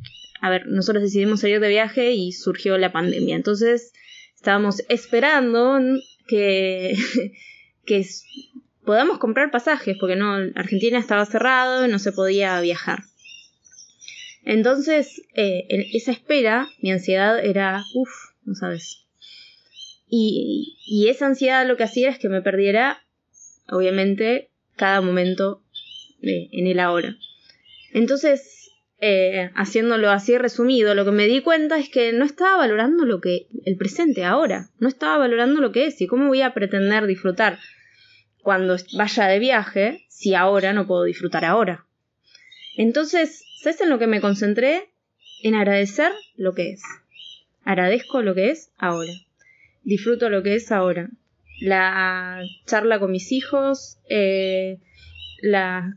a 0.41 0.51
ver, 0.51 0.67
nosotros 0.67 1.03
decidimos 1.03 1.41
salir 1.41 1.61
de 1.61 1.69
viaje 1.69 2.13
y 2.13 2.33
surgió 2.33 2.77
la 2.77 2.93
pandemia. 2.93 3.37
Entonces 3.37 3.93
estábamos 4.35 4.83
esperando 4.89 5.81
que, 6.27 6.97
que 7.87 8.05
podamos 8.85 9.19
comprar 9.19 9.51
pasajes, 9.51 9.97
porque 9.99 10.17
no, 10.17 10.35
Argentina 10.55 10.99
estaba 10.99 11.25
cerrado 11.27 11.87
no 11.89 11.99
se 11.99 12.13
podía 12.13 12.61
viajar. 12.61 13.05
Entonces, 14.45 15.23
eh, 15.35 15.67
en 15.69 15.85
esa 15.93 16.11
espera, 16.11 16.69
mi 16.81 16.91
ansiedad 16.91 17.45
era, 17.45 17.85
uff, 17.95 18.11
no 18.45 18.55
sabes. 18.55 19.07
Y, 20.15 21.07
esa 21.09 21.25
ansiedad 21.25 21.67
lo 21.67 21.79
que 21.79 21.85
hacía 21.85 22.11
es 22.11 22.19
que 22.19 22.29
me 22.29 22.43
perdiera, 22.43 23.03
obviamente, 23.71 24.51
cada 24.77 25.01
momento 25.01 25.63
de- 26.21 26.51
en 26.53 26.67
el 26.67 26.81
ahora. 26.81 27.17
Entonces, 27.95 28.71
eh, 29.01 29.49
haciéndolo 29.55 30.11
así 30.11 30.37
resumido, 30.37 30.95
lo 30.95 31.07
que 31.07 31.13
me 31.13 31.27
di 31.29 31.41
cuenta 31.41 31.79
es 31.79 31.89
que 31.89 32.13
no 32.13 32.27
estaba 32.27 32.59
valorando 32.59 33.07
lo 33.07 33.23
que 33.23 33.47
el 33.65 33.79
presente 33.79 34.23
ahora, 34.23 34.69
no 34.79 34.89
estaba 34.89 35.17
valorando 35.17 35.63
lo 35.63 35.73
que 35.73 35.87
es 35.87 35.99
y 36.03 36.07
cómo 36.07 36.29
voy 36.29 36.43
a 36.43 36.53
pretender 36.53 37.07
disfrutar 37.07 37.59
cuando 38.43 38.77
vaya 38.93 39.29
de 39.29 39.39
viaje 39.39 40.05
si 40.09 40.35
ahora 40.35 40.75
no 40.75 40.87
puedo 40.87 41.05
disfrutar 41.05 41.47
ahora. 41.47 41.87
Entonces, 42.77 43.43
¿sabes 43.63 43.81
en 43.81 43.89
lo 43.89 43.99
que 43.99 44.07
me 44.07 44.21
concentré? 44.21 44.91
En 45.43 45.55
agradecer 45.55 46.13
lo 46.37 46.53
que 46.53 46.73
es. 46.73 46.83
Agradezco 47.65 48.21
lo 48.21 48.35
que 48.35 48.51
es 48.51 48.71
ahora. 48.77 49.13
Disfruto 49.85 50.29
lo 50.29 50.43
que 50.43 50.55
es 50.55 50.71
ahora. 50.73 51.09
La 51.61 52.43
charla 52.67 52.99
con 52.99 53.11
mis 53.13 53.31
hijos, 53.33 53.99
eh, 54.09 54.79
la- 55.43 55.97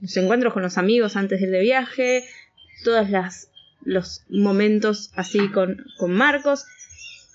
los 0.00 0.16
encuentros 0.16 0.52
con 0.54 0.62
los 0.62 0.78
amigos 0.78 1.16
antes 1.16 1.40
del 1.40 1.50
de 1.52 1.60
viaje, 1.60 2.24
todos 2.84 3.06
los 3.82 4.22
momentos 4.28 5.10
así 5.14 5.48
con, 5.48 5.84
con 5.98 6.12
Marcos. 6.12 6.64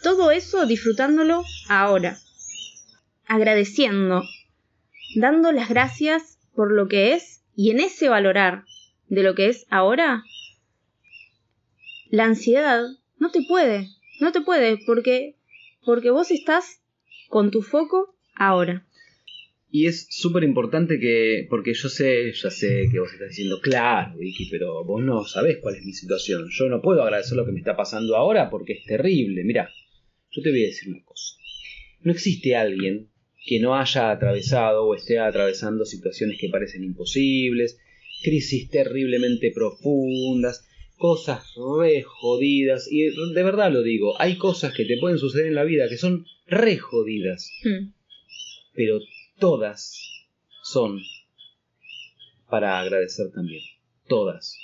Todo 0.04 0.32
eso 0.32 0.66
disfrutándolo 0.66 1.43
ahora. 1.70 2.18
Agradeciendo. 3.28 4.24
Dando 5.16 5.52
las 5.52 5.70
gracias 5.70 6.38
por 6.56 6.72
lo 6.72 6.88
que 6.88 7.14
es 7.14 7.41
y 7.56 7.72
en 7.72 7.80
ese 7.80 8.10
valorar 8.10 8.66
de 9.08 9.24
lo 9.24 9.36
que 9.36 9.48
es 9.50 9.66
ahora, 9.70 10.24
la 12.10 12.26
ansiedad 12.26 12.84
no 13.18 13.32
te 13.32 13.41
puede, 13.48 13.89
no 14.20 14.32
te 14.32 14.41
puede, 14.41 14.78
porque, 14.86 15.36
porque 15.84 16.09
vos 16.09 16.32
estás 16.32 16.82
con 17.30 17.51
tu 17.51 17.61
foco 17.61 18.16
ahora. 18.36 18.86
Y 19.70 19.88
es 19.88 20.07
súper 20.09 20.43
importante 20.43 20.99
que, 20.99 21.47
porque 21.49 21.74
yo 21.74 21.89
sé, 21.89 22.32
ya 22.32 22.49
sé 22.49 22.88
que 22.89 22.99
vos 22.99 23.11
estás 23.11 23.30
diciendo, 23.30 23.59
claro, 23.61 24.18
Vicky, 24.18 24.47
pero 24.49 24.86
vos 24.86 25.03
no 25.03 25.26
sabés 25.26 25.57
cuál 25.61 25.76
es 25.76 25.84
mi 25.84 25.91
situación. 25.91 26.47
Yo 26.49 26.70
no 26.70 26.82
puedo 26.82 27.03
agradecer 27.03 27.36
lo 27.36 27.45
que 27.45 27.51
me 27.51 27.59
está 27.59 27.76
pasando 27.76 28.16
ahora 28.16 28.49
porque 28.49 28.74
es 28.74 28.86
terrible. 28.86 29.43
Mira, 29.43 29.70
yo 30.32 30.41
te 30.41 30.51
voy 30.51 30.63
a 30.63 30.68
decir 30.68 30.93
una 30.93 31.03
cosa. 31.03 31.36
No 32.01 32.11
existe 32.11 32.55
alguien 32.55 33.09
que 33.45 33.59
no 33.59 33.76
haya 33.76 34.11
atravesado 34.11 34.86
o 34.86 34.95
esté 34.95 35.20
atravesando 35.20 35.84
situaciones 35.84 36.38
que 36.39 36.49
parecen 36.49 36.84
imposibles, 36.84 37.78
crisis 38.24 38.70
terriblemente 38.70 39.51
profundas, 39.51 40.66
cosas 40.98 41.54
re 41.80 42.04
jodidas. 42.04 42.88
Y 42.89 43.10
de 43.34 43.43
verdad 43.43 43.72
lo 43.72 43.84
digo, 43.84 44.20
hay 44.20 44.38
cosas 44.38 44.74
que 44.74 44.86
te 44.86 44.98
pueden 44.98 45.18
suceder 45.18 45.48
en 45.48 45.56
la 45.56 45.64
vida 45.64 45.89
que 45.89 45.98
son 45.98 46.26
re 46.48 46.78
jodidas 46.78 47.52
Hmm. 47.64 47.91
pero 48.74 49.00
todas 49.39 50.00
son 50.64 51.00
para 52.50 52.80
agradecer 52.80 53.32
también. 53.34 53.62
Todas. 54.08 54.58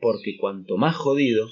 Porque 0.00 0.36
cuanto 0.38 0.76
más 0.76 0.96
jodido, 0.96 1.48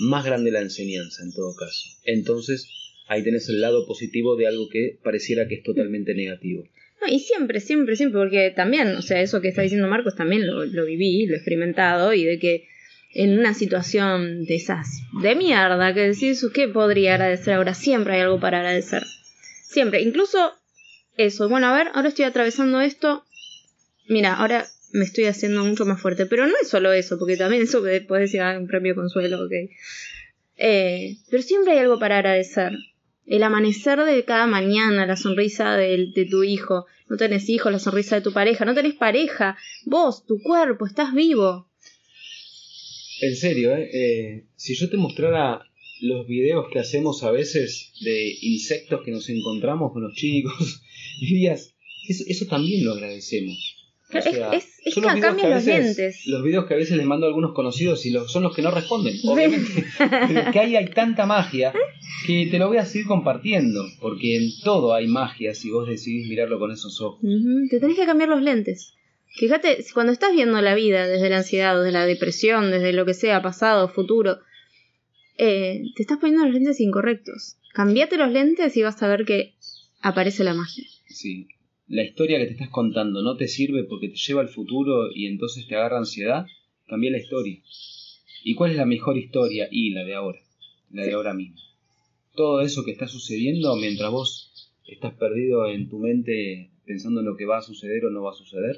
más 0.00 0.24
grande 0.24 0.50
la 0.50 0.60
enseñanza 0.60 1.22
en 1.22 1.32
todo 1.32 1.54
caso. 1.54 1.88
Entonces, 2.04 2.68
ahí 3.06 3.22
tenés 3.22 3.48
el 3.48 3.60
lado 3.60 3.86
positivo 3.86 4.36
de 4.36 4.46
algo 4.46 4.68
que 4.68 4.98
pareciera 5.02 5.46
que 5.46 5.56
es 5.56 5.62
totalmente 5.62 6.14
negativo. 6.14 6.64
No, 7.00 7.08
y 7.08 7.18
siempre, 7.20 7.60
siempre, 7.60 7.96
siempre, 7.96 8.20
porque 8.20 8.50
también, 8.54 8.88
o 8.96 9.02
sea, 9.02 9.20
eso 9.22 9.40
que 9.40 9.48
está 9.48 9.62
diciendo 9.62 9.88
Marcos 9.88 10.16
también 10.16 10.46
lo, 10.46 10.64
lo 10.64 10.84
viví, 10.84 11.26
lo 11.26 11.34
he 11.34 11.36
experimentado, 11.36 12.12
y 12.12 12.24
de 12.24 12.38
que 12.38 12.68
en 13.12 13.38
una 13.38 13.54
situación 13.54 14.44
de 14.44 14.54
esas, 14.56 14.86
de 15.22 15.34
mierda, 15.34 15.92
que 15.94 16.08
decís, 16.08 16.44
¿qué 16.54 16.68
podría 16.68 17.14
agradecer 17.14 17.54
ahora? 17.54 17.74
Siempre 17.74 18.14
hay 18.14 18.20
algo 18.22 18.40
para 18.40 18.58
agradecer. 18.58 19.04
Siempre, 19.64 20.02
incluso 20.02 20.52
eso, 21.16 21.48
bueno, 21.48 21.68
a 21.68 21.74
ver, 21.76 21.88
ahora 21.94 22.08
estoy 22.08 22.24
atravesando 22.24 22.80
esto, 22.80 23.24
mira, 24.08 24.34
ahora 24.34 24.66
me 24.92 25.04
estoy 25.04 25.24
haciendo 25.26 25.64
mucho 25.64 25.86
más 25.86 26.00
fuerte, 26.00 26.26
pero 26.26 26.46
no 26.46 26.54
es 26.60 26.68
solo 26.68 26.92
eso, 26.92 27.18
porque 27.18 27.36
también 27.36 27.62
eso 27.62 27.82
que 27.82 28.00
puedes 28.00 28.30
decir, 28.30 28.40
ah, 28.42 28.58
un 28.58 28.66
premio 28.66 28.94
consuelo, 28.94 29.44
ok. 29.44 29.52
Eh, 30.56 31.16
pero 31.30 31.42
siempre 31.42 31.72
hay 31.72 31.78
algo 31.78 31.98
para 31.98 32.18
agradecer. 32.18 32.72
El 33.26 33.42
amanecer 33.44 34.02
de 34.04 34.24
cada 34.24 34.46
mañana, 34.46 35.06
la 35.06 35.16
sonrisa 35.16 35.76
del- 35.76 36.12
de, 36.12 36.26
tu 36.26 36.42
hijo, 36.42 36.86
no 37.08 37.16
tenés 37.16 37.48
hijos, 37.48 37.70
la 37.72 37.78
sonrisa 37.78 38.16
de 38.16 38.22
tu 38.22 38.32
pareja, 38.32 38.64
no 38.64 38.74
tenés 38.74 38.94
pareja, 38.94 39.56
vos, 39.86 40.26
tu 40.26 40.42
cuerpo, 40.42 40.86
estás 40.86 41.14
vivo. 41.14 41.69
En 43.20 43.36
serio, 43.36 43.74
¿eh? 43.76 43.90
Eh, 43.92 44.44
si 44.56 44.74
yo 44.74 44.88
te 44.88 44.96
mostrara 44.96 45.62
los 46.00 46.26
videos 46.26 46.66
que 46.72 46.78
hacemos 46.78 47.22
a 47.24 47.30
veces 47.30 47.92
de 48.00 48.34
insectos 48.40 49.02
que 49.04 49.10
nos 49.10 49.28
encontramos 49.28 49.92
con 49.92 50.02
los 50.02 50.14
chicos, 50.14 50.82
dirías, 51.20 51.74
eso, 52.08 52.24
eso 52.26 52.46
también 52.46 52.84
lo 52.84 52.92
agradecemos. 52.92 53.76
O 54.12 54.20
sea, 54.20 54.50
es- 54.52 54.80
es 54.84 54.94
son 54.94 55.04
que 55.04 55.14
videos 55.14 55.38
a 55.44 55.48
los 55.48 55.64
veces- 55.64 55.84
lentes. 55.84 56.26
Los 56.26 56.42
videos 56.42 56.66
que 56.66 56.74
a 56.74 56.76
veces 56.78 56.96
les 56.96 57.06
mando 57.06 57.26
a 57.26 57.28
algunos 57.28 57.52
conocidos 57.54 58.04
y 58.06 58.10
los, 58.10 58.32
son 58.32 58.42
los 58.42 58.56
que 58.56 58.62
no 58.62 58.70
responden, 58.72 59.14
obviamente. 59.24 59.84
Pero 59.98 60.50
que 60.52 60.58
ahí 60.58 60.74
hay 60.74 60.88
tanta 60.88 61.26
magia 61.26 61.72
que 62.26 62.48
te 62.50 62.58
lo 62.58 62.66
voy 62.68 62.78
a 62.78 62.84
seguir 62.86 63.06
compartiendo, 63.06 63.84
porque 64.00 64.36
en 64.36 64.50
todo 64.64 64.94
hay 64.94 65.06
magia 65.06 65.54
si 65.54 65.70
vos 65.70 65.86
decidís 65.88 66.26
mirarlo 66.28 66.58
con 66.58 66.72
esos 66.72 67.00
ojos. 67.00 67.20
Te 67.70 67.78
tenés 67.78 67.96
que 67.96 68.04
cambiar 68.06 68.30
los 68.30 68.42
lentes. 68.42 68.94
Fíjate, 69.32 69.84
cuando 69.94 70.12
estás 70.12 70.32
viendo 70.32 70.60
la 70.60 70.74
vida 70.74 71.06
desde 71.06 71.30
la 71.30 71.38
ansiedad, 71.38 71.76
desde 71.76 71.92
la 71.92 72.04
depresión, 72.06 72.70
desde 72.70 72.92
lo 72.92 73.06
que 73.06 73.14
sea, 73.14 73.40
pasado, 73.42 73.88
futuro, 73.88 74.38
eh, 75.38 75.82
te 75.94 76.02
estás 76.02 76.18
poniendo 76.18 76.44
los 76.44 76.54
lentes 76.54 76.80
incorrectos. 76.80 77.56
Cambiate 77.72 78.16
los 78.16 78.30
lentes 78.32 78.76
y 78.76 78.82
vas 78.82 79.02
a 79.02 79.08
ver 79.08 79.24
que 79.24 79.54
aparece 80.02 80.44
la 80.44 80.54
magia. 80.54 80.84
Sí. 81.06 81.48
La 81.86 82.04
historia 82.04 82.38
que 82.38 82.46
te 82.46 82.52
estás 82.52 82.68
contando 82.70 83.22
no 83.22 83.36
te 83.36 83.48
sirve 83.48 83.84
porque 83.84 84.08
te 84.08 84.14
lleva 84.16 84.42
al 84.42 84.48
futuro 84.48 85.10
y 85.12 85.26
entonces 85.26 85.66
te 85.66 85.74
agarra 85.74 85.98
ansiedad, 85.98 86.46
cambia 86.86 87.10
la 87.10 87.18
historia. 87.18 87.58
¿Y 88.44 88.54
cuál 88.54 88.70
es 88.72 88.76
la 88.76 88.86
mejor 88.86 89.16
historia? 89.18 89.68
Y 89.70 89.90
la 89.90 90.04
de 90.04 90.14
ahora, 90.14 90.38
la 90.92 91.02
de 91.02 91.08
Sí. 91.08 91.14
ahora 91.14 91.34
mismo. 91.34 91.58
Todo 92.34 92.60
eso 92.60 92.84
que 92.84 92.92
está 92.92 93.08
sucediendo 93.08 93.74
mientras 93.76 94.10
vos 94.10 94.70
estás 94.86 95.14
perdido 95.14 95.66
en 95.68 95.88
tu 95.88 95.98
mente 95.98 96.70
pensando 96.86 97.20
en 97.20 97.26
lo 97.26 97.36
que 97.36 97.44
va 97.44 97.58
a 97.58 97.62
suceder 97.62 98.04
o 98.04 98.10
no 98.10 98.22
va 98.22 98.30
a 98.30 98.34
suceder, 98.34 98.76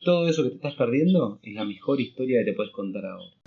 todo 0.00 0.28
eso 0.28 0.42
que 0.42 0.50
te 0.50 0.56
estás 0.56 0.74
perdiendo 0.74 1.40
es 1.42 1.54
la 1.54 1.64
mejor 1.64 2.00
historia 2.00 2.40
que 2.40 2.50
te 2.50 2.56
puedes 2.56 2.72
contar 2.72 3.06
ahora. 3.06 3.37